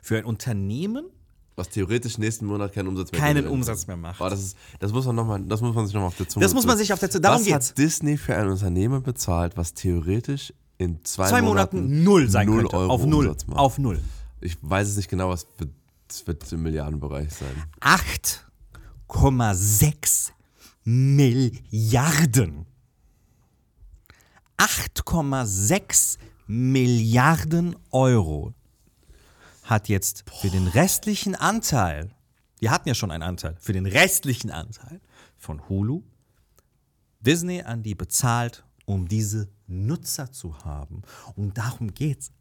Für 0.00 0.16
ein 0.16 0.24
Unternehmen, 0.24 1.10
Was 1.58 1.68
theoretisch 1.70 2.18
nächsten 2.18 2.46
Monat 2.46 2.72
keinen 2.72 2.86
Umsatz 2.86 3.10
mehr 3.10 3.20
Keinen. 3.20 3.48
Umsatz 3.48 3.88
mehr 3.88 3.96
macht. 3.96 4.20
Boah, 4.20 4.30
das, 4.30 4.38
ist, 4.40 4.56
das, 4.78 4.92
muss 4.92 5.06
man 5.06 5.16
noch 5.16 5.26
mal, 5.26 5.42
das 5.42 5.60
muss 5.60 5.74
man 5.74 5.86
sich 5.86 5.92
nochmal 5.94 6.06
auf 6.06 6.16
der 6.16 6.28
Zunge 6.28 6.44
Das 6.44 6.54
muss 6.54 6.64
man 6.66 6.78
sich 6.78 6.92
auf 6.92 7.00
der 7.00 7.10
Zunge- 7.10 7.22
darum 7.22 7.40
was 7.40 7.46
geht's. 7.46 7.70
hat 7.70 7.78
Disney 7.78 8.16
für 8.16 8.36
ein 8.36 8.46
Unternehmen 8.48 9.02
bezahlt, 9.02 9.56
was 9.56 9.74
theoretisch 9.74 10.54
in 10.76 11.04
zwei, 11.04 11.28
zwei 11.28 11.42
Monaten, 11.42 12.04
null 12.04 12.30
sein 12.30 12.46
null 12.46 12.60
könnte. 12.60 12.76
Euro 12.76 12.92
auf 12.92 13.04
null. 13.04 13.26
Umsatz 13.26 13.48
macht? 13.48 13.58
Auf 13.58 13.76
null. 13.78 14.00
Ich 14.40 14.56
weiß 14.62 14.86
es 14.88 14.96
nicht 14.96 15.10
genau, 15.10 15.30
was 15.30 15.48
wird, 15.58 15.70
es 16.08 16.24
wird 16.28 16.52
im 16.52 16.62
Milliardenbereich 16.62 17.30
sein. 17.34 17.64
8,6 17.80 20.30
Milliarden. 20.84 22.66
8,6 24.58 26.18
Milliarden 26.46 27.74
Euro 27.90 28.54
hat 29.68 29.88
jetzt 29.88 30.24
für 30.40 30.48
den 30.48 30.66
restlichen 30.66 31.34
Anteil, 31.34 32.10
wir 32.58 32.70
hatten 32.70 32.88
ja 32.88 32.94
schon 32.94 33.10
einen 33.10 33.22
Anteil, 33.22 33.56
für 33.60 33.72
den 33.72 33.86
restlichen 33.86 34.50
Anteil 34.50 35.00
von 35.36 35.68
Hulu 35.68 36.02
Disney 37.20 37.62
an 37.62 37.82
die 37.82 37.94
bezahlt, 37.94 38.64
um 38.86 39.08
diese 39.08 39.48
Nutzer 39.66 40.32
zu 40.32 40.58
haben. 40.64 41.02
Und 41.36 41.58
darum 41.58 41.92
geht's. 41.92 42.32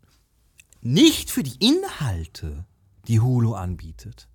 Nicht 0.81 1.31
für 1.31 1.43
die 1.43 1.57
Inhalte, 1.59 2.65
die 3.07 3.19
Hulu 3.19 3.55
anbietet. 3.55 4.29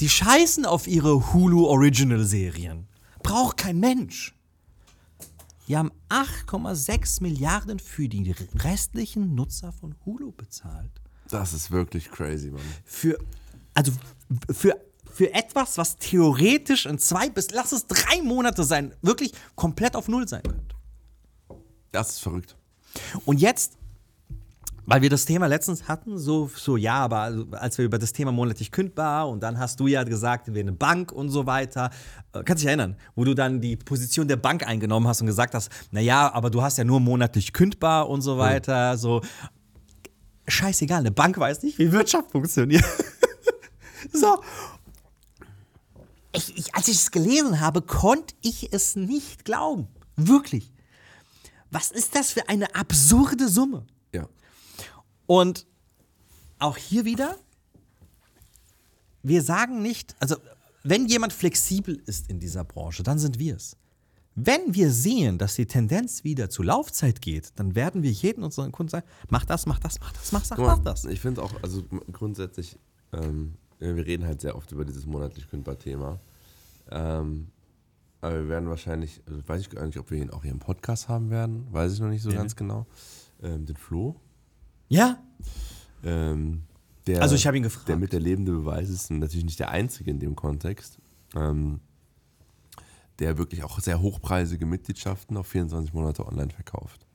Die 0.00 0.08
scheißen 0.08 0.66
auf 0.66 0.88
ihre 0.88 1.32
Hulu 1.32 1.66
Original 1.66 2.24
Serien. 2.24 2.88
Braucht 3.22 3.58
kein 3.58 3.78
Mensch. 3.78 4.34
Die 5.68 5.76
haben 5.76 5.92
8,6 6.08 7.22
Milliarden 7.22 7.78
für 7.78 8.08
die 8.08 8.34
restlichen 8.56 9.34
Nutzer 9.34 9.72
von 9.72 9.94
Hulu 10.04 10.32
bezahlt. 10.32 11.00
Das 11.30 11.52
ist 11.52 11.70
wirklich 11.70 12.10
crazy, 12.10 12.50
Mann. 12.50 12.62
Für, 12.84 13.18
also 13.74 13.92
für, 14.50 14.76
für 15.12 15.32
etwas, 15.34 15.78
was 15.78 15.96
theoretisch 15.98 16.86
in 16.86 16.98
zwei 16.98 17.28
bis, 17.28 17.50
lass 17.50 17.72
es 17.72 17.86
drei 17.86 18.22
Monate 18.22 18.64
sein, 18.64 18.94
wirklich 19.02 19.32
komplett 19.54 19.96
auf 19.96 20.08
Null 20.08 20.28
sein 20.28 20.42
könnte. 20.42 20.76
Das 21.92 22.10
ist 22.10 22.18
verrückt. 22.20 22.56
Und 23.24 23.40
jetzt, 23.40 23.78
weil 24.86 25.02
wir 25.02 25.10
das 25.10 25.24
Thema 25.24 25.46
letztens 25.46 25.86
hatten, 25.86 26.18
so, 26.18 26.50
so 26.54 26.76
ja, 26.76 26.94
aber 26.94 27.18
also, 27.18 27.46
als 27.52 27.76
wir 27.78 27.84
über 27.84 27.98
das 27.98 28.12
Thema 28.12 28.32
monatlich 28.32 28.70
kündbar 28.70 29.28
und 29.28 29.42
dann 29.42 29.58
hast 29.58 29.80
du 29.80 29.86
ja 29.86 30.02
gesagt, 30.04 30.54
wir 30.54 30.60
eine 30.60 30.72
Bank 30.72 31.12
und 31.12 31.28
so 31.28 31.46
weiter. 31.46 31.90
Äh, 32.32 32.42
kannst 32.44 32.62
dich 32.62 32.68
erinnern, 32.68 32.96
wo 33.14 33.24
du 33.24 33.34
dann 33.34 33.60
die 33.60 33.76
Position 33.76 34.28
der 34.28 34.36
Bank 34.36 34.66
eingenommen 34.66 35.06
hast 35.06 35.20
und 35.20 35.26
gesagt 35.26 35.54
hast, 35.54 35.70
naja, 35.90 36.32
aber 36.32 36.48
du 36.50 36.62
hast 36.62 36.78
ja 36.78 36.84
nur 36.84 37.00
monatlich 37.00 37.52
kündbar 37.52 38.08
und 38.08 38.22
so 38.22 38.38
weiter. 38.38 38.96
So, 38.96 39.20
scheißegal, 40.48 41.00
eine 41.00 41.10
Bank 41.10 41.38
weiß 41.38 41.62
nicht, 41.62 41.78
wie 41.78 41.92
Wirtschaft 41.92 42.30
funktioniert. 42.30 42.84
so. 44.12 44.42
Ich, 46.32 46.56
ich, 46.56 46.74
als 46.74 46.88
ich 46.88 46.96
es 46.96 47.10
gelesen 47.10 47.60
habe, 47.60 47.82
konnte 47.82 48.34
ich 48.42 48.72
es 48.72 48.96
nicht 48.96 49.44
glauben. 49.44 49.88
Wirklich. 50.16 50.72
Was 51.70 51.90
ist 51.90 52.14
das 52.14 52.32
für 52.32 52.48
eine 52.48 52.74
absurde 52.74 53.48
Summe? 53.48 53.86
Ja. 54.12 54.28
Und 55.26 55.66
auch 56.58 56.76
hier 56.76 57.04
wieder, 57.04 57.36
wir 59.22 59.42
sagen 59.42 59.82
nicht, 59.82 60.16
also 60.20 60.36
wenn 60.82 61.06
jemand 61.06 61.32
flexibel 61.32 62.02
ist 62.06 62.30
in 62.30 62.40
dieser 62.40 62.64
Branche, 62.64 63.02
dann 63.02 63.18
sind 63.18 63.38
wir 63.38 63.56
es. 63.56 63.76
Wenn 64.40 64.74
wir 64.74 64.92
sehen, 64.92 65.38
dass 65.38 65.56
die 65.56 65.66
Tendenz 65.66 66.22
wieder 66.22 66.48
zu 66.48 66.62
Laufzeit 66.62 67.20
geht, 67.20 67.52
dann 67.56 67.74
werden 67.74 68.02
wir 68.02 68.10
jeden 68.10 68.44
unseren 68.44 68.70
Kunden 68.72 68.90
sagen, 68.90 69.06
mach 69.28 69.44
das, 69.44 69.66
mach 69.66 69.78
das, 69.78 70.00
mach 70.00 70.12
das, 70.12 70.32
mach 70.32 70.46
das, 70.46 70.58
mach 70.58 70.78
das. 70.78 71.04
Ich 71.06 71.20
finde 71.20 71.42
auch, 71.42 71.52
also 71.62 71.82
grundsätzlich, 72.12 72.78
ähm, 73.12 73.54
wir 73.80 74.06
reden 74.06 74.24
halt 74.26 74.40
sehr 74.40 74.54
oft 74.56 74.70
über 74.72 74.84
dieses 74.84 75.06
monatlich 75.06 75.48
kündbar 75.48 75.78
Thema. 75.78 76.20
Ähm, 76.90 77.48
aber 78.20 78.34
wir 78.42 78.48
werden 78.48 78.68
wahrscheinlich, 78.68 79.20
also 79.26 79.40
weiß 79.46 79.60
ich 79.60 79.70
gar 79.70 79.86
nicht, 79.86 79.98
ob 79.98 80.10
wir 80.10 80.18
ihn 80.18 80.30
auch 80.30 80.42
hier 80.42 80.52
im 80.52 80.58
Podcast 80.58 81.08
haben 81.08 81.30
werden, 81.30 81.66
weiß 81.72 81.94
ich 81.94 82.00
noch 82.00 82.08
nicht 82.08 82.22
so 82.22 82.30
ganz 82.30 82.56
genau. 82.56 82.86
Ähm, 83.42 83.66
den 83.66 83.76
Flo. 83.76 84.16
Ja, 84.88 85.18
Ähm, 86.04 86.62
der, 87.06 87.22
Also 87.22 87.34
ich 87.34 87.46
hab 87.46 87.54
ihn 87.54 87.62
gefragt. 87.62 87.88
Der 87.88 87.96
mit 87.96 88.12
der 88.12 88.20
lebende 88.20 88.52
Beweis 88.52 88.88
ist 88.88 89.10
natürlich 89.10 89.44
nicht 89.44 89.58
der 89.58 89.70
einzige 89.70 90.10
in 90.10 90.20
dem 90.20 90.36
Kontext. 90.36 90.98
Ähm, 91.34 91.80
der 93.18 93.38
wirklich 93.38 93.64
auch 93.64 93.80
sehr 93.80 94.00
hochpreisige 94.00 94.66
Mitgliedschaften 94.66 95.36
auf 95.36 95.46
24 95.48 95.92
Monate 95.92 96.26
online 96.26 96.50
verkauft. 96.50 97.06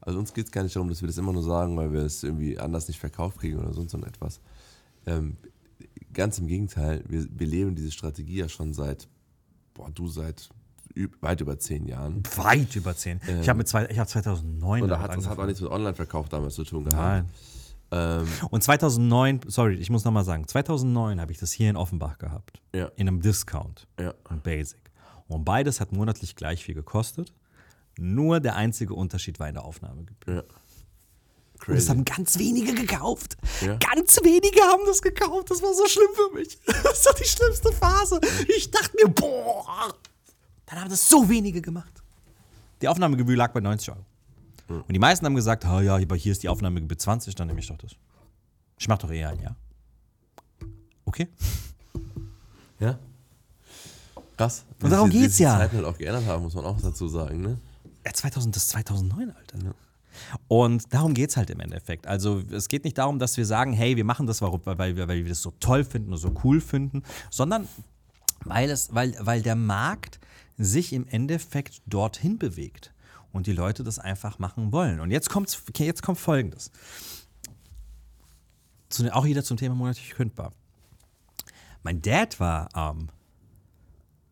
Also 0.00 0.18
uns 0.18 0.32
geht 0.32 0.46
es 0.46 0.52
gar 0.52 0.62
nicht 0.62 0.74
darum, 0.74 0.88
dass 0.88 1.02
wir 1.02 1.06
das 1.08 1.18
immer 1.18 1.32
nur 1.32 1.42
sagen, 1.42 1.76
weil 1.76 1.92
wir 1.92 2.00
es 2.00 2.22
irgendwie 2.22 2.58
anders 2.58 2.88
nicht 2.88 2.98
verkauft 2.98 3.38
kriegen 3.38 3.58
oder 3.58 3.72
sonst 3.74 3.92
so 3.92 3.98
etwas. 3.98 4.40
Ähm, 5.06 5.36
ganz 6.12 6.38
im 6.38 6.46
Gegenteil, 6.46 7.04
wir, 7.06 7.26
wir 7.30 7.46
leben 7.46 7.74
diese 7.74 7.90
Strategie 7.90 8.36
ja 8.36 8.48
schon 8.48 8.72
seit, 8.72 9.08
boah, 9.74 9.90
du 9.90 10.08
seit 10.08 10.48
weit 11.20 11.40
über 11.40 11.58
zehn 11.58 11.86
Jahren. 11.86 12.22
weit 12.36 12.74
über 12.76 12.96
zehn. 12.96 13.20
ich 13.40 13.48
habe 13.48 13.58
mit 13.58 13.68
zwei, 13.68 13.86
ich 13.86 13.98
habe 13.98 14.08
2009 14.08 14.82
Und 14.82 14.88
da 14.88 15.00
hat 15.00 15.14
das 15.14 15.28
hat 15.28 15.38
auch 15.38 15.46
nichts 15.46 15.60
mit 15.60 15.70
Online-Verkauf 15.70 16.28
damals 16.28 16.54
zu 16.54 16.64
tun 16.64 16.84
gehabt. 16.84 16.96
Nein. 16.96 17.26
Ähm, 17.92 18.26
Und 18.50 18.62
2009, 18.62 19.40
sorry, 19.46 19.74
ich 19.74 19.90
muss 19.90 20.04
nochmal 20.04 20.24
sagen, 20.24 20.46
2009 20.46 21.20
habe 21.20 21.32
ich 21.32 21.38
das 21.38 21.52
hier 21.52 21.70
in 21.70 21.76
Offenbach 21.76 22.18
gehabt. 22.18 22.60
Ja. 22.74 22.86
In 22.96 23.08
einem 23.08 23.20
Discount. 23.20 23.86
Ja. 23.98 24.14
Basic. 24.42 24.89
Und 25.30 25.44
beides 25.44 25.80
hat 25.80 25.92
monatlich 25.92 26.34
gleich 26.36 26.64
viel 26.64 26.74
gekostet. 26.74 27.32
Nur 27.98 28.40
der 28.40 28.56
einzige 28.56 28.94
Unterschied 28.94 29.38
war 29.38 29.48
in 29.48 29.54
der 29.54 29.64
Aufnahmegebühr. 29.64 30.34
ja. 30.34 30.40
Und 30.40 30.48
das 31.68 31.84
Crazy. 31.84 31.88
haben 31.88 32.04
ganz 32.06 32.38
wenige 32.38 32.74
gekauft. 32.74 33.36
Ja. 33.60 33.76
Ganz 33.76 34.16
wenige 34.22 34.60
haben 34.62 34.82
das 34.86 35.02
gekauft. 35.02 35.50
Das 35.50 35.62
war 35.62 35.74
so 35.74 35.86
schlimm 35.86 36.08
für 36.14 36.34
mich. 36.38 36.58
Das 36.82 37.04
war 37.04 37.12
die 37.14 37.24
schlimmste 37.24 37.70
Phase. 37.70 38.18
Ich 38.56 38.70
dachte 38.70 38.96
mir, 38.96 39.10
boah. 39.12 39.94
Dann 40.66 40.80
haben 40.80 40.88
das 40.88 41.06
so 41.08 41.28
wenige 41.28 41.60
gemacht. 41.60 42.02
Die 42.80 42.88
Aufnahmegebühr 42.88 43.36
lag 43.36 43.52
bei 43.52 43.60
90 43.60 43.90
Euro. 43.90 44.04
Und 44.68 44.92
die 44.92 44.98
meisten 44.98 45.26
haben 45.26 45.34
gesagt, 45.34 45.66
ah 45.66 45.82
ja, 45.82 45.96
aber 45.96 46.16
hier 46.16 46.32
ist 46.32 46.42
die 46.42 46.48
Aufnahmegebühr 46.48 46.96
20, 46.96 47.34
dann 47.34 47.48
nehme 47.48 47.60
ich 47.60 47.66
doch 47.66 47.76
das. 47.76 47.92
Ich 48.78 48.88
mach 48.88 48.98
doch 48.98 49.10
eher 49.10 49.28
ein 49.28 49.40
Jahr. 49.40 49.56
Okay. 51.04 51.28
Ja. 52.78 52.98
Krass. 54.40 54.64
Und 54.82 54.90
darum 54.90 55.10
Wie 55.10 55.16
sich 55.16 55.22
geht's 55.22 55.36
die 55.36 55.42
ja. 55.42 55.58
Zeiten 55.58 55.76
halt 55.76 55.84
auch 55.84 55.98
geändert 55.98 56.24
haben, 56.24 56.44
muss 56.44 56.54
man 56.54 56.64
auch 56.64 56.80
dazu 56.80 57.08
sagen, 57.08 57.42
ne? 57.42 57.58
Ja, 58.06 58.14
2000, 58.14 58.56
das 58.56 58.62
ist 58.62 58.70
2009, 58.70 59.36
Alter. 59.36 59.74
Und 60.48 60.94
darum 60.94 61.12
geht 61.12 61.28
es 61.28 61.36
halt 61.36 61.50
im 61.50 61.60
Endeffekt. 61.60 62.06
Also 62.06 62.42
es 62.50 62.68
geht 62.68 62.84
nicht 62.84 62.96
darum, 62.96 63.18
dass 63.18 63.36
wir 63.36 63.44
sagen, 63.44 63.74
hey, 63.74 63.96
wir 63.96 64.04
machen 64.06 64.26
das, 64.26 64.40
weil 64.40 64.96
wir, 64.96 65.08
weil 65.08 65.24
wir 65.24 65.28
das 65.28 65.42
so 65.42 65.52
toll 65.60 65.84
finden 65.84 66.12
und 66.12 66.16
so 66.16 66.32
cool 66.42 66.62
finden, 66.62 67.02
sondern 67.28 67.68
weil, 68.46 68.70
es, 68.70 68.94
weil, 68.94 69.14
weil 69.20 69.42
der 69.42 69.56
Markt 69.56 70.20
sich 70.56 70.94
im 70.94 71.06
Endeffekt 71.06 71.82
dorthin 71.84 72.38
bewegt 72.38 72.94
und 73.32 73.46
die 73.46 73.52
Leute 73.52 73.84
das 73.84 73.98
einfach 73.98 74.38
machen 74.38 74.72
wollen. 74.72 75.00
Und 75.00 75.10
jetzt, 75.10 75.28
kommt's, 75.28 75.62
jetzt 75.76 76.02
kommt 76.02 76.18
Folgendes. 76.18 76.70
Zu, 78.88 79.14
auch 79.14 79.26
wieder 79.26 79.44
zum 79.44 79.58
Thema 79.58 79.74
monatlich 79.74 80.12
kündbar. 80.12 80.52
Mein 81.82 82.00
Dad 82.00 82.40
war, 82.40 82.70
ähm, 82.74 83.10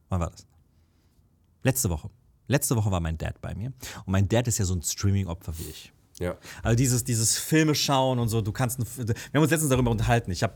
wann 0.09 0.21
war 0.21 0.31
das? 0.31 0.47
Letzte 1.63 1.91
Woche. 1.91 2.11
Letzte 2.47 2.77
Woche 2.77 2.91
war 2.91 3.01
mein 3.01 3.19
Dad 3.19 3.41
bei 3.41 3.55
mir. 3.55 3.73
Und 4.07 4.13
mein 4.13 4.29
Dad 4.29 4.49
ist 4.49 4.59
ja 4.59 4.65
so 4.65 4.75
ein 4.75 4.83
Streaming-Opfer 4.83 5.59
wie 5.59 5.65
ich. 5.71 5.93
Ja. 6.19 6.37
Also 6.63 6.77
dieses, 6.77 7.05
dieses 7.05 7.39
Filme 7.39 7.75
schauen 7.75 8.19
und 8.19 8.29
so, 8.29 8.41
du 8.41 8.53
kannst, 8.53 8.79
wir 8.79 9.15
haben 9.35 9.43
uns 9.43 9.51
letztens 9.51 9.71
darüber 9.71 9.91
unterhalten. 9.91 10.31
Ich 10.31 10.43
habe 10.43 10.55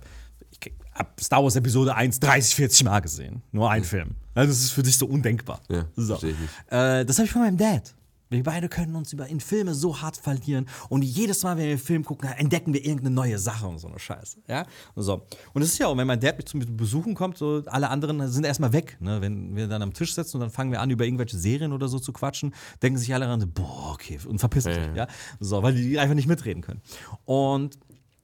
hab 0.94 1.20
Star 1.20 1.42
Wars 1.42 1.56
Episode 1.56 1.94
1 1.94 2.18
30, 2.20 2.54
40 2.54 2.84
Mal 2.84 3.00
gesehen. 3.00 3.42
Nur 3.52 3.70
ein 3.70 3.84
Film. 3.84 4.16
Also 4.34 4.50
das 4.52 4.60
ist 4.60 4.72
für 4.72 4.82
dich 4.82 4.96
so 4.96 5.06
undenkbar. 5.06 5.60
Ja, 5.68 5.86
so. 5.94 6.16
ich 6.16 6.22
nicht. 6.22 6.36
Äh, 6.68 7.04
das 7.04 7.18
habe 7.18 7.26
ich 7.26 7.32
von 7.32 7.42
meinem 7.42 7.56
Dad. 7.58 7.94
Wir 8.32 8.42
beide 8.42 8.68
können 8.68 8.96
uns 8.96 9.12
über 9.12 9.26
in 9.26 9.40
Filme 9.40 9.74
so 9.74 10.00
hart 10.00 10.16
verlieren 10.16 10.66
und 10.88 11.02
jedes 11.02 11.42
Mal, 11.42 11.56
wenn 11.56 11.64
wir 11.64 11.70
einen 11.72 11.78
Film 11.78 12.04
gucken, 12.04 12.28
entdecken 12.28 12.72
wir 12.72 12.84
irgendeine 12.84 13.14
neue 13.14 13.38
Sache 13.38 13.66
und 13.66 13.78
so 13.78 13.88
eine 13.88 13.98
Scheiße. 13.98 14.38
Ja? 14.48 14.66
So. 14.96 15.26
Und 15.52 15.60
das 15.60 15.70
ist 15.70 15.78
ja 15.78 15.86
auch, 15.86 15.96
wenn 15.96 16.06
mein 16.06 16.20
Dad 16.20 16.36
mich 16.36 16.46
zum 16.46 16.60
Besuchen 16.76 17.14
kommt, 17.14 17.36
so 17.38 17.62
alle 17.66 17.90
anderen 17.90 18.28
sind 18.28 18.44
erstmal 18.44 18.72
weg. 18.72 18.96
Ne? 19.00 19.20
Wenn 19.20 19.54
wir 19.54 19.68
dann 19.68 19.82
am 19.82 19.92
Tisch 19.92 20.14
sitzen 20.14 20.36
und 20.36 20.40
dann 20.40 20.50
fangen 20.50 20.72
wir 20.72 20.80
an, 20.80 20.90
über 20.90 21.04
irgendwelche 21.04 21.36
Serien 21.36 21.72
oder 21.72 21.88
so 21.88 21.98
zu 21.98 22.12
quatschen, 22.12 22.54
denken 22.82 22.98
sich 22.98 23.12
alle 23.14 23.28
ran, 23.28 23.50
boah, 23.52 23.92
okay, 23.92 24.18
und 24.26 24.38
verpissen 24.38 24.72
sich. 24.72 24.82
Ja. 24.94 25.06
So, 25.40 25.62
weil 25.62 25.74
die 25.74 25.98
einfach 25.98 26.14
nicht 26.14 26.28
mitreden 26.28 26.62
können. 26.62 26.80
Und 27.24 27.78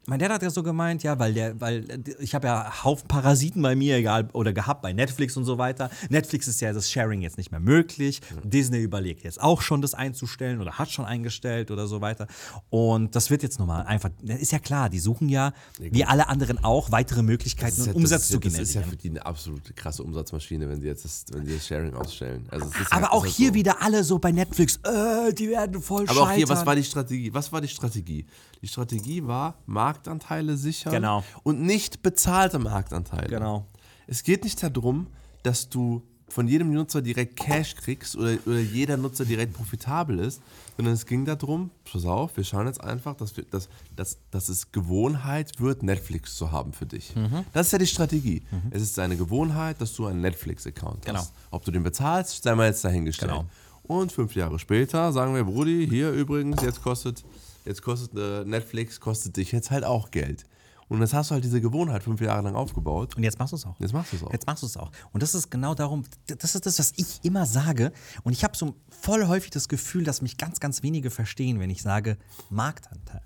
mein 0.08 0.18
Dad 0.18 0.30
hat 0.32 0.42
ja 0.42 0.48
so 0.50 0.62
gemeint, 0.62 1.02
ja, 1.02 1.18
weil 1.18 1.34
der, 1.34 1.60
weil 1.60 1.84
ich 2.18 2.34
habe 2.34 2.46
ja 2.46 2.82
Haufen 2.84 3.06
Parasiten 3.08 3.60
bei 3.60 3.76
mir, 3.76 3.96
egal, 3.96 4.28
oder 4.32 4.52
gehabt 4.54 4.80
bei 4.82 4.92
Netflix 4.92 5.36
und 5.36 5.44
so 5.44 5.58
weiter. 5.58 5.90
Netflix 6.08 6.48
ist 6.48 6.60
ja 6.62 6.72
das 6.72 6.90
Sharing 6.90 7.20
jetzt 7.20 7.36
nicht 7.36 7.50
mehr 7.50 7.60
möglich. 7.60 8.20
Disney 8.42 8.78
überlegt 8.78 9.22
jetzt 9.22 9.40
auch 9.40 9.60
schon, 9.60 9.82
das 9.82 9.92
einzustellen 9.94 10.60
oder 10.60 10.72
hat 10.78 10.90
schon 10.90 11.04
eingestellt 11.04 11.70
oder 11.70 11.86
so 11.86 12.00
weiter. 12.00 12.26
Und 12.70 13.14
das 13.14 13.28
wird 13.30 13.42
jetzt 13.42 13.58
nochmal 13.58 13.84
einfach, 13.86 14.10
ist 14.22 14.52
ja 14.52 14.58
klar, 14.58 14.88
die 14.88 14.98
suchen 14.98 15.28
ja, 15.28 15.52
wie 15.78 16.04
alle 16.04 16.28
anderen 16.28 16.62
auch, 16.64 16.90
weitere 16.90 17.22
Möglichkeiten 17.22 17.84
ja- 17.84 17.92
Umsatz 17.92 18.28
das 18.28 18.30
ist 18.30 18.32
zu 18.32 18.34
ja, 18.34 18.40
Das 18.58 18.68
ist 18.68 18.74
ja 18.74 18.80
generieren. 18.80 18.90
für 18.90 18.96
die 18.96 19.10
eine 19.10 19.26
absolute 19.26 19.72
krasse 19.74 20.02
Umsatzmaschine, 20.02 20.68
wenn 20.68 20.80
sie 20.80 20.86
jetzt 20.86 21.04
das, 21.04 21.26
wenn 21.32 21.44
sie 21.44 21.54
das 21.54 21.66
Sharing 21.66 21.92
ausstellen. 21.94 22.46
Also 22.50 22.66
Aber 22.90 23.02
ja, 23.02 23.10
auch 23.12 23.24
ist 23.26 23.32
ja 23.32 23.36
hier 23.36 23.48
so. 23.48 23.54
wieder 23.54 23.82
alle 23.82 24.02
so 24.04 24.18
bei 24.18 24.32
Netflix, 24.32 24.76
äh, 24.84 25.32
die 25.34 25.50
werden 25.50 25.82
voll 25.82 26.04
Aber 26.08 26.22
auch 26.22 26.30
hier, 26.32 26.48
was 26.48 26.58
scheitern. 26.60 26.66
war 26.66 26.76
die 26.76 26.84
Strategie? 26.84 27.34
Was 27.34 27.52
war 27.52 27.60
die 27.60 27.68
Strategie? 27.68 28.24
Die 28.62 28.66
Strategie 28.68 29.24
war 29.24 29.54
Marktanteile 29.98 30.56
sichern 30.56 30.92
Genau. 30.92 31.24
und 31.42 31.60
nicht 31.60 32.02
bezahlte 32.02 32.58
Marktanteile. 32.58 33.28
Genau. 33.28 33.66
Es 34.06 34.22
geht 34.22 34.44
nicht 34.44 34.62
darum, 34.62 35.08
dass 35.42 35.68
du 35.68 36.02
von 36.30 36.46
jedem 36.46 36.72
Nutzer 36.74 37.00
direkt 37.00 37.36
Cash 37.36 37.74
kriegst 37.74 38.14
oder, 38.14 38.36
oder 38.46 38.58
jeder 38.60 38.96
Nutzer 38.98 39.24
direkt 39.24 39.54
profitabel 39.54 40.18
ist, 40.18 40.42
sondern 40.76 40.92
es 40.94 41.06
ging 41.06 41.24
darum, 41.24 41.70
pass 41.90 42.04
auf, 42.04 42.36
wir 42.36 42.44
schauen 42.44 42.66
jetzt 42.66 42.82
einfach, 42.84 43.14
dass, 43.16 43.34
wir, 43.36 43.44
dass, 43.44 43.68
dass, 43.96 44.18
dass 44.30 44.48
es 44.50 44.70
Gewohnheit 44.70 45.58
wird, 45.58 45.82
Netflix 45.82 46.36
zu 46.36 46.52
haben 46.52 46.74
für 46.74 46.84
dich. 46.86 47.16
Mhm. 47.16 47.44
Das 47.54 47.66
ist 47.68 47.72
ja 47.72 47.78
die 47.78 47.86
Strategie. 47.86 48.42
Es 48.70 48.82
ist 48.82 48.98
eine 48.98 49.16
Gewohnheit, 49.16 49.80
dass 49.80 49.94
du 49.94 50.06
einen 50.06 50.20
Netflix-Account 50.20 51.06
Genau. 51.06 51.18
hast. 51.20 51.32
Ob 51.50 51.64
du 51.64 51.70
den 51.70 51.82
bezahlst, 51.82 52.42
sei 52.42 52.54
mal 52.54 52.66
jetzt 52.66 52.84
dahingestellt. 52.84 53.32
Genau. 53.32 53.46
Und 53.84 54.12
fünf 54.12 54.34
Jahre 54.34 54.58
später 54.58 55.10
sagen 55.14 55.34
wir, 55.34 55.44
Brudi, 55.44 55.86
hier 55.88 56.12
übrigens, 56.12 56.60
jetzt 56.62 56.82
kostet, 56.82 57.24
jetzt 57.68 57.82
kostet 57.82 58.14
äh, 58.16 58.44
Netflix, 58.44 58.98
kostet 59.00 59.36
dich 59.36 59.52
jetzt 59.52 59.70
halt 59.70 59.84
auch 59.84 60.10
Geld. 60.10 60.44
Und 60.88 61.00
jetzt 61.00 61.12
hast 61.12 61.30
du 61.30 61.34
halt 61.34 61.44
diese 61.44 61.60
Gewohnheit 61.60 62.02
fünf 62.02 62.18
Jahre 62.22 62.40
lang 62.42 62.54
aufgebaut. 62.56 63.14
Und 63.14 63.22
jetzt 63.22 63.38
machst 63.38 63.52
du 63.52 63.56
es 63.56 63.66
auch. 63.66 63.78
Jetzt 63.78 63.92
machst 63.92 64.12
du 64.12 64.16
es 64.16 64.22
auch. 64.24 64.32
Jetzt 64.32 64.46
machst 64.46 64.62
du 64.62 64.66
es 64.66 64.76
auch. 64.78 64.90
Und 65.12 65.22
das 65.22 65.34
ist 65.34 65.50
genau 65.50 65.74
darum, 65.74 66.04
das 66.26 66.54
ist 66.54 66.64
das, 66.64 66.78
was 66.78 66.94
ich 66.96 67.20
immer 67.24 67.44
sage. 67.44 67.92
Und 68.24 68.32
ich 68.32 68.42
habe 68.42 68.56
so 68.56 68.74
voll 68.88 69.26
häufig 69.26 69.50
das 69.50 69.68
Gefühl, 69.68 70.04
dass 70.04 70.22
mich 70.22 70.38
ganz, 70.38 70.60
ganz 70.60 70.82
wenige 70.82 71.10
verstehen, 71.10 71.60
wenn 71.60 71.68
ich 71.68 71.82
sage 71.82 72.16
Marktanteil. 72.48 73.20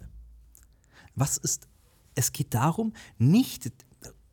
Was 1.15 1.37
ist, 1.37 1.69
es 2.17 2.33
geht 2.33 2.53
darum, 2.53 2.95
nicht 3.19 3.71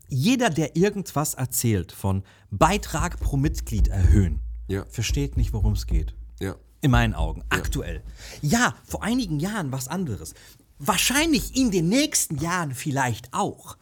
jeder, 0.08 0.50
der 0.50 0.74
irgendwas 0.76 1.34
erzählt 1.34 1.92
von 1.92 2.24
Beitrag 2.50 3.20
pro 3.20 3.36
Mitglied 3.36 3.86
erhöhen, 3.86 4.40
Ja. 4.66 4.84
versteht 4.86 5.36
nicht, 5.36 5.52
worum 5.52 5.74
es 5.74 5.86
geht. 5.86 6.16
Ja. 6.40 6.56
In 6.80 6.90
meinen 6.90 7.14
Augen. 7.14 7.44
Aktuell. 7.50 8.02
Ja, 8.40 8.74
vor 8.84 9.02
einigen 9.02 9.38
Jahren 9.38 9.72
was 9.72 9.88
anderes. 9.88 10.34
Wahrscheinlich 10.78 11.56
in 11.56 11.70
den 11.70 11.88
nächsten 11.88 12.38
Jahren 12.38 12.74
vielleicht 12.74 13.34
auch. 13.34 13.76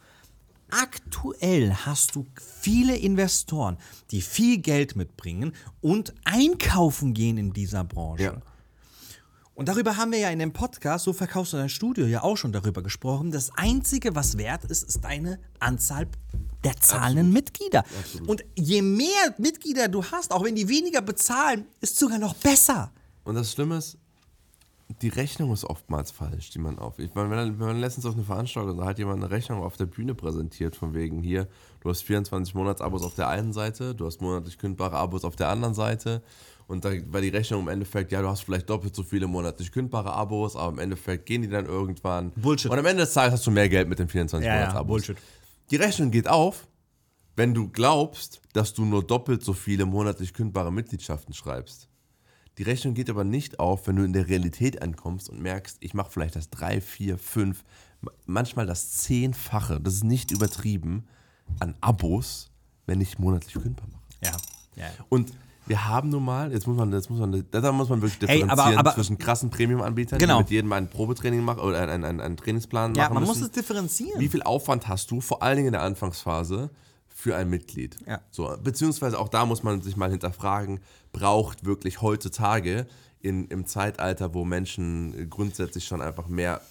Aktuell 0.69 1.73
hast 1.73 2.15
du 2.15 2.27
viele 2.61 2.95
Investoren, 2.95 3.77
die 4.11 4.21
viel 4.21 4.59
Geld 4.59 4.95
mitbringen 4.95 5.53
und 5.81 6.13
einkaufen 6.25 7.13
gehen 7.13 7.37
in 7.37 7.53
dieser 7.53 7.83
Branche. 7.83 8.23
Ja. 8.23 8.41
Und 9.59 9.67
darüber 9.67 9.97
haben 9.97 10.13
wir 10.13 10.19
ja 10.19 10.29
in 10.29 10.39
dem 10.39 10.53
Podcast, 10.53 11.03
so 11.03 11.11
verkaufst 11.11 11.51
du 11.51 11.57
dein 11.57 11.67
Studio, 11.67 12.05
ja 12.05 12.23
auch 12.23 12.37
schon 12.37 12.53
darüber 12.53 12.81
gesprochen. 12.81 13.29
Das 13.29 13.51
Einzige, 13.57 14.15
was 14.15 14.37
wert 14.37 14.63
ist, 14.63 14.83
ist 14.83 15.03
deine 15.03 15.37
Anzahl 15.59 16.07
der 16.63 16.77
zahlenden 16.77 17.33
Mitglieder. 17.33 17.83
Und 18.25 18.45
je 18.55 18.81
mehr 18.81 19.35
Mitglieder 19.37 19.89
du 19.89 20.01
hast, 20.01 20.31
auch 20.31 20.45
wenn 20.45 20.55
die 20.55 20.69
weniger 20.69 21.01
bezahlen, 21.01 21.65
ist 21.81 21.99
sogar 21.99 22.19
noch 22.19 22.35
besser. 22.35 22.93
Und 23.25 23.35
das 23.35 23.51
Schlimme 23.51 23.75
ist, 23.75 23.97
die 25.01 25.09
Rechnung 25.09 25.51
ist 25.51 25.65
oftmals 25.65 26.09
falsch, 26.09 26.51
die 26.51 26.59
man 26.59 26.79
auf. 26.79 26.97
Ich 26.97 27.13
meine, 27.13 27.29
wenn 27.29 27.57
man 27.57 27.81
letztens 27.81 28.05
auf 28.05 28.13
eine 28.13 28.23
Veranstaltung, 28.23 28.77
da 28.77 28.85
hat 28.85 28.97
jemand 28.97 29.21
eine 29.21 29.29
Rechnung 29.29 29.61
auf 29.61 29.75
der 29.75 29.87
Bühne 29.87 30.15
präsentiert, 30.15 30.77
von 30.77 30.93
wegen 30.93 31.21
hier, 31.21 31.49
du 31.81 31.89
hast 31.89 32.03
24 32.03 32.55
Monatsabos 32.55 33.03
auf 33.03 33.15
der 33.15 33.27
einen 33.27 33.51
Seite, 33.51 33.93
du 33.93 34.05
hast 34.05 34.21
monatlich 34.21 34.57
kündbare 34.57 34.95
Abos 34.95 35.25
auf 35.25 35.35
der 35.35 35.49
anderen 35.49 35.73
Seite. 35.73 36.23
Und 36.69 36.85
da 36.85 36.91
war 37.07 37.19
die 37.19 37.29
Rechnung 37.29 37.63
im 37.63 37.67
Endeffekt, 37.67 38.11
ja, 38.11 38.21
du 38.21 38.27
hast 38.27 38.41
vielleicht 38.41 38.69
doppelt 38.69 38.95
so 38.95 39.01
viele 39.01 39.25
monatlich 39.25 39.71
kündbare 39.71 40.13
Abos, 40.13 40.55
aber 40.55 40.73
im 40.73 40.77
Endeffekt 40.77 41.25
gehen 41.25 41.41
die 41.41 41.49
dann 41.49 41.65
irgendwann. 41.65 42.31
Bullshit. 42.33 42.69
Und 42.69 42.77
am 42.77 42.85
Ende 42.85 43.01
des 43.01 43.13
Tages 43.13 43.33
hast 43.33 43.47
du 43.47 43.49
mehr 43.49 43.67
Geld 43.67 43.89
mit 43.89 43.97
den 43.97 44.07
24 44.07 44.47
Monatsabos. 44.47 44.87
Bullshit. 44.87 45.17
Die 45.71 45.77
Rechnung 45.77 46.11
geht 46.11 46.27
auf, 46.27 46.67
wenn 47.35 47.55
du 47.55 47.69
glaubst, 47.69 48.39
dass 48.53 48.75
du 48.75 48.85
nur 48.85 49.03
doppelt 49.03 49.43
so 49.43 49.53
viele 49.53 49.87
monatlich 49.87 50.31
kündbare 50.31 50.71
Mitgliedschaften 50.71 51.33
schreibst. 51.33 51.89
Die 52.59 52.63
Rechnung 52.63 52.93
geht 52.93 53.09
aber 53.09 53.23
nicht 53.23 53.59
auf, 53.59 53.87
wenn 53.87 53.95
du 53.95 54.03
in 54.03 54.13
der 54.13 54.27
Realität 54.27 54.83
ankommst 54.83 55.27
und 55.27 55.41
merkst, 55.41 55.77
ich 55.79 55.95
mache 55.95 56.11
vielleicht 56.11 56.35
das 56.35 56.51
3, 56.51 56.81
4, 56.81 57.17
5, 57.17 57.63
manchmal 58.27 58.67
das 58.67 58.91
Zehnfache, 58.91 59.79
das 59.81 59.95
ist 59.95 60.03
nicht 60.03 60.29
übertrieben, 60.29 61.07
an 61.59 61.73
Abos, 61.81 62.51
wenn 62.85 63.01
ich 63.01 63.17
monatlich 63.17 63.55
kündbar 63.55 63.87
mache. 63.91 64.03
Ja. 64.21 64.37
ja. 64.75 64.91
Und 65.09 65.33
wir 65.69 65.87
haben 65.87 66.09
nun 66.09 66.25
mal, 66.25 66.51
jetzt 66.51 66.65
muss 66.67 66.75
man, 66.75 66.91
jetzt 66.91 67.09
muss 67.09 67.19
man, 67.19 67.45
da 67.51 67.71
muss 67.71 67.89
man 67.89 68.01
wirklich 68.01 68.17
differenzieren 68.19 68.49
aber- 68.49 68.77
aber- 68.77 68.93
zwischen 68.95 69.17
krassen 69.19 69.49
Premium-Anbietern, 69.51 70.17
Genau. 70.19 70.37
die 70.37 70.43
mit 70.43 70.49
jedem 70.51 70.73
ein 70.73 70.89
Probetraining 70.89 71.41
machen 71.43 71.59
oder 71.59 71.79
einen, 71.87 72.03
einen, 72.03 72.19
einen 72.19 72.37
Trainingsplan 72.37 72.95
Ja, 72.95 73.03
machen 73.03 73.13
man 73.13 73.23
müssen. 73.23 73.39
muss 73.39 73.41
es 73.47 73.51
differenzieren. 73.51 74.19
Wie 74.19 74.27
viel 74.27 74.41
Aufwand 74.43 74.87
hast 74.87 75.11
du, 75.11 75.21
vor 75.21 75.43
allen 75.43 75.57
Dingen 75.57 75.67
in 75.67 75.73
der 75.73 75.83
Anfangsphase, 75.83 76.71
für 77.07 77.35
ein 77.35 77.49
Mitglied? 77.49 77.97
Ja. 78.07 78.19
So, 78.31 78.51
beziehungsweise 78.63 79.19
auch 79.19 79.29
da 79.29 79.45
muss 79.45 79.61
man 79.63 79.81
sich 79.81 79.95
mal 79.95 80.09
hinterfragen, 80.09 80.79
braucht 81.13 81.65
wirklich 81.65 82.01
heutzutage 82.01 82.87
in, 83.21 83.45
im 83.49 83.65
Zeitalter, 83.67 84.33
wo 84.33 84.45
Menschen 84.45 85.29
grundsätzlich 85.29 85.85
schon 85.85 86.01
einfach 86.01 86.27
mehr, 86.27 86.61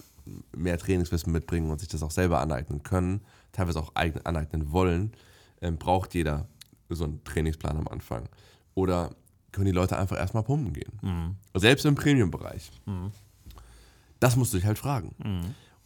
mehr 0.56 0.76
Trainingswissen 0.76 1.32
mitbringen 1.32 1.70
und 1.70 1.78
sich 1.78 1.88
das 1.88 2.02
auch 2.02 2.10
selber 2.10 2.40
aneignen 2.40 2.82
können, 2.82 3.20
teilweise 3.52 3.78
auch 3.78 3.92
aneignen 3.94 4.72
wollen, 4.72 5.12
ähm, 5.62 5.78
braucht 5.78 6.14
jeder 6.14 6.48
so 6.88 7.04
einen 7.04 7.22
Trainingsplan 7.22 7.76
am 7.76 7.86
Anfang. 7.88 8.28
Oder 8.74 9.10
können 9.52 9.66
die 9.66 9.72
Leute 9.72 9.98
einfach 9.98 10.16
erstmal 10.16 10.42
pumpen 10.42 10.72
gehen? 10.72 11.36
Selbst 11.54 11.84
im 11.86 11.94
Premium-Bereich. 11.94 12.70
Das 14.20 14.36
musst 14.36 14.52
du 14.52 14.58
dich 14.58 14.66
halt 14.66 14.78
fragen. 14.78 15.14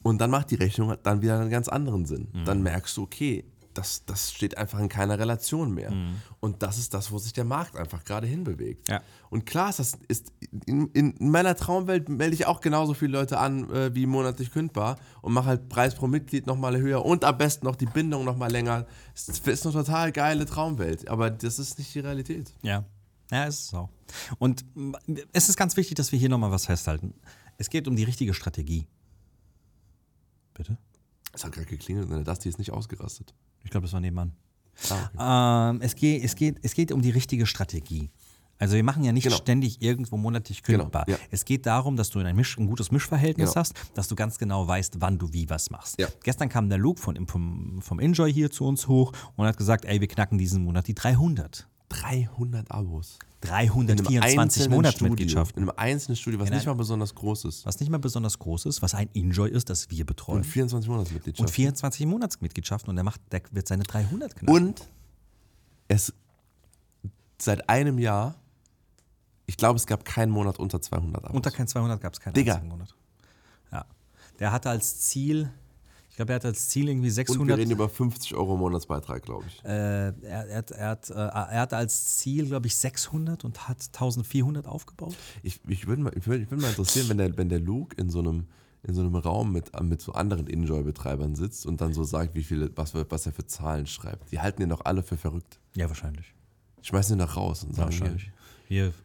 Und 0.03 0.18
dann 0.20 0.30
macht 0.30 0.51
die 0.51 0.57
Rechnung 0.57 0.95
dann 1.03 1.22
wieder 1.22 1.39
einen 1.39 1.51
ganz 1.51 1.68
anderen 1.68 2.07
Sinn. 2.07 2.28
Dann 2.45 2.62
merkst 2.62 2.97
du, 2.97 3.03
okay, 3.03 3.45
das, 3.75 4.05
das 4.05 4.33
steht 4.33 4.59
einfach 4.59 4.79
in 4.79 4.89
keiner 4.89 5.18
Relation 5.18 5.73
mehr. 5.73 5.93
Und 6.41 6.62
das 6.62 6.79
ist 6.79 6.95
das, 6.95 7.11
wo 7.12 7.18
sich 7.18 7.33
der 7.33 7.45
Markt 7.45 7.77
einfach 7.77 8.05
gerade 8.05 8.27
hinbewegt. 8.27 8.89
Ja. 8.89 9.03
Und 9.31 9.47
klar 9.47 9.70
ist 9.70 9.79
das, 9.79 9.99
ist 10.09 10.33
in, 10.66 10.89
in 10.89 11.14
meiner 11.18 11.57
Traumwelt 11.57 12.09
melde 12.09 12.35
ich 12.35 12.47
auch 12.47 12.61
genauso 12.61 12.95
viele 12.95 13.12
Leute 13.12 13.39
an 13.39 13.70
äh, 13.70 13.95
wie 13.95 14.07
monatlich 14.07 14.51
kündbar 14.51 14.99
und 15.20 15.33
mache 15.33 15.47
halt 15.47 15.68
Preis 15.68 15.95
pro 15.95 16.07
Mitglied 16.07 16.47
nochmal 16.47 16.79
höher 16.79 17.05
und 17.05 17.25
am 17.25 17.39
besten 17.39 17.66
noch 17.66 17.77
die 17.77 17.87
Bindung 17.87 18.25
nochmal 18.25 18.51
länger. 18.51 18.87
Es 19.14 19.29
ist 19.29 19.66
eine 19.66 19.73
total 19.73 20.12
geile 20.12 20.47
Traumwelt, 20.47 21.09
aber 21.09 21.31
das 21.31 21.59
ist 21.59 21.79
nicht 21.79 21.95
die 21.95 22.01
Realität. 22.01 22.53
Ja. 22.62 22.85
Ja, 23.31 23.45
ist 23.45 23.66
es 23.66 23.75
auch. 23.75 23.89
Und 24.39 24.64
es 25.33 25.49
ist 25.49 25.57
ganz 25.57 25.77
wichtig, 25.79 25.95
dass 25.95 26.12
wir 26.12 26.18
hier 26.18 26.29
nochmal 26.29 26.51
was 26.51 26.66
festhalten. 26.66 27.14
Es 27.57 27.70
geht 27.70 27.89
um 27.89 27.97
die 27.97 28.05
richtige 28.05 28.35
Strategie. 28.35 28.87
Bitte? 30.53 30.77
Es 31.33 31.45
hat 31.45 31.53
gerade 31.53 31.66
geklingelt 31.66 32.11
und 32.11 32.24
das, 32.24 32.39
die 32.41 32.49
ist 32.49 32.59
nicht 32.59 32.70
ausgerastet. 32.72 33.35
Ich 33.64 33.70
glaube, 33.70 33.85
das 33.87 33.93
war 33.93 34.01
nebenan. 34.01 34.33
Ah, 35.16 35.70
okay. 35.70 35.76
Ähm, 35.76 35.80
es, 35.83 35.95
geht, 35.95 36.24
es, 36.24 36.35
geht, 36.35 36.57
es 36.62 36.74
geht 36.74 36.93
um 36.93 37.03
die 37.03 37.11
richtige 37.11 37.47
Strategie. 37.47 38.11
Also 38.59 38.76
wir 38.76 38.85
machen 38.85 39.03
ja 39.03 39.11
nicht 39.12 39.24
Genau. 39.24 39.37
ständig 39.37 39.83
irgendwo 39.83 40.16
monatlich 40.16 40.62
Genau, 40.62 40.85
kündbar. 40.85 41.05
ja. 41.09 41.16
Es 41.30 41.45
geht 41.45 41.66
darum, 41.66 41.97
dass 41.97 42.11
du 42.11 42.20
ein, 42.20 42.37
Misch, 42.37 42.57
ein 42.59 42.66
gutes 42.68 42.93
Mischverhältnis 42.93 43.51
Genau. 43.51 43.61
hast, 43.61 43.74
dass 43.95 44.07
du 44.09 44.14
ganz 44.14 44.39
genau 44.39 44.66
weißt, 44.68 45.01
wann 45.01 45.18
du 45.18 45.33
wie 45.33 45.51
was 45.51 45.70
machst. 45.70 45.99
Ja. 45.99 46.07
Gestern 46.22 46.49
kam 46.49 46.68
der 46.68 46.78
Luke 46.78 47.01
von, 47.01 47.26
vom, 47.26 47.83
vom 47.83 47.99
Enjoy 47.99 48.33
hier 48.33 48.51
zu 48.53 48.64
uns 48.64 48.87
hoch 48.87 49.12
und 49.37 49.47
hat 49.47 49.57
gesagt, 49.57 49.85
ey, 49.85 50.01
wir 50.01 50.07
knacken 50.07 50.39
diesen 50.39 50.62
Monat 50.64 50.87
die 50.87 50.95
300. 50.95 51.66
300 52.01 52.70
Abos. 52.70 53.18
324 53.43 54.38
einzelnen 54.38 54.70
Monatsmitgliedschaften. 54.70 55.62
In 55.64 55.68
einem 55.68 55.78
einzelnen 55.78 56.16
Studio, 56.16 56.38
was 56.40 56.49
In 56.49 56.55
nicht 56.55 56.62
ein- 56.64 56.68
mal 56.68 56.74
besonders 56.74 57.14
groß 57.14 57.45
ist. 57.47 57.66
Was 57.66 57.80
nicht 57.80 57.90
mal 57.90 57.99
besonders 57.99 58.38
groß 58.38 58.66
ist, 58.66 58.82
was 58.82 58.95
ein 58.95 59.09
Enjoy 59.14 59.51
ist, 59.51 59.68
das 59.68 59.90
wir 59.90 60.07
betreuen. 60.07 60.38
Und 60.38 60.45
24 60.45 60.88
Und 60.88 60.95
Monatsmitgliedschaften. 60.97 61.53
24 61.53 62.07
Monatsmitgliedschaften 62.07 62.90
und 62.90 62.97
der, 62.97 63.05
macht, 63.05 63.20
der 63.32 63.43
wird 63.51 63.66
seine 63.66 63.82
300 63.82 64.36
knacken. 64.36 64.55
Und 64.55 64.88
es 65.88 66.12
seit 67.38 67.68
einem 67.68 67.99
Jahr, 67.99 68.36
ich 69.47 69.57
glaube, 69.57 69.76
es 69.76 69.86
gab 69.86 70.05
keinen 70.05 70.30
Monat 70.30 70.59
unter 70.61 70.80
200 70.80 71.24
Abos. 71.24 71.34
Unter 71.36 71.51
kein 71.51 71.66
200 71.66 72.01
gab 72.01 72.12
es 72.12 72.20
keinen 72.20 72.34
Digga. 72.34 72.59
Monat. 72.61 72.95
Ja. 73.72 73.84
Der 74.38 74.53
hatte 74.53 74.70
als 74.70 75.01
Ziel, 75.01 75.51
ich 76.12 76.16
glaube, 76.16 76.32
er 76.32 76.36
hatte 76.36 76.48
als 76.48 76.68
Ziel 76.68 76.90
irgendwie 76.90 77.08
Und 77.08 77.16
wir 77.16 77.24
600. 77.24 77.58
reden 77.58 77.70
über 77.70 77.88
50 77.88 78.34
Euro 78.34 78.58
Monatsbeitrag, 78.58 79.22
glaube 79.22 79.46
ich. 79.48 79.64
äh, 79.64 80.08
er, 80.08 80.12
er, 80.22 80.58
hat, 80.58 80.70
er, 80.70 80.88
hat, 80.90 81.08
äh, 81.08 81.14
er 81.14 81.60
hatte 81.62 81.78
als 81.78 82.18
Ziel, 82.18 82.44
glaube 82.44 82.66
ich, 82.66 82.76
600 82.76 83.46
und 83.46 83.66
hat 83.66 83.78
1400 83.94 84.66
aufgebaut. 84.66 85.16
Ich, 85.42 85.60
ich 85.66 85.86
würde 85.86 86.02
mal, 86.02 86.12
ich 86.14 86.26
würd, 86.26 86.42
ich 86.42 86.50
würd 86.50 86.60
mal 86.60 86.68
interessieren, 86.68 87.08
wenn 87.08 87.16
der, 87.16 87.34
wenn 87.38 87.48
der 87.48 87.60
Luke 87.60 87.96
in 87.96 88.10
so 88.10 88.18
einem, 88.18 88.46
in 88.82 88.92
so 88.94 89.00
einem 89.00 89.16
Raum 89.16 89.52
mit, 89.52 89.70
mit 89.80 90.02
so 90.02 90.12
anderen 90.12 90.48
Enjoy-Betreibern 90.48 91.34
sitzt 91.34 91.64
und 91.64 91.80
dann 91.80 91.94
so 91.94 92.04
sagt, 92.04 92.34
wie 92.34 92.44
viele, 92.44 92.70
was, 92.76 92.92
was 92.94 93.24
er 93.24 93.32
für 93.32 93.46
Zahlen 93.46 93.86
schreibt. 93.86 94.30
Die 94.32 94.38
halten 94.38 94.60
ihn 94.60 94.68
doch 94.68 94.84
alle 94.84 95.02
für 95.02 95.16
verrückt. 95.16 95.60
Ja, 95.76 95.88
wahrscheinlich. 95.88 96.34
Schmeißen 96.82 97.16
ihn 97.16 97.20
doch 97.20 97.38
raus 97.38 97.64
und 97.64 97.74
sagen, 97.74 97.86
Wahrscheinlich. 97.86 98.24
Hier, 98.24 98.32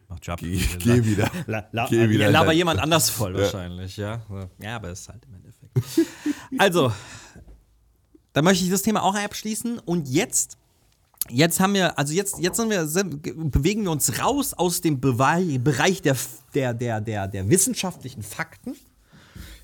macht 0.08 0.26
Job. 0.26 0.38
Geh, 0.38 0.60
geh 0.78 1.04
wieder. 1.04 1.30
La, 1.46 1.68
la, 1.72 1.86
Geh 1.88 2.08
wieder 2.08 2.24
ja, 2.24 2.30
laber 2.30 2.52
jemand 2.52 2.80
anders 2.80 3.10
voll 3.10 3.34
wahrscheinlich, 3.34 3.96
ja. 3.96 4.20
Ja, 4.60 4.76
aber 4.76 4.88
es 4.90 5.00
ist 5.00 5.08
halt 5.08 5.24
im 5.26 5.34
Endeffekt. 5.34 6.08
also, 6.58 6.92
da 8.32 8.42
möchte 8.42 8.64
ich 8.64 8.70
das 8.70 8.82
Thema 8.82 9.02
auch 9.02 9.14
abschließen 9.14 9.78
und 9.80 10.08
jetzt 10.08 10.56
Jetzt 11.30 11.60
haben 11.60 11.74
wir, 11.74 11.98
also 11.98 12.14
jetzt, 12.14 12.38
jetzt 12.38 12.58
wir, 12.58 12.86
bewegen 13.50 13.82
wir 13.82 13.90
uns 13.90 14.18
raus 14.18 14.54
aus 14.54 14.80
dem 14.80 15.00
Bereich 15.00 16.00
der, 16.00 16.16
der, 16.54 16.72
der, 16.72 17.00
der, 17.00 17.28
der 17.28 17.50
wissenschaftlichen 17.50 18.22
Fakten 18.22 18.74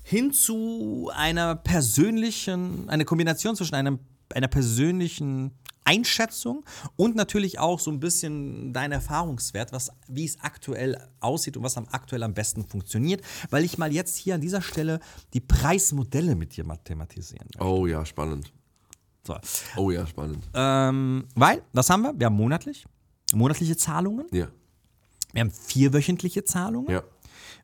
hin 0.03 0.31
zu 0.31 1.09
einer 1.15 1.55
persönlichen, 1.55 2.87
eine 2.89 3.05
Kombination 3.05 3.55
zwischen 3.55 3.73
einem, 3.73 3.99
einer 4.33 4.47
persönlichen 4.47 5.51
Einschätzung 5.85 6.65
und 6.95 7.15
natürlich 7.15 7.59
auch 7.59 7.79
so 7.79 7.91
ein 7.91 7.99
bisschen 7.99 8.73
dein 8.73 8.91
Erfahrungswert, 8.91 9.71
was, 9.71 9.91
wie 10.07 10.25
es 10.25 10.39
aktuell 10.41 10.97
aussieht 11.19 11.55
und 11.55 11.63
was 11.63 11.77
am 11.77 11.87
aktuell 11.91 12.23
am 12.23 12.33
besten 12.33 12.65
funktioniert, 12.65 13.23
weil 13.51 13.63
ich 13.63 13.77
mal 13.77 13.93
jetzt 13.93 14.17
hier 14.17 14.35
an 14.35 14.41
dieser 14.41 14.61
Stelle 14.61 14.99
die 15.33 15.41
Preismodelle 15.41 16.35
mit 16.35 16.57
dir 16.57 16.65
mathematisieren 16.65 17.47
möchte. 17.53 17.63
Oh 17.63 17.85
ja, 17.85 18.05
spannend. 18.05 18.51
So. 19.25 19.37
Oh 19.77 19.91
ja, 19.91 20.05
spannend. 20.05 20.43
Ähm, 20.53 21.27
weil, 21.35 21.61
was 21.71 21.89
haben 21.89 22.01
wir? 22.01 22.19
Wir 22.19 22.27
haben 22.27 22.35
monatlich, 22.35 22.85
monatliche 23.33 23.77
Zahlungen, 23.77 24.25
Ja, 24.31 24.47
wir 25.33 25.41
haben 25.41 25.51
vierwöchentliche 25.51 26.43
Zahlungen, 26.43 26.91
ja, 26.91 27.03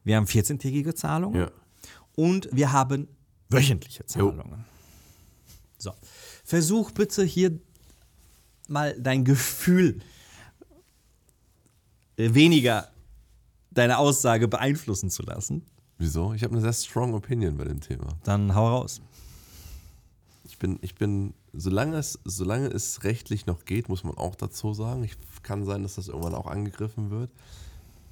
wir 0.03 0.15
haben 0.15 0.25
14-tägige 0.25 0.93
Zahlungen 0.93 1.39
ja. 1.39 1.51
und 2.15 2.49
wir 2.51 2.71
haben 2.71 3.07
wöchentliche 3.49 4.05
Zahlungen. 4.05 4.65
So, 5.77 5.93
versuch 6.43 6.91
bitte 6.91 7.23
hier 7.23 7.59
mal 8.71 8.99
dein 8.99 9.25
Gefühl 9.25 10.01
weniger 12.17 12.89
deine 13.71 13.97
Aussage 13.97 14.47
beeinflussen 14.47 15.09
zu 15.09 15.23
lassen. 15.23 15.63
Wieso? 15.97 16.33
Ich 16.33 16.43
habe 16.43 16.53
eine 16.53 16.61
sehr 16.61 16.73
strong 16.73 17.13
Opinion 17.13 17.57
bei 17.57 17.63
dem 17.63 17.79
Thema. 17.79 18.17
Dann 18.23 18.53
hau 18.55 18.67
raus. 18.67 19.01
Ich 20.45 20.57
bin, 20.57 20.79
ich 20.81 20.95
bin, 20.95 21.33
solange 21.53 21.97
es, 21.97 22.19
solange 22.25 22.67
es 22.67 23.03
rechtlich 23.03 23.45
noch 23.45 23.65
geht, 23.65 23.87
muss 23.87 24.03
man 24.03 24.17
auch 24.17 24.35
dazu 24.35 24.73
sagen, 24.73 25.03
ich 25.03 25.15
kann 25.43 25.65
sein, 25.65 25.83
dass 25.83 25.95
das 25.95 26.07
irgendwann 26.07 26.35
auch 26.35 26.47
angegriffen 26.47 27.09
wird, 27.09 27.31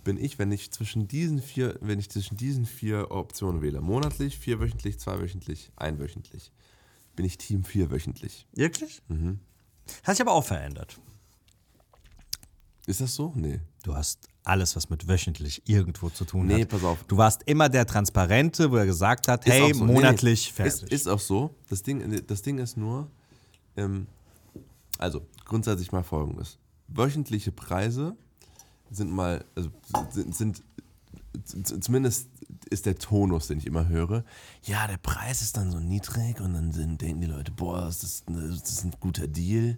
bin 0.03 0.18
ich, 0.18 0.39
wenn 0.39 0.51
ich 0.51 0.72
zwischen 0.72 1.07
diesen 1.07 1.41
vier, 1.41 1.78
wenn 1.82 1.99
ich 1.99 2.10
zwischen 2.10 2.38
diesen 2.38 2.66
vier 2.66 3.12
Optionen 3.12 3.62
wähle, 3.62 3.82
monatlich, 3.82 4.38
vierwöchentlich, 4.38 4.97
zweiwöchentlich, 4.99 5.72
einwöchentlich, 5.76 6.51
bin 7.16 7.26
ich 7.26 7.38
Team 7.38 7.64
vierwöchentlich. 7.66 8.47
Wirklich? 8.53 9.01
Hat 10.04 10.16
sich 10.16 10.22
aber 10.22 10.32
auch 10.34 10.46
verändert. 10.46 11.00
Ist 12.86 13.02
das 13.02 13.14
so? 13.14 13.32
Nee. 13.36 13.60
Du 13.84 13.96
hast 13.96 14.28
alles, 14.44 14.76
was 14.76 14.90
mit 14.90 15.08
wöchentlich 15.08 15.62
irgendwo 15.68 16.10
zu 16.10 16.26
tun 16.26 16.48
Nee, 16.48 16.62
hat. 16.62 16.70
pass 16.70 16.84
auf. 16.84 17.04
Du 17.08 17.18
warst 17.18 17.44
immer 17.46 17.70
der 17.70 17.86
Transparente, 17.86 18.72
wo 18.72 18.78
er 18.78 18.86
gesagt 18.86 19.28
hat, 19.28 19.46
Ist 19.46 19.54
hey, 19.54 19.74
so. 19.74 19.86
Nee, 19.86 19.94
monatlich 19.94 20.48
nee. 20.48 20.54
fertig. 20.64 20.84
Ist, 20.84 20.92
ist 20.92 21.08
auch 21.08 21.20
so. 21.20 21.54
Das 21.70 21.84
Ding, 21.84 22.26
das 22.26 22.42
Ding 22.42 22.58
ist 22.58 22.78
nur, 22.78 23.10
ähm, 23.78 24.08
also 24.98 25.22
grundsätzlich 25.46 25.92
mal 25.92 26.04
folgendes. 26.04 26.58
Wöchentliche 26.88 27.52
Preise 27.52 28.16
sind 28.90 29.12
mal, 29.12 29.46
also 29.56 29.70
sind, 30.10 30.36
sind 30.36 31.84
zumindest 31.84 32.28
ist 32.70 32.86
der 32.86 32.97
Tonus, 32.97 33.47
den 33.47 33.60
ich 33.60 33.68
immer 33.68 33.88
höre, 33.88 34.24
ja, 34.64 34.88
der 34.88 34.97
Preis 34.97 35.41
ist 35.41 35.58
dann 35.58 35.72
so 35.72 35.80
niedrig 35.80 36.39
und 36.41 36.54
dann 36.54 36.72
sind, 36.72 37.02
denken 37.02 37.22
die 37.22 37.28
Leute, 37.28 37.52
boah, 37.52 37.82
das 37.82 38.04
ist, 38.04 38.28
eine, 38.28 38.50
das 38.50 38.70
ist 38.70 38.84
ein 38.84 38.93
guter 39.00 39.28
Deal. 39.28 39.78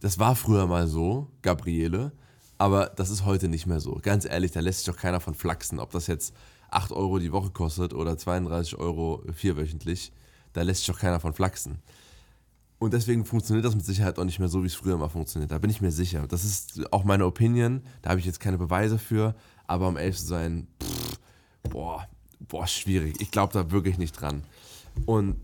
Das 0.00 0.18
war 0.18 0.36
früher 0.36 0.66
mal 0.66 0.86
so, 0.86 1.30
Gabriele, 1.42 2.12
aber 2.58 2.86
das 2.86 3.10
ist 3.10 3.24
heute 3.24 3.48
nicht 3.48 3.66
mehr 3.66 3.80
so. 3.80 3.98
Ganz 4.02 4.24
ehrlich, 4.24 4.52
da 4.52 4.60
lässt 4.60 4.84
sich 4.84 4.94
doch 4.94 5.00
keiner 5.00 5.20
von 5.20 5.34
flachsen, 5.34 5.78
ob 5.78 5.90
das 5.90 6.06
jetzt 6.06 6.34
8 6.70 6.92
Euro 6.92 7.18
die 7.18 7.32
Woche 7.32 7.50
kostet 7.50 7.94
oder 7.94 8.16
32 8.16 8.76
Euro 8.76 9.22
vierwöchentlich, 9.32 10.12
da 10.52 10.62
lässt 10.62 10.84
sich 10.84 10.94
doch 10.94 11.00
keiner 11.00 11.20
von 11.20 11.32
flachsen. 11.32 11.78
Und 12.78 12.92
deswegen 12.92 13.24
funktioniert 13.24 13.64
das 13.64 13.74
mit 13.74 13.86
Sicherheit 13.86 14.18
auch 14.18 14.24
nicht 14.24 14.38
mehr 14.38 14.48
so, 14.48 14.62
wie 14.62 14.66
es 14.66 14.74
früher 14.74 14.98
mal 14.98 15.08
funktioniert. 15.08 15.50
Da 15.50 15.58
bin 15.58 15.70
ich 15.70 15.80
mir 15.80 15.92
sicher. 15.92 16.26
Das 16.26 16.44
ist 16.44 16.92
auch 16.92 17.04
meine 17.04 17.24
Opinion. 17.24 17.80
Da 18.02 18.10
habe 18.10 18.20
ich 18.20 18.26
jetzt 18.26 18.38
keine 18.38 18.58
Beweise 18.58 18.98
für. 18.98 19.34
Aber 19.66 19.88
um 19.88 19.96
ehrlich 19.96 20.18
zu 20.18 20.26
sein, 20.26 20.66
pff, 20.82 21.05
boah, 21.68 22.06
boah, 22.40 22.66
schwierig. 22.66 23.20
Ich 23.20 23.30
glaube 23.30 23.52
da 23.52 23.70
wirklich 23.70 23.98
nicht 23.98 24.12
dran. 24.12 24.42
Und 25.04 25.36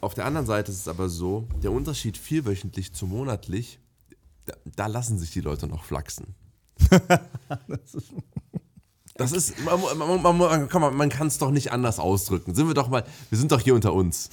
auf 0.00 0.14
der 0.14 0.24
anderen 0.24 0.46
Seite 0.46 0.70
ist 0.70 0.80
es 0.80 0.88
aber 0.88 1.08
so, 1.08 1.46
der 1.62 1.72
Unterschied 1.72 2.16
vierwöchentlich 2.16 2.92
zu 2.92 3.06
monatlich, 3.06 3.78
da, 4.46 4.54
da 4.64 4.86
lassen 4.86 5.18
sich 5.18 5.30
die 5.30 5.40
Leute 5.40 5.66
noch 5.66 5.84
flachsen. 5.84 6.34
Das 9.18 9.32
ist, 9.32 9.54
man, 9.64 9.80
man, 9.98 10.22
man, 10.22 10.36
man, 10.36 10.68
komm 10.68 10.82
mal, 10.82 10.90
man 10.90 11.08
kann 11.08 11.26
es 11.28 11.38
doch 11.38 11.50
nicht 11.50 11.72
anders 11.72 11.98
ausdrücken. 11.98 12.54
Sind 12.54 12.66
wir 12.66 12.74
doch 12.74 12.88
mal, 12.88 13.02
wir 13.30 13.38
sind 13.38 13.50
doch 13.50 13.60
hier 13.60 13.74
unter 13.74 13.94
uns. 13.94 14.28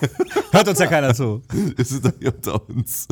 Hört 0.52 0.68
uns 0.68 0.78
ja 0.78 0.86
keiner 0.86 1.14
zu. 1.14 1.42
Wir 1.48 1.84
sind 1.84 2.04
doch 2.04 2.12
hier 2.18 2.34
unter 2.34 2.68
uns. 2.68 3.08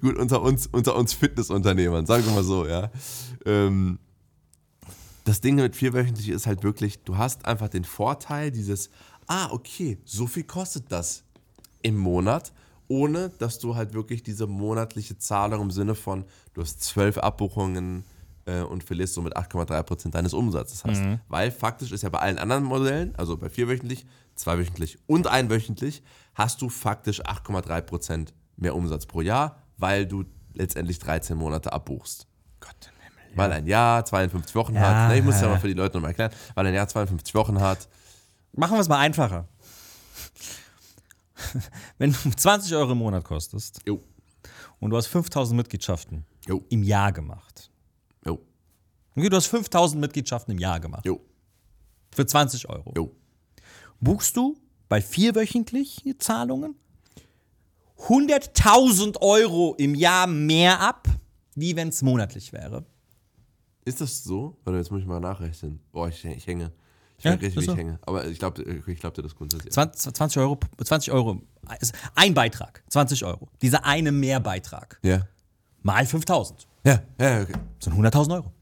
Gut, 0.00 0.16
unter 0.16 0.42
uns, 0.42 0.68
unter 0.68 0.94
uns 0.94 1.12
Fitnessunternehmern, 1.12 2.06
sagen 2.06 2.24
wir 2.24 2.34
mal 2.34 2.44
so, 2.44 2.66
ja. 2.66 2.90
Ähm, 3.46 3.98
das 5.24 5.40
Ding 5.40 5.56
mit 5.56 5.76
vierwöchentlich 5.76 6.28
ist 6.28 6.46
halt 6.46 6.62
wirklich, 6.62 7.02
du 7.04 7.16
hast 7.16 7.46
einfach 7.46 7.68
den 7.68 7.84
Vorteil 7.84 8.50
dieses, 8.50 8.90
ah, 9.26 9.50
okay, 9.50 9.98
so 10.04 10.26
viel 10.26 10.44
kostet 10.44 10.90
das 10.90 11.24
im 11.82 11.96
Monat, 11.96 12.52
ohne 12.88 13.30
dass 13.38 13.58
du 13.58 13.74
halt 13.74 13.94
wirklich 13.94 14.22
diese 14.22 14.46
monatliche 14.46 15.18
Zahlung 15.18 15.62
im 15.62 15.70
Sinne 15.70 15.94
von, 15.94 16.24
du 16.54 16.62
hast 16.62 16.82
zwölf 16.82 17.18
Abbuchungen 17.18 18.04
äh, 18.44 18.60
und 18.60 18.84
verlierst 18.84 19.14
somit 19.14 19.36
8,3% 19.36 20.10
deines 20.10 20.34
Umsatzes 20.34 20.84
hast. 20.84 21.00
Weil 21.28 21.50
faktisch 21.50 21.92
ist 21.92 22.02
ja 22.02 22.08
bei 22.08 22.18
allen 22.18 22.38
anderen 22.38 22.64
Modellen, 22.64 23.14
also 23.16 23.36
bei 23.36 23.48
vierwöchentlich, 23.48 24.06
zweiwöchentlich 24.34 24.98
und 25.06 25.26
einwöchentlich, 25.26 26.02
hast 26.34 26.60
du 26.62 26.68
faktisch 26.68 27.24
8,3% 27.24 28.28
mehr 28.56 28.74
Umsatz 28.74 29.06
pro 29.06 29.20
Jahr, 29.20 29.62
weil 29.76 30.06
du 30.06 30.24
letztendlich 30.54 30.98
13 30.98 31.36
Monate 31.36 31.72
abbuchst. 31.72 32.26
Gott. 32.60 32.91
Weil 33.36 33.52
ein 33.52 33.66
Jahr 33.66 34.04
52 34.04 34.54
Wochen 34.54 34.78
hat. 34.78 35.08
Ne, 35.08 35.18
ich 35.18 35.24
muss 35.24 35.36
ja 35.36 35.42
ja. 35.42 35.48
mal 35.48 35.60
für 35.60 35.68
die 35.68 35.74
Leute 35.74 35.96
nochmal 35.96 36.10
erklären. 36.10 36.32
Weil 36.54 36.66
ein 36.66 36.74
Jahr 36.74 36.88
52 36.88 37.34
Wochen 37.34 37.60
hat. 37.60 37.88
Machen 38.52 38.74
wir 38.76 38.80
es 38.80 38.88
mal 38.88 38.98
einfacher. 38.98 39.48
Wenn 41.98 42.12
du 42.12 42.30
20 42.30 42.74
Euro 42.74 42.92
im 42.92 42.98
Monat 42.98 43.24
kostest 43.24 43.80
Jo, 43.86 44.02
und 44.80 44.90
du 44.90 44.96
hast 44.96 45.06
5000 45.06 45.56
Mitgliedschaften 45.56 46.24
jo, 46.46 46.62
im 46.68 46.82
Jahr 46.82 47.12
gemacht. 47.12 47.70
jo, 48.24 48.38
Okay, 49.16 49.28
du 49.28 49.36
hast 49.36 49.46
5000 49.46 50.00
Mitgliedschaften 50.00 50.52
im 50.52 50.58
Jahr 50.58 50.80
gemacht. 50.80 51.04
jo, 51.04 51.20
Für 52.14 52.26
20 52.26 52.68
Euro. 52.68 52.92
jo. 52.96 53.10
Buchst 54.00 54.36
du 54.36 54.56
bei 54.88 55.00
vierwöchentlichen 55.00 56.18
Zahlungen 56.20 56.74
100.000 58.08 59.20
Euro 59.20 59.74
im 59.78 59.94
Jahr 59.94 60.26
mehr 60.26 60.80
ab, 60.80 61.08
wie 61.54 61.76
wenn 61.76 61.88
es 61.88 62.02
monatlich 62.02 62.52
wäre. 62.52 62.84
Ist 63.84 64.00
das 64.00 64.22
so? 64.22 64.56
Warte, 64.64 64.78
jetzt 64.78 64.90
muss 64.90 65.00
ich 65.00 65.06
mal 65.06 65.20
nachrechnen. 65.20 65.80
Boah, 65.90 66.08
ich, 66.08 66.24
ich 66.24 66.46
hänge. 66.46 66.72
Ich 67.18 67.24
Ja, 67.24 67.32
richtig, 67.32 67.54
wie 67.56 67.58
ist 67.60 67.66
so. 67.66 67.72
ich 67.72 67.78
hänge. 67.78 67.98
Aber 68.02 68.26
ich 68.26 68.38
glaube 68.38 68.62
ich 68.62 69.00
glaub 69.00 69.14
dir 69.14 69.22
das 69.22 69.34
grundsätzlich. 69.34 69.72
20, 69.72 70.14
20 70.14 70.38
Euro, 70.42 70.58
20 70.82 71.12
Euro, 71.12 71.40
ist 71.80 71.94
ein 72.14 72.34
Beitrag, 72.34 72.82
20 72.88 73.24
Euro. 73.24 73.48
Dieser 73.60 73.84
eine 73.84 74.12
Mehrbeitrag 74.12 74.98
Ja. 75.02 75.26
mal 75.82 76.06
5000 76.06 76.66
Ja, 76.84 77.02
ja, 77.18 77.42
okay. 77.42 77.54
sind 77.80 77.94
100.000 77.94 78.34
Euro. 78.34 78.52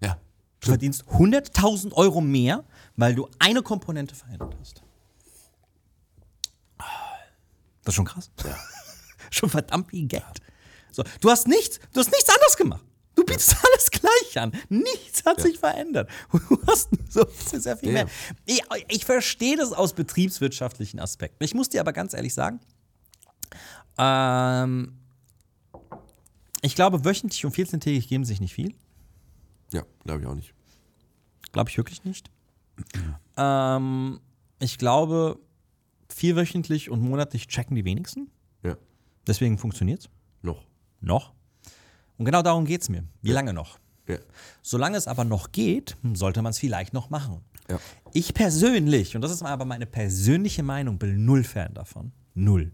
Ja. 0.00 0.18
Du 0.60 0.68
verdienst 0.68 1.04
100.000 1.08 1.92
Euro 1.94 2.20
mehr, 2.20 2.64
weil 2.96 3.14
du 3.14 3.28
eine 3.38 3.62
Komponente 3.62 4.14
verändert 4.14 4.56
hast. 4.60 4.82
Das 7.84 7.92
ist 7.92 7.94
schon 7.94 8.04
krass. 8.04 8.30
schon 9.30 9.48
verdammt 9.48 9.90
viel 9.90 10.06
Geld. 10.06 10.42
So, 10.90 11.02
du 11.20 11.30
hast 11.30 11.46
nichts, 11.48 11.78
du 11.92 12.00
hast 12.00 12.10
nichts 12.10 12.28
anderes 12.28 12.56
gemacht. 12.56 12.84
Du 13.28 13.34
bietest 13.34 13.56
alles 13.64 13.90
gleich 13.90 14.38
an. 14.42 14.52
Nichts 14.68 15.24
hat 15.24 15.40
sich 15.40 15.58
verändert. 15.58 16.10
Du 16.32 16.58
hast 16.66 16.88
so 17.10 17.26
sehr 17.58 17.76
viel 17.76 17.88
Ja, 17.88 18.04
mehr. 18.04 18.08
Ich, 18.46 18.62
ich 18.88 19.04
verstehe 19.04 19.56
das 19.56 19.72
aus 19.72 19.92
betriebswirtschaftlichen 19.94 20.98
Aspekten. 21.00 21.42
Ich 21.44 21.54
muss 21.54 21.68
dir 21.68 21.80
aber 21.80 21.92
ganz 21.92 22.14
ehrlich 22.14 22.34
sagen, 22.34 22.60
ähm, 23.98 24.98
ich 26.62 26.74
glaube, 26.74 27.04
wöchentlich 27.04 27.44
und 27.44 27.54
14-tägig 27.54 28.08
geben 28.08 28.24
sich 28.24 28.40
nicht 28.40 28.54
viel. 28.54 28.74
Ja, 29.72 29.82
glaube 30.04 30.20
ich 30.22 30.26
auch 30.26 30.34
nicht. 30.34 30.54
Glaube 31.52 31.70
ich 31.70 31.76
wirklich 31.76 32.04
nicht. 32.04 32.30
ähm, 33.36 34.20
ich 34.60 34.78
glaube, 34.78 35.38
vierwöchentlich 36.08 36.90
und 36.90 37.00
monatlich 37.00 37.48
checken 37.48 37.76
die 37.76 37.84
wenigsten. 37.84 38.30
Ja. 38.62 38.76
Deswegen 39.26 39.58
funktioniert 39.58 40.00
es. 40.00 40.08
Noch. 40.42 40.64
Noch. 41.00 41.32
Und 42.18 42.24
genau 42.24 42.42
darum 42.42 42.64
geht 42.64 42.82
es 42.82 42.88
mir. 42.88 43.04
Wie 43.22 43.32
lange 43.32 43.52
noch? 43.52 43.78
Ja. 44.06 44.16
Solange 44.62 44.96
es 44.96 45.06
aber 45.06 45.24
noch 45.24 45.52
geht, 45.52 45.96
sollte 46.14 46.42
man 46.42 46.50
es 46.50 46.58
vielleicht 46.58 46.92
noch 46.92 47.10
machen. 47.10 47.40
Ja. 47.70 47.78
Ich 48.12 48.34
persönlich, 48.34 49.14
und 49.14 49.22
das 49.22 49.30
ist 49.30 49.42
aber 49.42 49.64
meine 49.64 49.86
persönliche 49.86 50.62
Meinung, 50.62 50.98
bin 50.98 51.24
null 51.24 51.44
Fan 51.44 51.74
davon. 51.74 52.12
Null. 52.34 52.72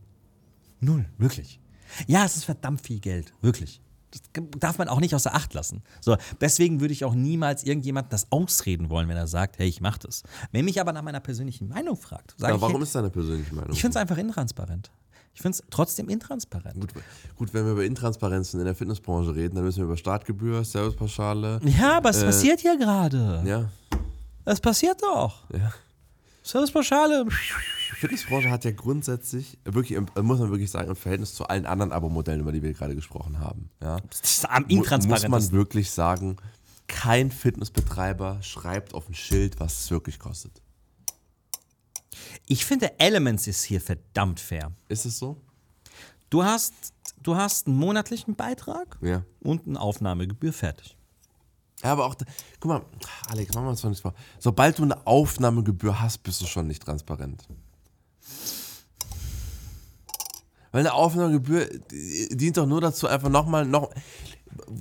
Null, 0.81 1.07
wirklich. 1.19 1.61
Ja, 2.07 2.25
es 2.25 2.37
ist 2.37 2.45
verdammt 2.45 2.81
viel 2.81 3.01
Geld, 3.01 3.33
wirklich. 3.41 3.81
Das 4.11 4.23
darf 4.61 4.79
man 4.79 4.89
auch 4.89 5.01
nicht 5.01 5.15
außer 5.15 5.35
Acht 5.35 5.55
lassen. 5.55 5.83
So, 6.01 6.17
deswegen 6.41 6.81
würde 6.81 6.93
ich 6.93 7.05
auch 7.05 7.15
niemals 7.15 7.65
irgendjemandem 7.65 8.11
das 8.11 8.31
ausreden 8.31 8.89
wollen, 8.89 9.09
wenn 9.09 9.17
er 9.17 9.27
sagt, 9.27 9.59
hey, 9.59 9.67
ich 9.67 9.81
mach 9.81 9.99
das. 9.99 10.23
Wenn 10.53 10.65
mich 10.65 10.81
aber 10.81 10.93
nach 10.93 11.03
meiner 11.03 11.19
persönlichen 11.19 11.69
Meinung 11.69 11.97
fragt, 11.97 12.35
sage 12.39 12.53
Aber 12.53 12.59
ich, 12.59 12.63
warum 12.63 12.77
hey, 12.77 12.83
ist 12.85 12.95
deine 12.95 13.11
persönliche 13.11 13.53
Meinung? 13.55 13.73
ich 13.73 13.81
finde 13.81 13.97
es 13.99 14.01
einfach 14.01 14.17
intransparent. 14.17 14.93
Ich 15.35 15.43
finde 15.43 15.57
es 15.59 15.65
trotzdem 15.71 16.09
intransparent. 16.09 16.81
Gut, 16.81 16.91
gut, 17.37 17.55
wenn 17.55 17.65
wir 17.65 17.73
über 17.73 17.85
Intransparenzen 17.85 18.61
in 18.61 18.67
der 18.67 18.75
Fitnessbranche 18.75 19.35
reden, 19.35 19.57
dann 19.57 19.65
müssen 19.65 19.79
wir 19.79 19.85
über 19.87 19.97
Startgebühr, 19.97 20.63
Servicepauschale. 20.65 21.61
Ja, 21.65 21.97
aber 21.97 22.11
es 22.11 22.23
Äh, 22.23 22.27
passiert 22.27 22.63
ja 22.63 22.75
gerade. 22.77 23.43
Ja. 23.45 23.69
Es 24.45 24.61
passiert 24.61 25.03
doch. 25.03 25.43
ja. 25.53 25.73
Servicepauschale. 26.43 27.25
Die 27.25 27.97
Fitnessbranche 27.97 28.51
hat 28.51 28.65
ja 28.67 28.71
grundsätzlich, 28.71 29.59
wirklich, 29.65 29.97
äh, 29.99 30.23
muss 30.23 30.39
man 30.39 30.51
wirklich 30.51 30.71
sagen, 30.71 30.91
im 30.91 30.97
Verhältnis 30.97 31.35
zu 31.35 31.47
allen 31.47 31.65
anderen 31.65 31.91
Abo-Modellen, 31.91 32.41
über 32.41 32.53
die 32.53 32.63
wir 32.63 32.73
gerade 32.75 32.95
gesprochen 32.95 33.41
haben, 33.41 33.71
ja, 33.83 33.99
Das 34.11 34.21
ist 34.21 34.51
am 34.51 34.65
mu- 34.69 34.85
muss 35.09 35.27
man 35.29 35.53
wirklich 35.53 35.91
sagen, 35.91 36.37
kein 36.87 37.31
Fitnessbetreiber 37.31 38.43
schreibt 38.43 38.93
auf 38.95 39.09
ein 39.09 39.15
Schild, 39.15 39.59
was 39.59 39.81
es 39.85 39.91
wirklich 39.91 40.19
kostet. 40.19 40.61
Ich 42.47 42.65
finde, 42.65 42.99
Elements 43.01 43.47
ist 43.47 43.65
hier 43.65 43.81
verdammt 43.81 44.41
fair. 44.41 44.73
Ist 44.89 45.05
es 45.07 45.19
so? 45.19 45.41
Du 46.31 46.43
hast, 46.45 46.73
du 47.23 47.37
hast 47.37 47.67
einen 47.67 47.77
monatlichen 47.77 48.35
Beitrag 48.35 48.99
Ja. 49.01 49.23
und 49.41 49.67
eine 49.67 49.81
Aufnahmegebühr 49.81 50.53
fertig. 50.53 50.97
Ja, 51.83 51.93
aber 51.93 52.07
auch, 52.07 52.17
guck 52.61 52.69
mal, 52.69 52.83
Alex, 53.29 53.55
machen 53.55 53.67
wir 53.67 53.71
uns 53.71 53.83
doch 53.83 53.91
nicht 53.91 54.01
vor. 54.03 54.15
Sobald 54.39 54.79
du 54.79 54.83
eine 54.85 55.07
Aufnahmegebühr 55.07 56.01
hast, 56.01 56.19
bist 56.23 56.41
du 56.41 56.47
schon 56.47 56.67
nicht 56.67 56.83
transparent. 56.83 57.47
Weil 60.73 60.81
eine 60.81 60.93
Aufnahmegebühr 60.95 61.67
die- 61.91 62.29
dient 62.37 62.57
doch 62.57 62.67
nur 62.67 62.81
dazu, 62.81 63.07
einfach 63.07 63.29
nochmal, 63.29 63.65
noch, 63.65 63.91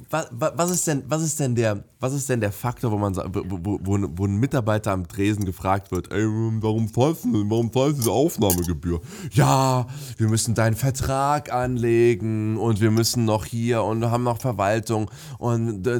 was, 0.09 0.27
was, 0.31 0.69
ist 0.71 0.87
denn, 0.87 1.03
was, 1.07 1.21
ist 1.23 1.39
denn 1.39 1.55
der, 1.55 1.83
was 1.99 2.13
ist 2.13 2.29
denn 2.29 2.39
der 2.41 2.51
Faktor, 2.51 2.91
wo, 2.91 2.97
man, 2.97 3.15
wo, 3.15 3.79
wo, 3.83 3.99
wo, 4.15 4.25
ein- 4.25 4.35
Mitarbeiter 4.37 4.91
am 4.91 5.07
Tresen 5.07 5.45
gefragt 5.45 5.91
wird, 5.91 6.11
ey, 6.11 6.23
warum 6.25 6.91
zahlst 6.93 7.25
du, 7.25 7.49
warum 7.49 7.71
zahlst 7.71 7.93
du 7.97 8.01
diese 8.01 8.11
Aufnahmegebühr? 8.11 9.01
Ja, 9.31 9.87
wir 10.17 10.27
müssen 10.27 10.53
deinen 10.55 10.75
Vertrag 10.75 11.51
anlegen 11.51 12.57
und 12.57 12.81
wir 12.81 12.91
müssen 12.91 13.25
noch 13.25 13.45
hier 13.45 13.83
und 13.83 14.03
haben 14.11 14.23
noch 14.23 14.39
Verwaltung 14.39 15.09
und 15.39 15.83
d- 15.83 15.99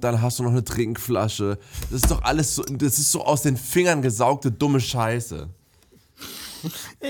dann 0.00 0.22
hast 0.22 0.38
du 0.38 0.42
noch 0.42 0.50
eine 0.50 0.64
Trinkflasche. 0.64 1.58
Das 1.90 2.02
ist 2.02 2.10
doch 2.10 2.22
alles 2.22 2.54
so, 2.56 2.62
das 2.64 2.98
ist 2.98 3.12
so 3.12 3.24
aus 3.24 3.42
den 3.42 3.56
Fingern 3.56 4.02
gesaugte 4.02 4.50
dumme 4.52 4.80
Scheiße. 4.80 5.48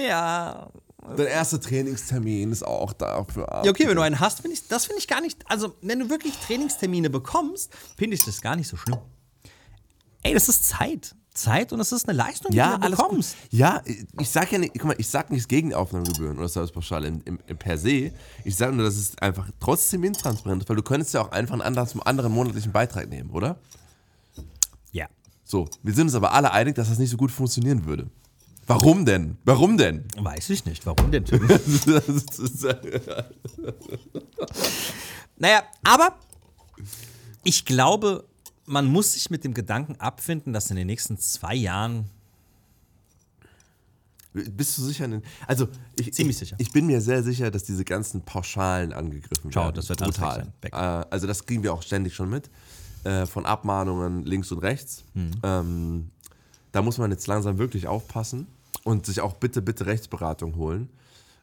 Ja, 0.08 0.68
Dein 1.16 1.26
erster 1.26 1.60
Trainingstermin 1.60 2.52
ist 2.52 2.62
auch 2.66 2.92
dafür 2.92 3.50
ab. 3.52 3.64
Ja, 3.64 3.70
okay, 3.70 3.86
wenn 3.88 3.96
du 3.96 4.02
einen 4.02 4.18
hast, 4.20 4.40
finde 4.40 4.54
ich, 4.56 4.66
das 4.68 4.86
finde 4.86 4.98
ich 5.00 5.08
gar 5.08 5.20
nicht. 5.20 5.38
Also, 5.48 5.74
wenn 5.82 5.98
du 6.00 6.08
wirklich 6.10 6.34
Trainingstermine 6.38 7.10
bekommst, 7.10 7.72
finde 7.96 8.14
ich 8.16 8.24
das 8.24 8.40
gar 8.40 8.56
nicht 8.56 8.68
so 8.68 8.76
schlimm. 8.76 8.98
Ey, 10.22 10.34
das 10.34 10.48
ist 10.48 10.64
Zeit. 10.66 11.14
Zeit 11.32 11.70
und 11.72 11.78
das 11.78 11.92
ist 11.92 12.08
eine 12.08 12.16
Leistung, 12.16 12.50
die 12.50 12.56
Ja, 12.56 12.78
du 12.78 12.82
alles 12.84 12.98
bekommst. 12.98 13.36
gut. 13.42 13.52
Ja, 13.52 13.82
ich 14.18 14.30
sag 14.30 14.50
ja 14.52 14.58
nicht, 14.58 14.72
guck 14.72 14.84
mal, 14.84 14.96
ich 14.98 15.06
sag 15.08 15.30
nichts 15.30 15.46
gegen 15.46 15.74
Aufnahmegebühren 15.74 16.38
oder 16.38 16.48
Servicepauschale 16.48 17.08
im, 17.08 17.20
im, 17.26 17.38
im 17.46 17.58
per 17.58 17.76
se. 17.76 18.10
Ich 18.44 18.56
sage 18.56 18.74
nur, 18.74 18.86
dass 18.86 18.96
es 18.96 19.18
einfach 19.18 19.46
trotzdem 19.60 20.02
intransparent 20.04 20.62
ist, 20.62 20.68
weil 20.70 20.76
du 20.76 20.82
könntest 20.82 21.12
ja 21.12 21.20
auch 21.20 21.30
einfach 21.32 21.52
einen 21.52 21.60
anderen, 21.62 21.88
zum 21.88 22.02
anderen 22.02 22.32
monatlichen 22.32 22.72
Beitrag 22.72 23.10
nehmen, 23.10 23.30
oder? 23.30 23.58
Ja. 24.92 25.06
So, 25.44 25.68
wir 25.82 25.92
sind 25.92 26.06
uns 26.06 26.14
aber 26.14 26.32
alle 26.32 26.50
einig, 26.52 26.74
dass 26.74 26.88
das 26.88 26.98
nicht 26.98 27.10
so 27.10 27.18
gut 27.18 27.30
funktionieren 27.30 27.84
würde. 27.84 28.08
Warum 28.66 29.04
denn? 29.04 29.36
Warum 29.44 29.76
denn? 29.76 30.04
Weiß 30.16 30.50
ich 30.50 30.64
nicht. 30.64 30.84
Warum 30.86 31.10
denn? 31.10 31.24
Naja, 35.38 35.64
aber 35.84 36.16
ich 37.44 37.66
glaube, 37.66 38.24
man 38.64 38.86
muss 38.86 39.12
sich 39.12 39.28
mit 39.28 39.44
dem 39.44 39.52
Gedanken 39.52 39.96
abfinden, 39.96 40.54
dass 40.54 40.70
in 40.70 40.76
den 40.76 40.86
nächsten 40.86 41.18
zwei 41.18 41.54
Jahren. 41.54 42.08
Bist 44.32 44.78
du 44.78 44.82
sicher? 44.82 45.08
Also, 45.46 45.68
ich, 45.98 46.12
Ziemlich 46.14 46.36
ich, 46.36 46.40
sicher. 46.40 46.56
Ich 46.58 46.72
bin 46.72 46.86
mir 46.86 47.02
sehr 47.02 47.22
sicher, 47.22 47.50
dass 47.50 47.64
diese 47.64 47.84
ganzen 47.84 48.22
Pauschalen 48.22 48.94
angegriffen 48.94 49.52
Schau, 49.52 49.64
werden. 49.64 49.76
das 49.76 49.90
wird 49.90 50.00
brutal. 50.00 50.52
Äh, 50.62 50.70
also, 50.70 51.26
das 51.26 51.44
kriegen 51.44 51.62
wir 51.62 51.74
auch 51.74 51.82
ständig 51.82 52.14
schon 52.14 52.30
mit. 52.30 52.48
Äh, 53.04 53.26
von 53.26 53.44
Abmahnungen 53.44 54.24
links 54.24 54.50
und 54.52 54.60
rechts. 54.60 55.04
Hm. 55.12 55.30
Ähm, 55.42 56.10
da 56.72 56.80
muss 56.80 56.96
man 56.96 57.10
jetzt 57.10 57.26
langsam 57.26 57.58
wirklich 57.58 57.86
aufpassen 57.86 58.46
und 58.86 59.04
sich 59.04 59.20
auch 59.20 59.34
bitte, 59.34 59.62
bitte 59.62 59.84
Rechtsberatung 59.86 60.54
holen. 60.56 60.88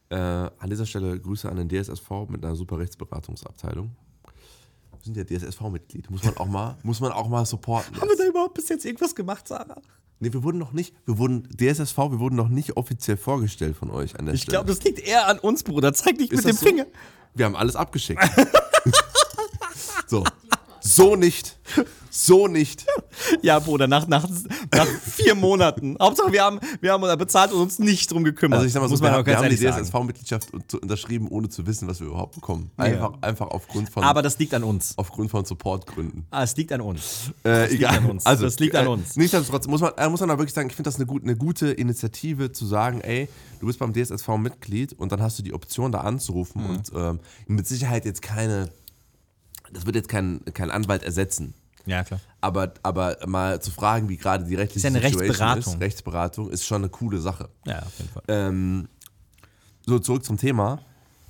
Äh, 0.09 0.15
an 0.15 0.69
dieser 0.69 0.85
Stelle 0.85 1.19
Grüße 1.19 1.49
an 1.49 1.57
den 1.57 1.67
DSSV 1.67 2.09
mit 2.29 2.43
einer 2.43 2.55
super 2.55 2.79
Rechtsberatungsabteilung. 2.79 3.91
Wir 4.23 4.99
sind 5.03 5.17
ja 5.17 5.25
DSSV-Mitglied. 5.25 6.09
Muss 6.09 6.23
man 6.23 6.37
auch 6.37 6.47
mal, 6.47 6.77
muss 6.83 7.01
man 7.01 7.11
auch 7.11 7.27
mal 7.27 7.45
supporten. 7.45 7.99
Haben 7.99 8.07
wir 8.07 8.15
da 8.17 8.23
überhaupt 8.25 8.53
bis 8.53 8.69
jetzt 8.69 8.85
irgendwas 8.85 9.13
gemacht, 9.13 9.47
Sarah? 9.49 9.81
Nee, 10.19 10.31
wir 10.31 10.41
wurden 10.43 10.57
noch 10.57 10.71
nicht, 10.71 10.95
wir 11.05 11.17
wurden, 11.17 11.49
DSSV, 11.49 11.97
wir 11.97 12.19
wurden 12.19 12.37
noch 12.37 12.47
nicht 12.47 12.77
offiziell 12.77 13.17
vorgestellt 13.17 13.75
von 13.75 13.91
euch 13.91 14.17
an 14.17 14.25
der 14.25 14.35
Ich 14.35 14.43
Stelle. 14.43 14.59
glaube, 14.59 14.67
das 14.73 14.81
liegt 14.85 14.99
eher 14.99 15.27
an 15.27 15.37
uns, 15.39 15.63
Bruder. 15.63 15.93
Zeig 15.93 16.17
nicht 16.17 16.31
Ist 16.31 16.45
mit 16.45 16.53
dem 16.53 16.57
so? 16.57 16.65
Finger. 16.65 16.85
Wir 17.33 17.45
haben 17.45 17.57
alles 17.57 17.75
abgeschickt. 17.75 18.23
so. 20.07 20.23
So 20.85 21.15
nicht. 21.15 21.57
So 22.09 22.47
nicht. 22.47 22.85
Ja, 23.43 23.59
Bruder, 23.59 23.85
nach, 23.87 24.07
nach, 24.07 24.27
nach 24.73 24.87
vier 24.87 25.35
Monaten. 25.35 25.95
Hauptsache, 26.01 26.31
wir 26.31 26.43
haben, 26.43 26.59
wir 26.81 26.91
haben 26.91 27.17
bezahlt 27.17 27.51
und 27.53 27.61
uns 27.61 27.77
nicht 27.79 28.11
drum 28.11 28.23
gekümmert. 28.23 28.57
Also 28.57 28.67
ich 28.67 28.73
sag 28.73 28.81
mal 28.81 28.87
so, 28.87 28.93
Muss 28.93 29.01
wir, 29.03 29.11
haben- 29.11 29.25
wir 29.25 29.37
haben 29.37 29.49
die. 29.49 29.55
DSSV-Mitgliedschaft 29.55 30.51
un- 30.53 30.63
unterschrieben, 30.81 31.27
ohne 31.27 31.47
zu 31.49 31.65
wissen, 31.67 31.87
was 31.87 31.99
wir 31.99 32.07
überhaupt 32.07 32.35
bekommen. 32.35 32.71
Einfach, 32.77 33.13
einfach 33.21 33.47
aufgrund 33.47 33.89
von, 33.91 34.03
Aber 34.03 34.21
das 34.23 34.39
liegt 34.39 34.53
an 34.55 34.63
uns. 34.63 34.93
aufgrund 34.97 35.29
von 35.31 35.45
Supportgründen. 35.45 36.25
Ah, 36.31 36.43
es 36.43 36.55
liegt 36.55 36.71
an 36.71 36.81
uns. 36.81 37.31
Äh, 37.45 37.61
liegt 37.69 37.73
egal. 37.75 37.97
an 37.97 38.05
uns. 38.11 38.25
Also, 38.25 38.45
Das 38.45 38.59
liegt 38.59 38.75
an 38.75 38.85
äh, 38.85 38.89
uns. 38.89 39.15
Nichtsdestotrotz 39.15 39.67
muss 39.67 39.81
man, 39.81 39.91
äh, 39.95 40.09
muss 40.09 40.19
man 40.19 40.29
da 40.29 40.37
wirklich 40.39 40.53
sagen, 40.53 40.69
ich 40.69 40.75
finde 40.75 40.87
das 40.87 40.95
eine, 40.95 41.05
gut, 41.05 41.23
eine 41.23 41.35
gute 41.35 41.71
Initiative 41.71 42.51
zu 42.51 42.65
sagen, 42.65 43.01
ey, 43.01 43.29
du 43.59 43.67
bist 43.67 43.77
beim 43.79 43.93
DSSV 43.93 44.27
Mitglied 44.37 44.93
und 44.93 45.11
dann 45.11 45.21
hast 45.21 45.37
du 45.37 45.43
die 45.43 45.53
Option 45.53 45.91
da 45.91 46.01
anzurufen 46.01 46.63
Mhm. 46.63 46.69
und 46.69 46.91
ähm, 46.95 47.19
mit 47.47 47.67
Sicherheit 47.67 48.05
jetzt 48.05 48.21
keine, 48.23 48.69
das 49.73 49.85
wird 49.85 49.95
jetzt 49.95 50.09
kein, 50.09 50.41
kein 50.53 50.71
Anwalt 50.71 51.03
ersetzen. 51.03 51.53
Ja, 51.85 52.03
klar. 52.03 52.21
Aber, 52.39 52.73
aber 52.81 53.17
mal 53.25 53.61
zu 53.61 53.71
fragen, 53.71 54.07
wie 54.07 54.17
gerade 54.17 54.45
die 54.45 54.55
rechtliche 54.55 54.87
Ist 54.87 54.93
ja 54.93 54.99
eine 54.99 55.01
Situation 55.01 55.27
Rechtsberatung. 55.27 55.73
ist, 55.73 55.81
Rechtsberatung 55.81 56.49
ist 56.49 56.65
schon 56.65 56.81
eine 56.81 56.89
coole 56.89 57.19
Sache. 57.19 57.49
Ja, 57.65 57.79
auf 57.79 57.97
jeden 57.97 58.09
Fall. 58.11 58.23
Ähm, 58.27 58.87
so, 59.85 59.99
zurück 59.99 60.23
zum 60.23 60.37
Thema. 60.37 60.79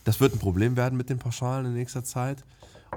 Das 0.03 0.19
wird 0.19 0.33
ein 0.33 0.39
Problem 0.39 0.75
werden 0.75 0.95
mit 0.95 1.09
den 1.09 1.17
Pauschalen 1.17 1.65
in 1.67 1.73
nächster 1.73 2.03
Zeit. 2.03 2.43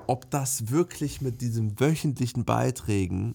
Ob 0.07 0.31
das 0.31 0.71
wirklich 0.71 1.23
mit 1.23 1.41
diesen 1.41 1.81
wöchentlichen 1.81 2.45
Beiträgen 2.45 3.35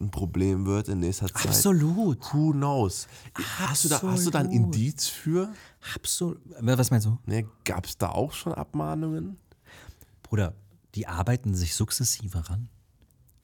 ein 0.00 0.10
Problem 0.10 0.66
wird 0.66 0.88
in 0.88 0.98
nächster 1.00 1.28
Zeit. 1.28 1.46
Absolut. 1.46 2.34
Who 2.34 2.50
knows? 2.52 3.06
Hast 3.58 3.84
du, 3.84 3.88
da, 3.90 4.02
hast 4.02 4.26
du 4.26 4.30
da 4.30 4.40
ein 4.40 4.46
Absolut. 4.46 4.74
Indiz 4.74 5.06
für? 5.06 5.52
Absolut. 5.94 6.40
Was 6.60 6.90
meinst 6.90 7.06
du? 7.06 7.18
Ne, 7.26 7.46
Gab 7.64 7.86
es 7.86 7.96
da 7.96 8.08
auch 8.08 8.32
schon 8.32 8.54
Abmahnungen? 8.54 9.36
Bruder, 10.24 10.54
die 10.94 11.06
arbeiten 11.06 11.54
sich 11.54 11.74
sukzessive 11.74 12.48
ran. 12.48 12.68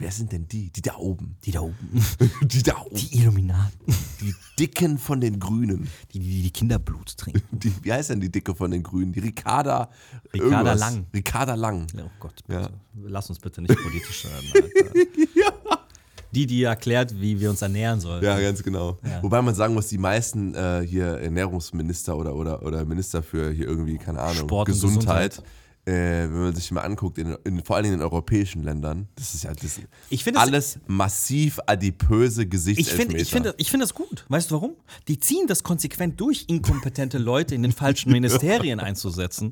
Wer 0.01 0.13
sind 0.13 0.31
denn 0.31 0.47
die? 0.47 0.71
Die 0.71 0.81
da 0.81 0.95
oben. 0.95 1.37
Die 1.45 1.51
da 1.51 1.61
oben. 1.61 1.77
Die 2.43 2.63
da 2.63 2.77
oben. 2.83 2.95
Die 2.95 3.19
Illuminaten. 3.19 3.81
Die 4.21 4.33
Dicken 4.57 4.97
von 4.97 5.21
den 5.21 5.41
Grünen. 5.41 5.89
Die, 6.13 6.21
die, 6.21 6.43
die 6.43 6.51
Kinderblut 6.53 7.17
trinken. 7.17 7.43
Die, 7.59 7.73
wie 7.83 7.93
heißt 7.93 8.11
denn 8.11 8.21
die 8.21 8.31
Dicke 8.31 8.55
von 8.55 8.71
den 8.71 8.85
Grünen? 8.85 9.13
Die 9.13 9.19
Ricarda. 9.19 9.91
Ricarda 10.33 10.57
irgendwas. 10.57 10.79
Lang. 10.81 11.07
Ricarda 11.13 11.55
Lang. 11.55 11.87
Oh 11.99 12.11
Gott, 12.21 12.45
Ja. 12.47 12.71
lass 13.03 13.29
uns 13.29 13.41
bitte 13.41 13.61
nicht 13.61 13.75
politisch 13.77 14.25
werden. 14.27 14.47
Alter. 14.55 15.79
Die, 16.31 16.47
die 16.47 16.63
erklärt, 16.63 17.19
wie 17.19 17.41
wir 17.41 17.49
uns 17.49 17.63
ernähren 17.63 18.01
sollen. 18.01 18.23
Ja, 18.23 18.39
ganz 18.39 18.63
genau. 18.63 18.99
Wobei 19.23 19.41
man 19.41 19.55
sagen 19.55 19.73
muss, 19.73 19.89
die 19.89 19.97
meisten 19.97 20.55
äh, 20.55 20.85
hier 20.87 21.07
Ernährungsminister 21.07 22.15
oder, 22.17 22.35
oder, 22.37 22.63
oder 22.63 22.85
Minister 22.85 23.23
für 23.23 23.51
hier 23.51 23.67
irgendwie, 23.67 23.97
keine 23.97 24.21
Ahnung, 24.21 24.41
Sport 24.47 24.69
und 24.69 24.75
Gesundheit, 24.75 25.43
Äh, 25.89 26.31
wenn 26.31 26.41
man 26.43 26.55
sich 26.55 26.71
mal 26.71 26.83
anguckt, 26.83 27.17
in, 27.19 27.37
in, 27.45 27.65
vor 27.65 27.77
allem 27.77 27.87
in 27.87 27.93
den 27.93 28.03
europäischen 28.03 28.63
Ländern, 28.63 29.09
das 29.17 29.33
ist 29.35 29.45
ja 29.45 29.55
das 29.55 29.81
Ich 30.11 30.23
finde 30.23 30.39
es- 30.41 30.47
alles 30.47 30.79
massiv 30.87 31.59
adipöse 31.67 32.43
Ich 32.43 32.51
Gesichtselfmeter. 32.51 33.09
finde 33.11 33.23
ich 33.23 33.31
find, 33.31 33.55
ich 33.57 33.71
find 33.71 33.83
das 33.83 33.95
gut. 33.95 34.25
Weißt 34.29 34.51
du 34.51 34.57
warum? 34.57 34.73
Die 35.09 35.19
ziehen 35.19 35.47
das 35.47 35.63
konsequent 35.63 36.21
durch, 36.21 36.45
inkompetente 36.49 37.17
Leute 37.19 37.55
in 37.55 37.63
den 37.63 37.73
falschen 37.73 38.13
Ministerien 38.13 38.81
einzusetzen. 38.81 39.51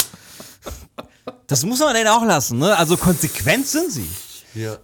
Das 1.47 1.65
muss 1.65 1.79
man 1.81 1.95
denen 1.95 2.09
auch 2.09 2.25
lassen, 2.25 2.59
ne? 2.59 2.77
Also 2.77 2.97
konsequent 2.97 3.67
sind 3.67 3.91
sie. 3.93 4.09
ja. 4.55 4.77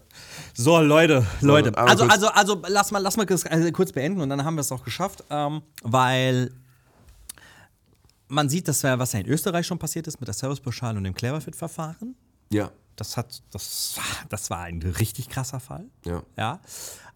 So, 0.55 0.79
Leute, 0.81 1.27
Leute. 1.41 1.77
Also, 1.79 2.05
also, 2.05 2.29
also 2.29 2.63
lass 2.69 2.91
mal, 2.91 2.99
lass 2.99 3.17
mal 3.17 3.25
kurz, 3.27 3.47
also 3.47 3.71
kurz 3.73 3.91
beenden 3.93 4.21
und 4.21 4.29
dann 4.29 4.45
haben 4.45 4.55
wir 4.57 4.61
es 4.61 4.71
auch 4.71 4.85
geschafft, 4.85 5.25
ähm, 5.31 5.63
weil 5.83 6.51
man 8.33 8.49
sieht, 8.49 8.67
dass 8.69 8.83
was 8.83 9.13
ja 9.13 9.21
in 9.21 9.27
Österreich 9.27 9.67
schon 9.67 9.79
passiert 9.79 10.07
ist 10.07 10.19
mit 10.21 10.27
der 10.27 10.35
Servicepauschale 10.35 10.97
und 10.99 11.05
dem 11.05 11.15
Cleverfit-Verfahren. 11.15 12.15
ja, 12.51 12.71
Das 12.97 13.17
hat, 13.17 13.43
das, 13.51 13.99
das 14.29 14.51
war 14.51 14.61
ein 14.61 14.81
richtig 14.83 15.29
krasser 15.29 15.61
Fall. 15.61 15.87
ja. 16.07 16.23
Ja. 16.37 16.61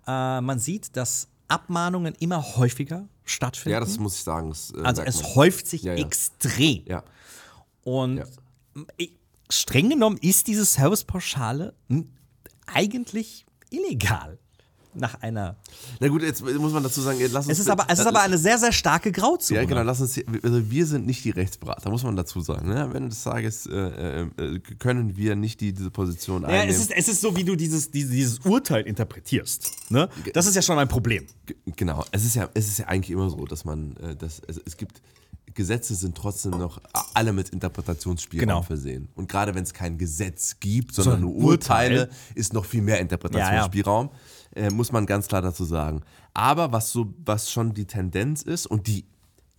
Äh, 0.07 0.41
man 0.41 0.59
sieht, 0.59 0.97
dass 0.97 1.29
Abmahnungen 1.49 2.15
immer 2.21 2.57
häufiger 2.57 3.09
stattfinden. 3.25 3.73
Ja, 3.73 3.81
das 3.81 3.99
muss 3.99 4.15
ich 4.17 4.23
sagen. 4.23 4.51
Das, 4.51 4.73
äh, 4.73 4.83
also 4.83 5.03
es 5.03 5.23
man. 5.23 5.35
häuft 5.37 5.67
sich 5.67 5.83
Ja, 5.83 5.95
ja. 5.95 6.05
extrem. 6.07 6.85
Ja. 6.87 7.03
Und 7.83 8.23
ich- 8.97 9.17
streng 9.51 9.89
genommen 9.91 10.19
ist 10.19 10.47
diese 10.49 10.65
Servicepauschale 10.65 11.75
eigentlich 12.67 13.47
illegal. 13.71 14.39
Nach 14.99 15.21
einer. 15.21 15.57
Na 16.01 16.09
gut, 16.09 16.23
jetzt 16.23 16.43
muss 16.43 16.73
man 16.73 16.83
dazu 16.83 17.01
sagen, 17.03 17.19
lass 17.31 17.47
uns. 17.47 17.53
Es 17.53 17.59
ist 17.59 17.69
aber, 17.69 17.85
es 17.89 17.99
ist 17.99 18.07
aber 18.07 18.23
eine 18.23 18.39
sehr, 18.39 18.59
sehr 18.59 18.73
starke 18.73 19.13
Grauzone. 19.13 19.61
Ja, 19.61 19.67
genau, 19.67 19.83
lass 19.83 20.01
uns, 20.01 20.19
also 20.43 20.71
wir 20.71 20.87
sind 20.87 21.05
nicht 21.07 21.23
die 21.25 21.31
Rechtsberater, 21.31 21.91
muss 21.91 22.03
man 22.03 22.17
dazu 22.17 22.41
sagen. 22.41 22.69
Ne? 22.69 22.83
Am 22.83 22.95
Ende 22.95 23.11
des 23.11 23.23
Tages 23.23 23.67
äh, 23.67 24.23
äh, 24.23 24.59
können 24.79 25.17
wir 25.17 25.37
nicht 25.37 25.61
die, 25.61 25.73
diese 25.75 25.91
Position 25.91 26.43
Ja, 26.43 26.49
einnehmen. 26.49 26.71
es, 26.71 26.81
ist, 26.81 26.91
es 26.97 27.09
ist 27.09 27.21
so, 27.21 27.37
wie 27.37 27.45
du 27.45 27.57
dieses, 27.57 27.91
dieses, 27.91 28.11
dieses 28.11 28.39
Urteil 28.41 28.85
interpretierst. 28.87 29.91
Ne? 29.91 30.09
Das 30.33 30.47
ist 30.47 30.55
ja 30.55 30.63
schon 30.63 30.79
ein 30.79 30.89
Problem. 30.89 31.27
G- 31.45 31.55
Genau, 31.77 32.05
es 32.13 32.25
ist 32.25 32.35
ja, 32.37 32.49
es 32.55 32.69
ist 32.69 32.79
ja 32.79 32.87
eigentlich 32.87 33.11
immer 33.11 33.29
so, 33.29 33.45
dass 33.45 33.65
man, 33.65 33.97
äh, 33.99 34.17
dass, 34.17 34.41
also 34.49 34.61
es 34.65 34.77
gibt, 34.77 35.03
Gesetze 35.55 35.95
sind 35.95 36.15
trotzdem 36.17 36.51
noch 36.53 36.81
alle 37.15 37.33
mit 37.33 37.49
Interpretationsspielraum 37.49 38.47
Genau. 38.47 38.63
versehen. 38.63 39.09
Und 39.15 39.27
gerade 39.29 39.55
wenn 39.55 39.63
es 39.63 39.73
kein 39.73 39.97
Gesetz 39.97 40.57
gibt, 40.61 40.95
sondern 40.95 41.21
Sondern 41.21 41.35
nur 41.39 41.45
Urteile, 41.51 42.01
Urteil. 42.01 42.17
ist 42.35 42.53
noch 42.53 42.67
viel 42.67 42.83
mehr 42.83 43.01
Interpretationsspielraum, 43.01 44.11
Äh, 44.57 44.71
muss 44.71 44.91
man 44.91 45.05
ganz 45.05 45.29
klar 45.29 45.43
dazu 45.43 45.65
sagen. 45.65 46.03
Aber 46.33 46.73
was 46.73 46.91
so, 46.91 47.15
was 47.25 47.51
schon 47.51 47.75
die 47.75 47.85
Tendenz 47.85 48.43
ist 48.43 48.67
und 48.67 48.87
die 48.87 49.05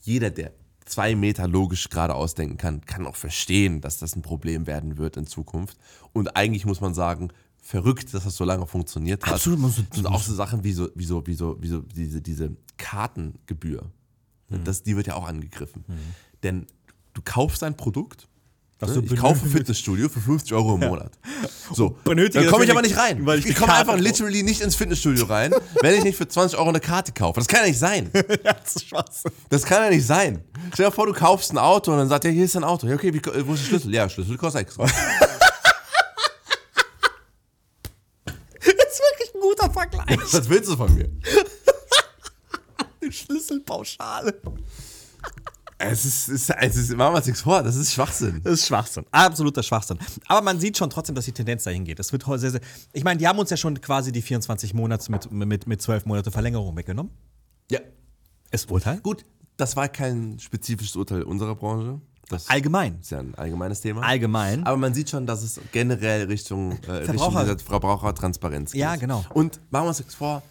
jeder, 0.01 0.31
der 0.31 0.53
zwei 0.85 1.15
Meter 1.15 1.47
logisch 1.47 1.89
gerade 1.89 2.15
ausdenken 2.15 2.57
kann, 2.57 2.81
kann 2.81 3.05
auch 3.05 3.15
verstehen, 3.15 3.81
dass 3.81 3.97
das 3.97 4.15
ein 4.15 4.21
Problem 4.21 4.65
werden 4.65 4.97
wird 4.97 5.17
in 5.17 5.27
Zukunft. 5.27 5.77
Und 6.13 6.35
eigentlich 6.35 6.65
muss 6.65 6.81
man 6.81 6.93
sagen, 6.93 7.29
verrückt, 7.59 8.13
dass 8.13 8.23
das 8.23 8.35
so 8.35 8.45
lange 8.45 8.65
funktioniert 8.65 9.25
hat. 9.25 9.33
Absolut, 9.33 9.59
Und 9.95 10.07
auch 10.07 10.21
so 10.21 10.33
Sachen 10.33 10.63
wie 10.63 10.71
so, 10.71 10.89
wie 10.95 11.03
so, 11.03 11.25
wie 11.27 11.35
so, 11.35 11.61
wie 11.61 11.67
so 11.67 11.81
diese, 11.81 12.21
diese 12.21 12.55
Kartengebühr. 12.77 13.91
Das, 14.63 14.81
die 14.81 14.95
wird 14.95 15.07
ja 15.07 15.15
auch 15.15 15.27
angegriffen. 15.27 15.83
Denn 16.41 16.65
du 17.13 17.21
kaufst 17.21 17.63
ein 17.63 17.75
Produkt. 17.75 18.27
Was 18.79 18.91
ne? 18.91 19.03
ich 19.03 19.15
kaufe 19.15 19.43
ein 19.43 19.49
Fitnessstudio 19.49 20.07
für 20.07 20.19
50 20.19 20.53
Euro 20.53 20.75
im 20.75 20.81
Monat. 20.81 21.11
So, 21.73 21.89
Benötige 22.03 22.43
dann 22.43 22.51
komme 22.53 22.63
ich 22.63 22.69
aber 22.69 22.83
nicht 22.83 22.95
rein. 22.95 23.25
weil 23.25 23.39
ich 23.39 23.47
ich 23.47 23.55
komme 23.55 23.73
einfach 23.73 23.97
literally 23.97 24.43
nicht 24.43 24.61
ins 24.61 24.75
Fitnessstudio 24.75 25.25
rein, 25.25 25.51
wenn 25.81 25.95
ich 25.95 26.03
nicht 26.03 26.15
für 26.15 26.27
20 26.27 26.59
Euro 26.59 26.69
eine 26.69 26.79
Karte 26.79 27.11
kaufe. 27.11 27.39
Das 27.39 27.47
kann 27.47 27.61
ja 27.61 27.67
nicht 27.67 27.79
sein. 27.79 28.11
das 28.43 28.75
ist 28.75 28.87
Schwachsinn. 28.87 29.31
Das 29.49 29.63
kann 29.63 29.83
ja 29.83 29.89
nicht 29.89 30.05
sein. 30.05 30.43
Stell 30.73 30.85
dir 30.85 30.91
vor, 30.91 31.07
du 31.07 31.13
kaufst 31.13 31.51
ein 31.51 31.57
Auto 31.57 31.91
und 31.91 31.97
dann 31.97 32.07
sagt 32.07 32.25
er, 32.25 32.31
hier 32.31 32.45
ist 32.45 32.55
ein 32.55 32.63
Auto. 32.63 32.85
Ja, 32.85 32.93
okay, 32.95 33.11
wie, 33.11 33.21
wo 33.47 33.53
ist 33.53 33.63
der 33.63 33.67
Schlüssel? 33.69 33.93
Ja, 33.93 34.07
Schlüssel 34.07 34.37
kostet 34.37 34.61
extra. 34.61 34.85
Das 34.85 34.93
ist 38.63 39.01
wirklich 39.01 39.33
ein 39.33 39.41
guter 39.41 39.71
Vergleich. 39.71 40.19
Was 40.33 40.49
willst 40.49 40.69
du 40.69 40.77
von 40.77 40.93
mir? 40.93 41.09
Die 43.03 43.11
Schlüsselpauschale. 43.11 44.39
Es 45.79 46.05
ist, 46.05 46.27
es 46.29 46.49
ist, 46.49 46.55
es 46.59 46.75
ist 46.75 46.89
machen 46.95 47.13
wir 47.13 47.17
uns 47.17 47.27
nichts 47.27 47.41
vor, 47.41 47.61
das 47.61 47.75
ist 47.75 47.93
Schwachsinn. 47.93 48.41
Das 48.43 48.53
ist 48.53 48.67
Schwachsinn. 48.67 49.05
Absoluter 49.11 49.61
Schwachsinn. 49.61 49.99
Aber 50.27 50.41
man 50.41 50.59
sieht 50.59 50.75
schon 50.77 50.89
trotzdem, 50.89 51.13
dass 51.13 51.25
die 51.25 51.31
Tendenz 51.31 51.65
dahin 51.65 51.83
geht. 51.85 51.99
Es 51.99 52.11
wird 52.11 52.23
sehr, 52.25 52.51
sehr. 52.51 52.61
Ich 52.93 53.03
meine, 53.03 53.19
die 53.19 53.27
haben 53.27 53.37
uns 53.37 53.51
ja 53.51 53.57
schon 53.57 53.79
quasi 53.79 54.11
die 54.11 54.23
24 54.23 54.73
Monate 54.73 55.11
mit, 55.11 55.31
mit, 55.31 55.67
mit 55.67 55.81
12 55.81 56.05
Monate 56.07 56.31
Verlängerung 56.31 56.75
weggenommen. 56.75 57.11
Ja. 57.69 57.79
Ist 58.49 58.71
Urteil? 58.71 58.99
Gut, 59.01 59.23
das 59.57 59.75
war 59.75 59.87
kein 59.87 60.39
spezifisches 60.39 60.95
Urteil 60.95 61.21
unserer 61.21 61.53
Branche. 61.55 62.01
Das 62.29 62.49
Allgemein. 62.49 62.97
ist 62.99 63.11
ja 63.11 63.19
ein 63.19 63.35
allgemeines 63.35 63.79
Thema. 63.81 64.01
Allgemein. 64.01 64.65
Aber 64.65 64.77
man 64.77 64.93
sieht 64.93 65.09
schon, 65.11 65.25
dass 65.27 65.43
es 65.43 65.61
generell 65.71 66.25
Richtung, 66.25 66.71
äh, 66.71 66.91
Richtung 66.91 67.17
Verbraucher- 67.19 67.43
dieser 67.43 67.59
Verbrauchertransparenz 67.59 68.71
geht. 68.71 68.81
Ja, 68.81 68.95
genau. 68.95 69.23
Und 69.33 69.61
machen 69.69 69.85
wir 69.85 69.89
uns 69.89 69.99
nichts 69.99 70.15
vor, 70.15 70.41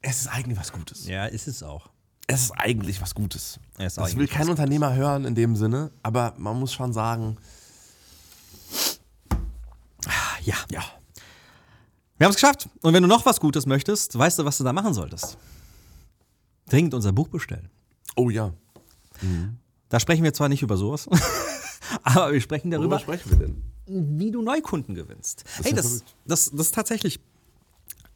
es 0.00 0.20
ist 0.22 0.28
eigentlich 0.28 0.58
was 0.58 0.72
Gutes. 0.72 1.06
ja, 1.06 1.26
ist 1.26 1.48
es 1.48 1.62
auch. 1.62 1.90
Es 2.34 2.42
ist 2.44 2.52
eigentlich 2.52 3.00
was 3.02 3.14
Gutes. 3.14 3.58
Das 3.78 4.16
will 4.16 4.26
kein 4.28 4.48
Unternehmer 4.48 4.94
hören 4.94 5.24
in 5.24 5.34
dem 5.34 5.54
Sinne, 5.56 5.90
aber 6.02 6.34
man 6.38 6.58
muss 6.58 6.72
schon 6.72 6.92
sagen, 6.92 7.36
Ja. 10.44 10.54
ja, 10.70 10.82
Wir 12.18 12.24
haben 12.26 12.30
es 12.30 12.36
geschafft. 12.36 12.68
Und 12.82 12.94
wenn 12.94 13.02
du 13.02 13.08
noch 13.08 13.24
was 13.26 13.38
Gutes 13.38 13.66
möchtest, 13.66 14.18
weißt 14.18 14.38
du, 14.40 14.44
was 14.44 14.58
du 14.58 14.64
da 14.64 14.72
machen 14.72 14.92
solltest? 14.94 15.36
Dringend 16.68 16.94
unser 16.94 17.12
Buch 17.12 17.28
bestellen. 17.28 17.68
oh 18.16 18.30
ja. 18.30 18.52
Da 19.88 20.00
sprechen 20.00 20.24
wir 20.24 20.32
zwar 20.32 20.48
nicht 20.48 20.62
über 20.62 20.76
sowas, 20.76 21.08
aber 22.02 22.32
wir 22.32 22.40
sprechen 22.40 22.70
darüber, 22.70 22.96
Worüber 22.96 22.98
sprechen 23.00 23.30
wir 23.30 23.38
denn? 23.46 23.62
wie 24.18 24.30
du 24.30 24.42
Neukunden 24.42 24.94
gewinnst. 24.94 25.44
hey, 25.62 25.70
ja 25.70 25.76
das, 25.76 26.02
das, 26.24 26.50
das 26.50 26.66
ist 26.66 26.74
tatsächlich 26.74 27.20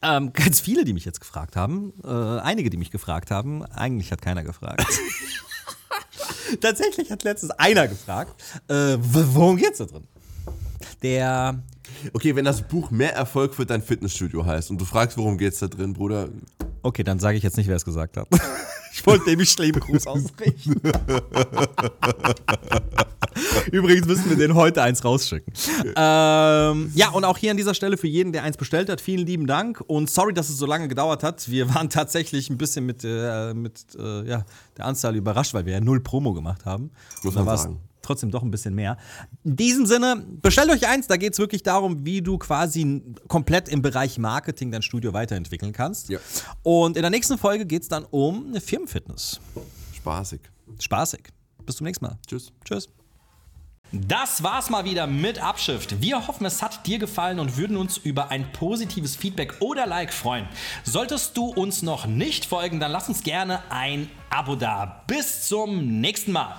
ähm, 0.01 0.33
ganz 0.33 0.59
viele, 0.59 0.83
die 0.83 0.93
mich 0.93 1.05
jetzt 1.05 1.19
gefragt 1.19 1.55
haben. 1.55 1.93
Äh, 2.03 2.09
einige, 2.09 2.69
die 2.69 2.77
mich 2.77 2.91
gefragt 2.91 3.31
haben. 3.31 3.65
Eigentlich 3.65 4.11
hat 4.11 4.21
keiner 4.21 4.43
gefragt. 4.43 4.85
tatsächlich 6.61 7.11
hat 7.11 7.23
letztens 7.23 7.51
einer 7.51 7.87
gefragt, 7.87 8.41
äh, 8.67 8.97
worum 8.99 9.57
geht's 9.57 9.79
da 9.79 9.85
drin? 9.85 10.07
Der 11.03 11.61
Okay, 12.13 12.35
wenn 12.35 12.45
das 12.45 12.61
Buch 12.61 12.91
mehr 12.91 13.13
Erfolg 13.13 13.55
für 13.55 13.65
dein 13.65 13.81
Fitnessstudio 13.81 14.45
heißt 14.45 14.69
und 14.71 14.79
du 14.79 14.85
fragst, 14.85 15.17
worum 15.17 15.37
geht's 15.37 15.59
da 15.59 15.67
drin, 15.67 15.93
Bruder, 15.93 16.27
Okay, 16.87 17.03
dann 17.03 17.19
sage 17.19 17.37
ich 17.37 17.43
jetzt 17.43 17.57
nicht, 17.57 17.67
wer 17.67 17.75
es 17.75 17.83
gesagt 17.83 18.15
hat. 18.15 18.27
Ich 18.97 19.05
wollte 19.05 19.29
nämlich 19.29 19.55
liebe 19.59 19.79
Gruß 19.79 20.07
ausrichten. 20.07 20.81
Übrigens 23.71 24.07
müssen 24.07 24.29
wir 24.31 24.37
den 24.37 24.55
heute 24.55 24.81
eins 24.81 25.05
rausschicken. 25.05 25.53
Ähm, 25.95 26.91
ja, 26.95 27.09
und 27.13 27.23
auch 27.23 27.37
hier 27.37 27.51
an 27.51 27.57
dieser 27.57 27.75
Stelle 27.75 27.97
für 27.97 28.07
jeden, 28.07 28.31
der 28.31 28.41
eins 28.41 28.57
bestellt 28.57 28.89
hat, 28.89 28.99
vielen 28.99 29.27
lieben 29.27 29.45
Dank. 29.45 29.83
Und 29.85 30.09
sorry, 30.09 30.33
dass 30.33 30.49
es 30.49 30.57
so 30.57 30.65
lange 30.65 30.87
gedauert 30.87 31.21
hat. 31.21 31.47
Wir 31.47 31.71
waren 31.75 31.91
tatsächlich 31.91 32.49
ein 32.49 32.57
bisschen 32.57 32.87
mit, 32.87 33.03
äh, 33.03 33.53
mit 33.53 33.85
äh, 33.99 34.27
ja, 34.27 34.45
der 34.77 34.85
Anzahl 34.85 35.15
überrascht, 35.15 35.53
weil 35.53 35.67
wir 35.67 35.73
ja 35.73 35.79
null 35.79 35.99
Promo 35.99 36.33
gemacht 36.33 36.65
haben. 36.65 36.89
Muss 37.21 37.35
man 37.35 37.45
sagen. 37.45 37.79
Trotzdem 38.07 38.31
doch 38.31 38.41
ein 38.41 38.51
bisschen 38.51 38.73
mehr. 38.73 38.95
In 39.43 39.57
diesem 39.57 39.85
Sinne, 39.85 40.25
bestellt 40.41 40.69
euch 40.69 40.87
eins, 40.87 41.07
da 41.07 41.17
geht 41.17 41.33
es 41.33 41.39
wirklich 41.39 41.61
darum, 41.61 42.05
wie 42.05 42.21
du 42.21 42.37
quasi 42.37 43.03
komplett 43.27 43.67
im 43.67 43.81
Bereich 43.81 44.17
Marketing 44.17 44.71
dein 44.71 44.81
Studio 44.81 45.11
weiterentwickeln 45.11 45.73
kannst. 45.73 46.07
Ja. 46.07 46.19
Und 46.63 46.95
in 46.95 47.01
der 47.01 47.11
nächsten 47.11 47.37
Folge 47.37 47.65
geht 47.65 47.81
es 47.81 47.89
dann 47.89 48.05
um 48.05 48.55
Firmenfitness. 48.55 49.41
spaßig. 49.93 50.39
Spaßig. 50.79 51.19
Bis 51.65 51.75
zum 51.75 51.83
nächsten 51.83 52.05
Mal. 52.05 52.17
Tschüss. 52.25 52.53
Tschüss. 52.63 52.87
Das 53.91 54.41
war's 54.41 54.69
mal 54.69 54.85
wieder 54.85 55.05
mit 55.05 55.43
Abschrift. 55.43 56.01
Wir 56.01 56.27
hoffen, 56.27 56.45
es 56.45 56.61
hat 56.61 56.87
dir 56.87 56.99
gefallen 56.99 57.39
und 57.39 57.57
würden 57.57 57.75
uns 57.75 57.97
über 57.97 58.31
ein 58.31 58.53
positives 58.53 59.17
Feedback 59.17 59.55
oder 59.59 59.85
Like 59.85 60.13
freuen. 60.13 60.47
Solltest 60.85 61.35
du 61.35 61.47
uns 61.47 61.81
noch 61.81 62.05
nicht 62.05 62.45
folgen, 62.45 62.79
dann 62.79 62.91
lass 62.91 63.09
uns 63.09 63.23
gerne 63.23 63.61
ein 63.69 64.09
Abo 64.29 64.55
da. 64.55 65.03
Bis 65.07 65.47
zum 65.49 65.99
nächsten 65.99 66.31
Mal. 66.31 66.55